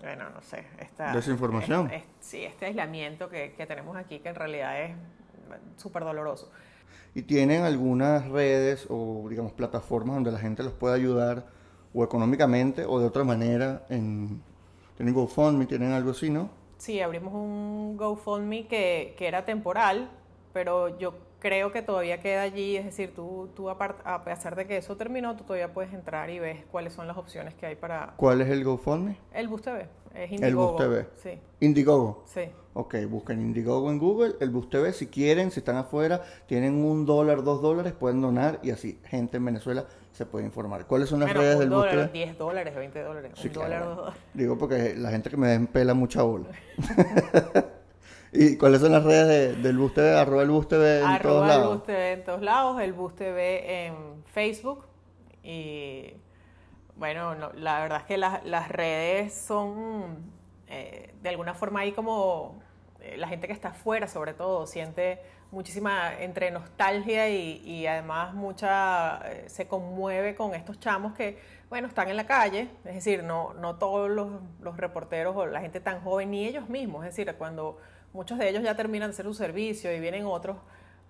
bueno, 0.00 0.30
no 0.30 0.42
sé, 0.42 0.64
esta... 0.80 1.12
Desinformación. 1.12 1.90
es- 1.90 2.02
es- 2.02 2.08
sí, 2.20 2.44
este 2.44 2.66
aislamiento 2.66 3.28
que, 3.28 3.52
que 3.54 3.66
tenemos 3.66 3.96
aquí 3.96 4.18
que 4.20 4.28
en 4.28 4.34
realidad 4.34 4.82
es 4.82 4.96
súper 5.76 6.04
doloroso. 6.04 6.50
¿Y 7.14 7.22
tienen 7.22 7.62
algunas 7.64 8.28
redes 8.28 8.86
o, 8.90 9.26
digamos, 9.28 9.52
plataformas 9.52 10.16
donde 10.16 10.32
la 10.32 10.38
gente 10.38 10.62
los 10.62 10.72
pueda 10.72 10.94
ayudar 10.94 11.46
o 11.92 12.02
económicamente 12.02 12.84
o 12.84 12.98
de 12.98 13.06
otra 13.06 13.22
manera? 13.24 13.84
En, 13.88 14.42
¿Tienen 14.96 15.14
GoFundMe? 15.14 15.66
¿Tienen 15.66 15.92
algo 15.92 16.10
así, 16.10 16.30
no? 16.30 16.50
Sí, 16.76 17.00
abrimos 17.00 17.32
un 17.34 17.96
GoFundMe 17.96 18.66
que, 18.66 19.14
que 19.16 19.26
era 19.28 19.44
temporal, 19.44 20.10
pero 20.52 20.98
yo 20.98 21.14
creo 21.44 21.72
que 21.72 21.82
todavía 21.82 22.20
queda 22.20 22.40
allí, 22.40 22.78
es 22.78 22.86
decir, 22.86 23.12
tú, 23.14 23.50
tú 23.54 23.68
a 23.68 24.24
pesar 24.24 24.56
de 24.56 24.66
que 24.66 24.78
eso 24.78 24.96
terminó, 24.96 25.36
tú 25.36 25.44
todavía 25.44 25.74
puedes 25.74 25.92
entrar 25.92 26.30
y 26.30 26.38
ves 26.38 26.64
cuáles 26.72 26.94
son 26.94 27.06
las 27.06 27.18
opciones 27.18 27.52
que 27.54 27.66
hay 27.66 27.74
para 27.76 28.14
¿Cuál 28.16 28.40
es 28.40 28.48
el 28.48 28.64
GoFundMe? 28.64 29.18
el 29.34 29.48
Bus 29.48 29.60
TV. 29.60 29.86
Es 30.14 30.30
El 30.30 30.36
Indiegogo. 30.36 30.72
Bus 30.72 30.80
TV. 30.80 31.06
Sí, 31.22 31.38
Indiegogo. 31.60 32.22
sí. 32.24 32.40
Ok, 32.72 32.94
busquen 33.10 33.40
Indiegogo 33.42 33.90
en 33.90 33.98
Google, 33.98 34.36
el 34.40 34.48
Bus 34.48 34.70
TV, 34.70 34.94
si 34.94 35.06
quieren, 35.08 35.50
si 35.50 35.60
están 35.60 35.76
afuera, 35.76 36.22
tienen 36.46 36.82
un 36.82 37.04
dólar, 37.04 37.44
dos 37.44 37.60
dólares, 37.60 37.92
pueden 37.92 38.22
donar 38.22 38.58
y 38.62 38.70
así 38.70 38.98
gente 39.04 39.36
en 39.36 39.44
Venezuela 39.44 39.84
se 40.12 40.24
puede 40.24 40.46
informar. 40.46 40.86
¿Cuáles 40.86 41.10
son 41.10 41.20
las 41.20 41.28
Bueno, 41.28 41.42
redes 41.42 41.58
del 41.58 41.68
Bus 41.68 41.78
dólar, 41.80 41.94
TV? 42.06 42.08
10 42.24 42.38
dólares, 42.38 42.74
20 42.74 43.02
dólares. 43.02 43.32
Sí, 43.34 43.48
un 43.48 43.52
claro. 43.54 43.68
dólar, 43.68 43.84
dos 43.84 43.96
dólares. 43.98 44.20
Digo 44.32 44.56
porque 44.56 44.94
la 44.96 45.10
gente 45.10 45.28
que 45.28 45.36
me 45.36 45.48
den 45.48 45.66
pela 45.66 45.92
mucha 45.92 46.22
bola. 46.22 46.46
¿Y 48.36 48.56
cuáles 48.58 48.80
son 48.80 48.92
las 48.92 49.04
redes 49.04 49.28
de- 49.28 49.62
del 49.62 49.78
Bus 49.78 49.94
TV? 49.94 50.16
Arroba 50.16 50.42
el 50.42 50.50
Bus 50.50 50.68
TV 50.68 50.96
en 50.98 51.22
todos 51.22 51.42
Arroba 51.42 51.42
el 51.42 51.48
lados. 51.48 51.74
Bus 51.76 51.84
TV 51.84 52.12
en 52.12 52.24
todos 52.24 52.42
lados, 52.42 52.80
el 52.82 52.92
Bus 52.92 53.14
TV 53.14 53.86
en 53.86 54.24
Facebook 54.26 54.86
y 55.42 56.14
bueno, 56.96 57.34
no, 57.34 57.52
la 57.54 57.80
verdad 57.80 57.98
es 58.00 58.04
que 58.04 58.16
las, 58.18 58.44
las 58.44 58.68
redes 58.68 59.34
son 59.34 60.32
eh, 60.68 61.12
de 61.22 61.28
alguna 61.28 61.54
forma 61.54 61.80
ahí 61.80 61.92
como 61.92 62.60
eh, 63.00 63.16
la 63.18 63.28
gente 63.28 63.46
que 63.46 63.52
está 63.52 63.68
afuera 63.68 64.08
sobre 64.08 64.32
todo 64.34 64.66
siente 64.66 65.20
muchísima 65.52 66.12
entre 66.20 66.50
nostalgia 66.50 67.28
y, 67.28 67.60
y 67.64 67.86
además 67.86 68.34
mucha 68.34 69.20
eh, 69.30 69.44
se 69.48 69.68
conmueve 69.68 70.34
con 70.34 70.54
estos 70.54 70.80
chamos 70.80 71.14
que 71.14 71.38
bueno 71.68 71.86
están 71.86 72.08
en 72.08 72.16
la 72.16 72.26
calle 72.26 72.68
es 72.84 72.94
decir 72.94 73.22
no 73.22 73.54
no 73.54 73.76
todos 73.76 74.10
los, 74.10 74.30
los 74.60 74.76
reporteros 74.76 75.36
o 75.36 75.46
la 75.46 75.60
gente 75.60 75.78
tan 75.80 76.00
joven 76.00 76.30
ni 76.32 76.46
ellos 76.46 76.68
mismos 76.68 77.04
es 77.06 77.14
decir 77.14 77.32
cuando 77.36 77.78
muchos 78.14 78.38
de 78.38 78.48
ellos 78.48 78.62
ya 78.62 78.74
terminan 78.74 79.10
de 79.10 79.12
hacer 79.12 79.26
su 79.26 79.34
servicio 79.34 79.94
y 79.94 80.00
vienen 80.00 80.24
otros 80.24 80.56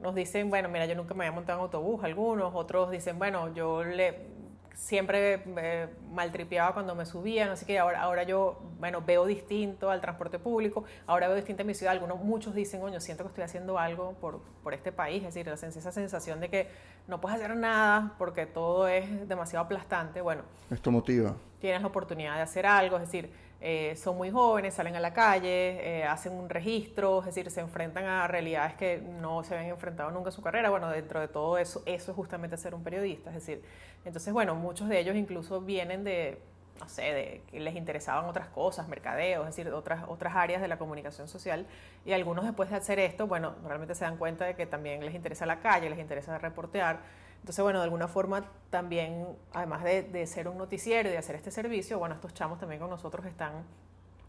nos 0.01 0.14
dicen, 0.14 0.51
bueno, 0.51 0.69
mira, 0.69 0.87
yo 0.87 0.97
nunca 0.97 1.14
me 1.14 1.25
había 1.25 1.35
montado 1.35 1.61
en 1.61 1.62
autobús, 1.64 2.03
algunos, 2.03 2.53
otros 2.55 2.90
dicen, 2.90 3.19
bueno, 3.19 3.55
yo 3.55 3.85
le 3.85 4.35
siempre 4.75 5.45
eh, 5.57 5.88
maltripeaba 6.11 6.75
cuando 6.75 6.97
me 6.97 7.07
subían, 7.07 7.51
así 7.51 7.64
que 7.64 7.79
ahora, 7.79 8.03
ahora 8.03 8.25
yo, 8.25 8.61
bueno, 8.81 9.01
veo 9.07 9.25
distinto 9.25 9.88
al 9.88 10.01
transporte 10.01 10.40
público, 10.40 10.85
ahora 11.07 11.29
veo 11.29 11.37
distinto 11.37 11.62
a 11.62 11.64
mi 11.64 11.75
ciudad, 11.75 11.93
algunos, 11.93 12.19
muchos 12.19 12.55
dicen, 12.55 12.81
coño, 12.81 13.01
siento 13.01 13.23
que 13.23 13.29
estoy 13.29 13.45
haciendo 13.45 13.79
algo 13.79 14.14
por, 14.21 14.40
por 14.62 14.75
este 14.75 14.90
país, 14.90 15.23
es 15.25 15.35
decir, 15.35 15.49
esa 15.49 15.93
sensación 15.93 16.40
de 16.40 16.49
que 16.51 16.69
no 17.07 17.21
puedes 17.21 17.38
hacer 17.38 17.57
nada 17.57 18.14
porque 18.19 18.47
todo 18.47 18.88
es 18.88 19.29
demasiado 19.29 19.64
aplastante, 19.64 20.21
bueno, 20.21 20.43
Esto 20.71 20.90
motiva. 20.90 21.37
tienes 21.61 21.81
la 21.81 21.88
oportunidad 21.88 22.35
de 22.35 22.43
hacer 22.43 22.67
algo, 22.67 22.97
es 22.97 23.03
decir, 23.03 23.31
eh, 23.66 23.96
son 23.96 24.18
muy 24.18 24.31
jóvenes, 24.31 24.74
salen 24.74 24.94
a 24.94 25.00
la 25.00 25.14
calle, 25.14 26.00
eh, 26.00 26.05
hacen 26.05 26.35
un 26.35 26.50
registro, 26.50 27.20
es 27.20 27.24
decir, 27.24 27.50
se 27.50 27.62
enfrentan 27.62 28.05
a 28.05 28.29
realidades 28.29 28.74
que 28.74 28.98
no 28.98 29.42
se 29.42 29.55
habían 29.55 29.70
enfrentado 29.70 30.11
nunca 30.11 30.29
en 30.29 30.33
su 30.33 30.42
carrera. 30.42 30.68
Bueno, 30.68 30.90
dentro 30.90 31.18
de 31.18 31.29
todo 31.29 31.57
eso, 31.57 31.83
eso 31.87 32.11
es 32.11 32.14
justamente 32.14 32.59
ser 32.59 32.74
un 32.74 32.85
periodista, 32.85 33.31
es 33.31 33.37
decir, 33.37 33.62
entonces, 34.05 34.35
bueno, 34.35 34.55
muchos 34.55 34.90
de 34.90 35.00
ellos 35.00 35.16
incluso 35.16 35.62
vienen 35.62 36.05
de, 36.05 36.42
no 36.79 36.87
sé, 36.90 37.05
de 37.14 37.42
que 37.50 37.59
les 37.59 37.74
interesaban 37.74 38.27
otras 38.27 38.48
cosas, 38.48 38.87
mercadeo, 38.87 39.40
es 39.40 39.57
decir, 39.57 39.72
otras, 39.72 40.05
otras 40.09 40.37
áreas 40.37 40.61
de 40.61 40.68
la 40.68 40.77
comunicación 40.77 41.27
social, 41.27 41.66
y 42.05 42.12
algunos 42.12 42.44
después 42.44 42.68
de 42.68 42.77
hacer 42.77 42.98
esto, 42.98 43.27
bueno, 43.27 43.55
realmente 43.66 43.94
se 43.94 44.05
dan 44.05 44.18
cuenta 44.18 44.44
de 44.44 44.57
que 44.57 44.66
también 44.66 45.03
les 45.03 45.14
interesa 45.14 45.46
la 45.46 45.61
calle, 45.61 45.88
les 45.88 45.98
interesa 45.98 46.37
reportear, 46.37 47.00
entonces, 47.45 47.63
bueno, 47.63 47.79
de 47.81 47.85
alguna 47.85 48.09
forma 48.09 48.43
también, 48.71 49.27
además 49.53 49.85
de, 49.85 50.03
de 50.03 50.27
ser 50.27 50.49
un 50.49 50.57
noticiero 50.57 51.11
y 51.11 51.13
de 51.13 51.19
hacer 51.19 51.37
este 51.37 51.51
servicio, 51.51 51.99
bueno, 51.99 52.15
estos 52.15 52.33
chamos 52.33 52.59
también 52.59 52.81
con 52.81 52.89
nosotros 52.89 53.27
están, 53.27 53.65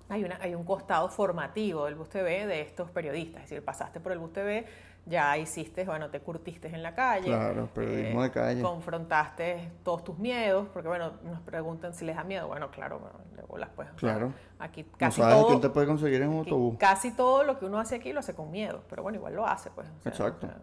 hay, 0.09 0.25
una, 0.25 0.37
hay 0.41 0.53
un 0.53 0.65
costado 0.65 1.07
formativo 1.07 1.85
del 1.85 1.95
Bus 1.95 2.09
TV 2.09 2.45
de 2.45 2.59
estos 2.59 2.91
periodistas, 2.91 3.43
es 3.43 3.49
decir, 3.49 3.63
pasaste 3.63 4.01
por 4.01 4.11
el 4.11 4.19
Bus 4.19 4.33
TV, 4.33 4.65
ya 5.05 5.37
hiciste, 5.37 5.85
bueno, 5.85 6.09
te 6.09 6.19
curtiste 6.19 6.67
en 6.67 6.83
la 6.83 6.93
calle. 6.93 7.27
eh, 7.27 7.31
Claro, 7.31 7.67
periodismo 7.73 8.21
de 8.23 8.31
calle. 8.31 8.61
Confrontaste 8.61 9.71
todos 9.83 10.03
tus 10.03 10.17
miedos, 10.17 10.67
porque 10.73 10.89
bueno, 10.89 11.13
nos 11.23 11.39
preguntan 11.39 11.93
si 11.93 12.03
les 12.03 12.17
da 12.17 12.25
miedo. 12.25 12.47
Bueno, 12.49 12.69
claro, 12.69 12.99
bueno, 12.99 13.19
de 13.33 13.43
bolas, 13.43 13.69
pues. 13.77 13.87
Claro. 13.95 14.33
aquí 14.59 14.83
No 14.83 14.97
casi 14.97 15.21
sabes 15.21 15.37
todo, 15.37 15.47
quién 15.47 15.61
te 15.61 15.69
puede 15.69 15.87
conseguir 15.87 16.21
en 16.21 16.29
un 16.29 16.39
autobús. 16.39 16.75
casi 16.79 17.11
todo 17.11 17.43
lo 17.45 17.57
que 17.59 17.65
uno 17.65 17.79
hace 17.79 17.95
aquí 17.95 18.11
lo 18.11 18.19
hace 18.19 18.33
con 18.33 18.51
miedo, 18.51 18.81
pero 18.89 19.03
bueno, 19.03 19.17
igual 19.19 19.35
lo 19.35 19.45
hace, 19.47 19.69
pues. 19.69 19.87
o 19.87 20.01
sea, 20.01 20.11
Exacto. 20.11 20.47
o 20.47 20.49
sea, 20.49 20.57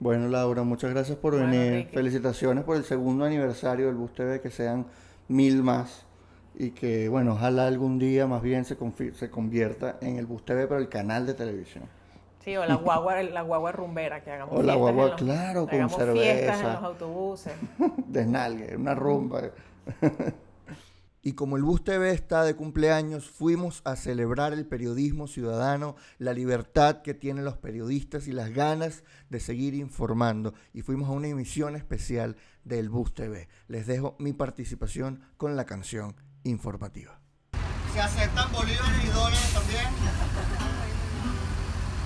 Bueno, 0.00 0.28
Laura, 0.28 0.62
muchas 0.62 0.90
gracias 0.90 1.16
por 1.18 1.32
Bueno, 1.34 1.50
venir. 1.50 1.72
Ricky. 1.72 1.94
Felicitaciones 1.94 2.64
por 2.64 2.76
el 2.76 2.84
segundo 2.84 3.24
aniversario 3.24 3.86
del 3.86 3.96
Bus 3.96 4.12
TV, 4.14 4.40
que 4.40 4.50
sean 4.50 4.86
mil 5.28 5.62
más. 5.62 6.04
Y 6.54 6.70
que, 6.70 7.08
bueno, 7.08 7.32
ojalá 7.34 7.66
algún 7.66 7.98
día 7.98 8.26
más 8.26 8.42
bien 8.42 8.64
se, 8.64 8.76
se 9.14 9.30
convierta 9.30 9.96
en 10.00 10.16
el 10.18 10.26
Bus 10.26 10.44
TV, 10.44 10.66
pero 10.66 10.80
el 10.80 10.88
canal 10.88 11.26
de 11.26 11.34
televisión. 11.34 11.84
Sí, 12.44 12.56
o 12.56 12.64
la 12.64 12.76
guagua, 12.76 13.22
la 13.22 13.42
guagua 13.42 13.72
rumbera, 13.72 14.22
que 14.22 14.30
hagamos 14.30 14.54
O 14.58 14.62
la 14.62 14.74
guagua, 14.74 15.02
en 15.04 15.10
los- 15.10 15.20
claro, 15.20 15.66
con 15.66 15.74
hagamos 15.74 15.96
fiestas 15.96 16.16
en 16.18 16.44
cerveza. 16.44 16.72
los 16.74 16.82
autobuses. 16.84 17.52
Desnalgue, 18.06 18.76
una 18.76 18.94
rumba. 18.94 19.42
Y 21.22 21.32
como 21.32 21.56
el 21.56 21.64
Bus 21.64 21.82
TV 21.82 22.12
está 22.12 22.44
de 22.44 22.54
cumpleaños, 22.54 23.28
fuimos 23.28 23.82
a 23.84 23.96
celebrar 23.96 24.52
el 24.52 24.66
periodismo 24.66 25.26
ciudadano, 25.26 25.96
la 26.18 26.32
libertad 26.32 27.02
que 27.02 27.14
tienen 27.14 27.44
los 27.44 27.56
periodistas 27.56 28.28
y 28.28 28.32
las 28.32 28.50
ganas 28.50 29.02
de 29.28 29.40
seguir 29.40 29.74
informando. 29.74 30.54
Y 30.72 30.82
fuimos 30.82 31.08
a 31.08 31.12
una 31.12 31.28
emisión 31.28 31.74
especial 31.74 32.36
del 32.64 32.88
Bus 32.88 33.14
TV. 33.14 33.48
Les 33.66 33.86
dejo 33.86 34.14
mi 34.18 34.32
participación 34.32 35.22
con 35.36 35.56
la 35.56 35.66
canción 35.66 36.14
informativa. 36.44 37.20
¿Se 37.92 38.00
aceptan 38.00 38.52
bolívares 38.52 39.04
y 39.04 39.08
dólares 39.08 39.52
también? 39.52 39.86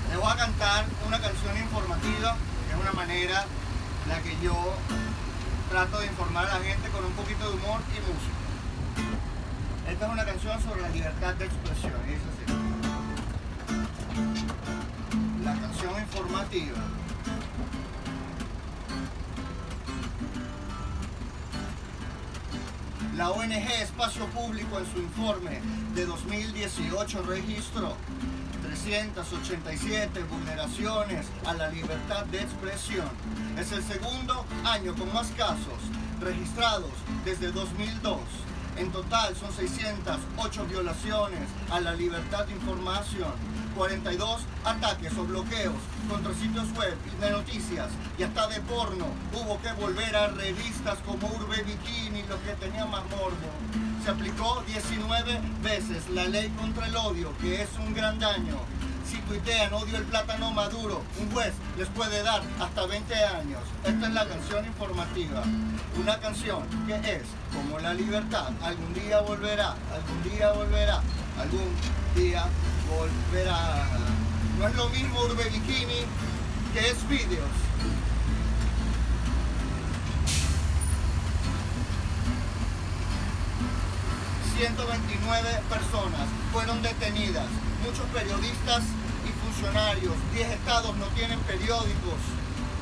Les 0.09 0.19
voy 0.19 0.31
a 0.31 0.37
cantar 0.37 0.87
una 1.07 1.21
canción 1.21 1.57
informativa, 1.59 2.37
que 2.67 2.75
es 2.75 2.81
una 2.81 2.93
manera 2.93 3.45
en 4.05 4.09
la 4.09 4.23
que 4.23 4.37
yo 4.43 4.57
trato 5.71 6.01
de 6.01 6.07
informar 6.07 6.47
a 6.47 6.59
la 6.59 6.65
gente 6.65 6.89
con 6.89 7.05
un 7.05 7.13
poquito 7.13 7.49
de 7.49 7.57
humor 7.57 7.81
y 7.91 8.01
música. 8.01 8.42
Esta 9.93 10.07
es 10.07 10.13
una 10.13 10.25
canción 10.25 10.63
sobre 10.63 10.81
la 10.81 10.89
libertad 10.89 11.35
de 11.35 11.45
expresión. 11.45 11.93
dice 12.07 12.23
así. 12.33 12.45
La 15.45 15.55
canción 15.55 16.01
informativa. 16.01 16.79
La 23.17 23.31
ONG 23.33 23.53
Espacio 23.83 24.25
Público 24.29 24.79
en 24.79 24.91
su 24.91 24.99
informe 24.99 25.61
de 25.95 26.07
2018 26.07 27.23
registró 27.25 27.95
387 28.63 30.23
vulneraciones 30.25 31.27
a 31.45 31.53
la 31.53 31.69
libertad 31.69 32.25
de 32.27 32.41
expresión. 32.41 33.11
Es 33.59 33.73
el 33.73 33.83
segundo 33.83 34.47
año 34.65 34.95
con 34.95 35.13
más 35.13 35.29
casos 35.33 35.83
registrados 36.19 36.93
desde 37.27 37.53
2002. 37.53 38.19
En 38.77 38.91
total 38.91 39.37
son 39.37 39.53
608 39.53 40.67
violaciones 40.67 41.49
a 41.71 41.81
la 41.81 41.93
libertad 41.95 42.47
de 42.47 42.55
información, 42.55 43.33
42 43.77 44.41
ataques 44.65 45.13
o 45.19 45.25
bloqueos 45.25 45.75
contra 46.09 46.33
sitios 46.35 46.73
web 46.77 46.97
de 47.21 47.31
noticias 47.31 47.89
y 48.19 48.23
hasta 48.23 48.49
de 48.49 48.61
porno. 48.63 49.07
Hubo 49.35 49.61
que 49.61 49.73
volver 49.73 50.17
a 50.17 50.29
revistas 50.29 50.99
como 51.07 51.29
Urbe 51.29 51.63
Bikini, 51.63 52.23
lo 52.25 52.43
que 52.43 52.53
tenía 52.59 52.87
más 52.87 53.05
morbo. 53.11 53.51
Se 54.05 54.11
aplicó 54.11 54.63
19 54.67 55.41
veces 55.63 56.09
la 56.11 56.25
ley 56.25 56.49
contra 56.59 56.87
el 56.87 56.97
odio, 56.97 57.33
que 57.41 57.63
es 57.63 57.69
un 57.79 57.95
gran 57.95 58.19
daño. 58.19 58.57
Si 59.09 59.19
tuitean 59.23 59.73
odio 59.73 59.99
el 59.99 60.05
plátano 60.05 60.51
maduro, 60.53 61.03
un 61.21 61.31
juez 61.33 61.53
les 61.77 61.89
puede 61.89 62.23
dar 62.23 62.43
hasta 62.61 62.87
20 62.87 63.15
años. 63.15 63.61
Esta 63.85 64.07
es 64.07 64.15
la 64.15 64.27
canción 64.27 64.65
informativa. 64.65 65.43
Una 66.01 66.19
canción 66.19 66.63
que 66.87 66.95
es 66.95 67.23
como 67.55 67.79
la 67.79 67.95
libertad. 67.95 68.51
Algún 68.63 68.95
día 68.95 69.21
volverá, 69.21 69.75
algún 69.93 70.23
día 70.23 70.53
volverá, 70.53 71.03
algún 71.39 71.75
día 72.15 72.47
volverá. 72.89 73.89
No 74.59 74.69
es 74.69 74.75
lo 74.75 74.89
mismo 74.91 75.21
Urbe 75.23 75.45
Bikini 75.45 76.05
que 76.73 76.89
es 76.89 77.09
vídeos. 77.09 77.51
...129 84.63 85.61
personas 85.69 86.29
fueron 86.53 86.81
detenidas, 86.83 87.49
muchos 87.85 88.07
periodistas 88.15 88.85
y 89.27 89.33
funcionarios, 89.43 90.15
10 90.35 90.51
estados 90.51 90.97
no 90.99 91.07
tienen 91.17 91.41
periódicos, 91.41 92.21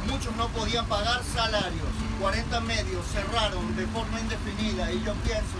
muchos 0.06 0.36
no 0.36 0.48
podían 0.48 0.84
pagar 0.84 1.22
salarios, 1.24 1.88
40 2.20 2.60
medios 2.60 3.06
cerraron 3.06 3.74
de 3.76 3.86
forma 3.86 4.20
indefinida 4.20 4.92
y 4.92 5.02
yo 5.02 5.14
pienso, 5.24 5.56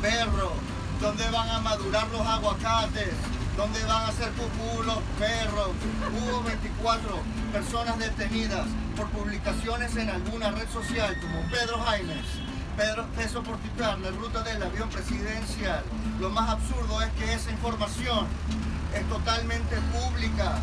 perro, 0.00 0.52
¿dónde 1.00 1.28
van 1.30 1.50
a 1.50 1.58
madurar 1.58 2.06
los 2.10 2.24
aguacates? 2.24 3.14
¿Dónde 3.56 3.84
van 3.86 4.04
a 4.04 4.08
hacer 4.08 4.30
pupú 4.30 4.84
los? 4.84 4.98
Hubo 4.98 6.42
24 6.44 7.18
personas 7.52 7.98
detenidas 7.98 8.66
por 8.96 9.08
publicaciones 9.08 9.96
en 9.96 10.10
alguna 10.10 10.52
red 10.52 10.68
social 10.72 11.18
como 11.20 11.40
Pedro 11.50 11.78
Jaimes. 11.84 12.53
Pedro 12.76 13.06
preso 13.14 13.42
por 13.42 13.56
titular 13.58 13.98
la 14.00 14.10
ruta 14.10 14.42
del 14.42 14.60
avión 14.60 14.88
presidencial. 14.88 15.82
Lo 16.18 16.28
más 16.30 16.50
absurdo 16.50 17.00
es 17.02 17.10
que 17.12 17.32
esa 17.32 17.50
información 17.52 18.26
es 18.94 19.08
totalmente 19.08 19.76
pública. 19.92 20.58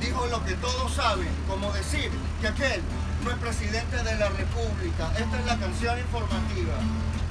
Dijo 0.00 0.26
lo 0.26 0.44
que 0.44 0.52
todos 0.54 0.92
saben, 0.92 1.28
como 1.48 1.72
decir 1.72 2.10
que 2.42 2.48
aquel 2.48 2.82
fue 3.24 3.34
presidente 3.36 3.96
de 3.96 4.16
la 4.16 4.28
República. 4.28 5.10
Esta 5.18 5.40
es 5.40 5.46
la 5.46 5.56
canción 5.56 5.98
informativa. 5.98 6.74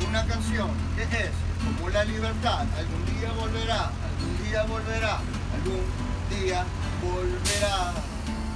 Una 0.07 0.25
canción 0.25 0.69
que 0.95 1.03
es 1.03 1.31
como 1.63 1.89
la 1.89 2.03
libertad. 2.03 2.65
Algún 2.77 3.05
día 3.05 3.31
volverá, 3.31 3.91
algún 4.09 4.43
día 4.43 4.63
volverá, 4.63 5.19
algún 5.53 5.85
día 6.31 6.65
volverá. 7.01 7.93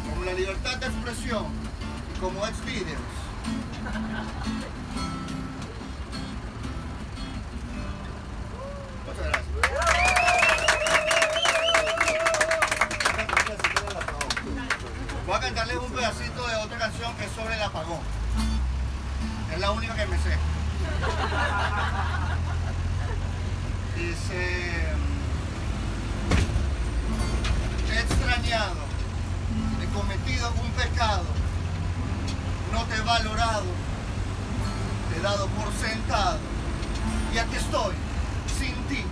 Como 0.09 0.26
la 0.26 0.34
libertad 0.34 0.78
de 0.78 0.88
expresión 0.88 1.45
y 2.15 2.20
como 2.20 2.43
Xvideos. 2.45 2.97
Muchas 3.45 3.93
pedacito 16.10 16.47
de 16.47 16.55
otra 16.55 16.78
canción 16.78 17.16
que 17.18 17.26
es 17.26 17.32
sobre 17.32 17.55
el 17.55 17.62
apagón. 17.62 17.99
Es 19.53 19.60
la 19.60 19.72
única 19.72 19.95
que 19.95 20.05
me 20.07 20.18
sé. 20.18 20.38
Dice, 23.95 24.88
he 27.91 27.99
extrañado, 27.99 28.82
he 29.82 29.86
cometido 29.93 30.51
un 30.64 30.72
pecado, 30.72 31.26
no 32.72 32.84
te 32.86 32.95
he 32.95 33.01
valorado, 33.01 33.66
te 35.12 35.20
he 35.20 35.22
dado 35.22 35.47
por 35.47 35.72
sentado. 35.74 36.39
Y 37.34 37.38
aquí 37.38 37.55
estoy, 37.55 37.93
sin 38.57 38.74
ti, 38.88 39.03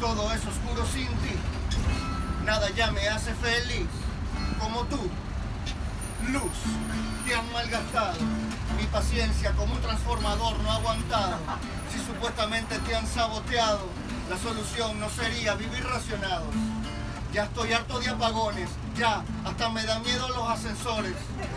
todo 0.00 0.32
es 0.32 0.40
oscuro 0.46 0.86
sin 0.86 1.08
ti. 1.18 1.36
Nada 2.46 2.70
ya 2.70 2.90
me 2.90 3.06
hace 3.08 3.34
feliz 3.34 3.88
como 4.58 4.84
tú. 4.84 5.10
Luz, 6.28 6.52
te 7.26 7.34
han 7.34 7.52
malgastado. 7.52 8.18
Mi 8.76 8.86
paciencia 8.86 9.52
como 9.52 9.74
un 9.74 9.80
transformador 9.80 10.58
no 10.60 10.70
ha 10.70 10.76
aguantado. 10.76 11.36
Si 11.92 11.98
supuestamente 11.98 12.78
te 12.78 12.94
han 12.94 13.06
saboteado, 13.06 13.86
la 14.28 14.38
solución 14.38 15.00
no 15.00 15.08
sería 15.10 15.54
vivir 15.54 15.84
racionados. 15.84 16.54
Ya 17.32 17.44
estoy 17.44 17.72
harto 17.72 18.00
de 18.00 18.08
apagones, 18.08 18.68
ya, 18.96 19.22
hasta 19.44 19.68
me 19.68 19.84
da 19.84 20.00
miedo 20.00 20.28
los 20.30 20.50
ascensores. 20.50 21.14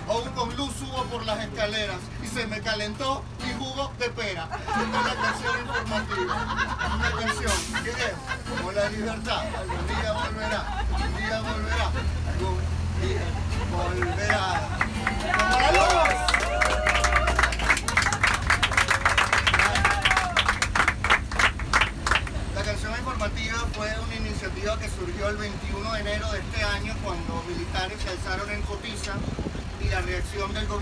Aún 0.07 0.30
con 0.30 0.55
luz 0.55 0.72
subo 0.76 1.03
por 1.05 1.26
las 1.26 1.39
escaleras 1.39 1.97
y 2.24 2.28
se 2.28 2.45
me 2.45 2.61
calentó 2.61 3.24
mi 3.43 3.53
jugo 3.53 3.91
de 3.97 4.09
pera. 4.09 4.47
Es 4.53 5.05
la 5.05 5.16
canción 5.22 5.59
informativa. 5.59 6.70
Una 6.95 7.11
canción 7.11 7.84
que 7.84 7.89
es 7.89 8.76
la 8.76 8.89
libertad. 8.89 9.41
Algún 9.59 9.88
día 9.88 10.14
volverá, 10.14 10.86
algún 10.93 11.18
día 11.18 11.41
volverá, 11.41 11.62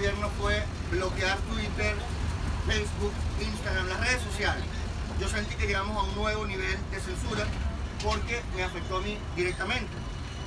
gobierno 0.01 0.29
fue 0.41 0.63
bloquear 0.89 1.37
Twitter, 1.53 1.93
Facebook, 2.65 3.13
Instagram, 3.39 3.87
las 3.87 3.99
redes 3.99 4.23
sociales. 4.23 4.63
Yo 5.19 5.29
sentí 5.29 5.53
que 5.53 5.67
llegamos 5.67 5.95
a 5.95 6.09
un 6.09 6.15
nuevo 6.15 6.47
nivel 6.47 6.75
de 6.89 6.99
censura 6.99 7.45
porque 8.03 8.41
me 8.55 8.63
afectó 8.63 8.97
a 8.97 9.01
mí 9.01 9.19
directamente. 9.35 9.91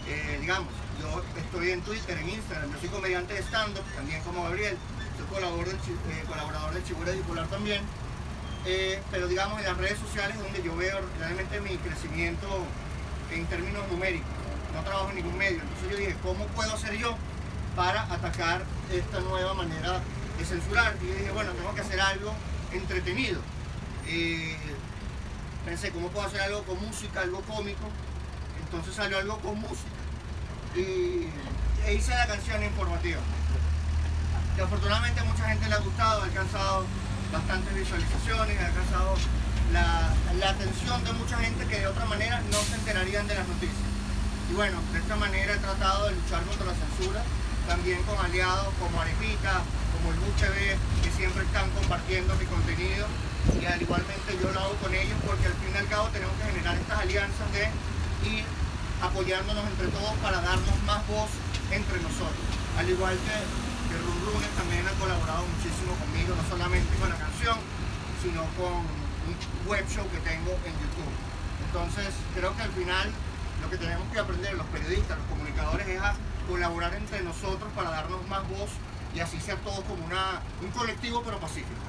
Eh, 0.08 0.38
digamos, 0.40 0.66
yo 1.00 1.22
estoy 1.38 1.70
en 1.70 1.82
Twitter, 1.82 2.18
en 2.18 2.30
Instagram, 2.30 2.72
yo 2.72 2.80
soy 2.80 2.88
comediante 2.88 3.34
de 3.34 3.42
stand-up, 3.42 3.84
también 3.94 4.20
como 4.22 4.42
Gabriel, 4.42 4.76
soy 5.16 5.26
colaborador 5.26 5.66
del, 5.68 5.76
eh, 5.76 6.24
colaborador 6.26 6.82
Chibura 6.82 7.12
Dipolar 7.12 7.46
también. 7.46 7.82
Eh, 8.66 9.00
pero 9.12 9.28
digamos 9.28 9.60
en 9.60 9.66
las 9.66 9.76
redes 9.76 10.00
sociales 10.00 10.34
es 10.36 10.42
donde 10.42 10.64
yo 10.64 10.74
veo 10.74 10.98
realmente 11.20 11.60
mi 11.60 11.76
crecimiento 11.76 12.48
en 13.30 13.46
términos 13.46 13.86
numéricos. 13.88 14.26
No 14.74 14.82
trabajo 14.82 15.10
en 15.10 15.14
ningún 15.14 15.38
medio. 15.38 15.62
Entonces 15.62 15.90
yo 15.92 15.96
dije, 15.96 16.16
¿cómo 16.24 16.44
puedo 16.48 16.74
hacer 16.74 16.96
yo 16.96 17.16
para 17.76 18.02
atacar 18.12 18.62
esta 18.92 19.20
nueva 19.20 19.54
manera 19.54 20.00
de 20.38 20.44
censurar? 20.44 20.94
Y 21.02 21.06
dije, 21.06 21.30
bueno, 21.32 21.52
tengo 21.52 21.74
que 21.74 21.80
hacer 21.80 22.00
algo 22.00 22.32
entretenido. 22.72 23.40
Eh, 24.06 24.56
pensé, 25.64 25.90
¿cómo 25.90 26.08
puedo 26.08 26.26
hacer 26.26 26.40
algo 26.40 26.62
con 26.64 26.80
música, 26.84 27.20
algo 27.20 27.40
cómico? 27.42 27.88
Entonces 28.64 28.94
salió 28.94 29.18
algo 29.18 29.38
con 29.38 29.60
música. 29.60 29.90
Y 30.76 31.28
e 31.86 31.94
hice 31.94 32.14
la 32.14 32.26
canción 32.26 32.62
informativa 32.62 33.20
que 34.56 34.62
afortunadamente 34.62 35.20
a 35.20 35.24
mucha 35.24 35.44
gente 35.48 35.68
le 35.68 35.74
ha 35.74 35.78
gustado, 35.78 36.22
ha 36.22 36.24
alcanzado 36.24 36.86
bastantes 37.32 37.74
visualizaciones, 37.74 38.60
ha 38.60 38.66
alcanzado 38.66 39.16
la 39.72 40.50
atención 40.50 41.04
de 41.04 41.12
mucha 41.12 41.36
gente 41.38 41.66
que 41.66 41.80
de 41.80 41.86
otra 41.88 42.04
manera 42.04 42.40
no 42.52 42.58
se 42.62 42.76
enterarían 42.76 43.26
de 43.26 43.34
las 43.34 43.48
noticias. 43.48 43.94
Y 44.50 44.54
bueno, 44.54 44.78
de 44.92 44.98
esta 44.98 45.16
manera 45.16 45.54
he 45.54 45.58
tratado 45.58 46.06
de 46.06 46.14
luchar 46.14 46.42
contra 46.44 46.66
la 46.66 46.74
censura, 46.74 47.22
también 47.66 48.02
con 48.04 48.18
aliados 48.18 48.68
como 48.78 49.00
Arepita, 49.00 49.62
como 49.96 50.12
el 50.12 50.18
TV, 50.36 50.76
que 51.02 51.10
siempre 51.10 51.44
están 51.44 51.70
compartiendo 51.70 52.34
mi 52.36 52.44
contenido, 52.46 53.06
y 53.60 53.64
al 53.64 53.80
igualmente 53.80 54.36
yo 54.40 54.50
lo 54.52 54.60
hago 54.60 54.74
con 54.76 54.94
ellos 54.94 55.16
porque 55.26 55.46
al 55.46 55.56
fin 55.60 55.72
y 55.72 55.78
al 55.78 55.88
cabo 55.88 56.08
tenemos 56.08 56.34
que 56.36 56.44
generar 56.44 56.76
estas 56.76 56.98
alianzas 57.00 57.46
de 57.52 57.64
ir 58.28 58.44
apoyándonos 59.00 59.64
entre 59.68 59.88
todos 59.88 60.14
para 60.24 60.40
darnos 60.40 60.76
más 60.86 61.06
voz 61.08 61.28
entre 61.70 62.00
nosotros. 62.00 62.44
Al 62.78 62.88
igual 62.88 63.16
que, 63.20 63.36
que 63.88 63.96
Run 64.00 64.18
Runes 64.24 64.52
también 64.56 64.84
ha 64.88 64.94
colaborado 64.96 65.44
muchísimo 65.44 65.92
conmigo, 66.00 66.32
no 66.36 66.44
solamente 66.48 66.88
con 66.96 67.08
la 67.08 67.16
canción, 67.16 67.56
sino 68.22 68.44
con 68.56 68.80
un 68.80 69.34
web 69.68 69.84
show 69.88 70.04
que 70.08 70.20
tengo 70.24 70.52
en 70.64 70.72
YouTube. 70.72 71.12
Entonces, 71.68 72.12
creo 72.34 72.56
que 72.56 72.62
al 72.62 72.72
final 72.72 73.12
lo 73.60 73.70
que 73.70 73.76
tenemos 73.76 74.04
que 74.12 74.18
aprender 74.20 74.54
los 74.54 74.66
periodistas, 74.68 75.18
los 75.18 75.26
comunicadores, 75.28 75.88
es 75.88 76.00
a 76.00 76.14
colaborar 76.48 76.94
entre 76.94 77.22
nosotros 77.22 77.70
para 77.74 77.90
darnos 77.90 78.26
más 78.28 78.48
voz 78.48 78.70
y 79.14 79.20
así 79.20 79.38
ser 79.40 79.56
todos 79.58 79.80
como 79.84 80.04
una, 80.04 80.42
un 80.62 80.70
colectivo 80.70 81.22
pero 81.24 81.38
pacífico. 81.38 81.80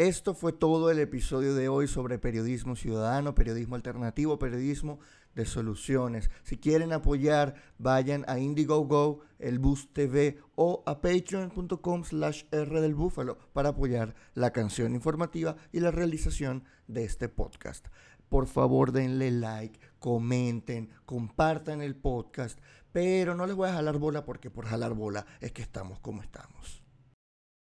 Esto 0.00 0.32
fue 0.32 0.54
todo 0.54 0.90
el 0.90 0.98
episodio 0.98 1.54
de 1.54 1.68
hoy 1.68 1.86
sobre 1.86 2.18
periodismo 2.18 2.74
ciudadano, 2.74 3.34
periodismo 3.34 3.76
alternativo, 3.76 4.38
periodismo 4.38 4.98
de 5.34 5.44
soluciones. 5.44 6.30
Si 6.42 6.56
quieren 6.56 6.94
apoyar, 6.94 7.54
vayan 7.76 8.24
a 8.26 8.38
Indiegogo, 8.38 9.20
el 9.38 9.58
Bus 9.58 9.92
TV 9.92 10.38
o 10.54 10.82
a 10.86 11.02
patreon.com 11.02 12.04
slash 12.04 12.44
R 12.50 12.80
del 12.80 12.94
Búfalo 12.94 13.36
para 13.52 13.70
apoyar 13.70 14.14
la 14.32 14.52
canción 14.52 14.94
informativa 14.94 15.56
y 15.70 15.80
la 15.80 15.90
realización 15.90 16.64
de 16.86 17.04
este 17.04 17.28
podcast. 17.28 17.86
Por 18.30 18.46
favor, 18.46 18.92
denle 18.92 19.30
like, 19.30 19.78
comenten, 20.00 20.90
compartan 21.06 21.82
el 21.82 21.94
podcast, 21.94 22.58
pero 22.90 23.36
no 23.36 23.46
les 23.46 23.54
voy 23.54 23.68
a 23.68 23.74
jalar 23.74 23.98
bola 23.98 24.24
porque 24.24 24.50
por 24.50 24.66
jalar 24.66 24.94
bola 24.94 25.26
es 25.40 25.52
que 25.52 25.62
estamos 25.62 26.00
como 26.00 26.22
estamos. 26.22 26.79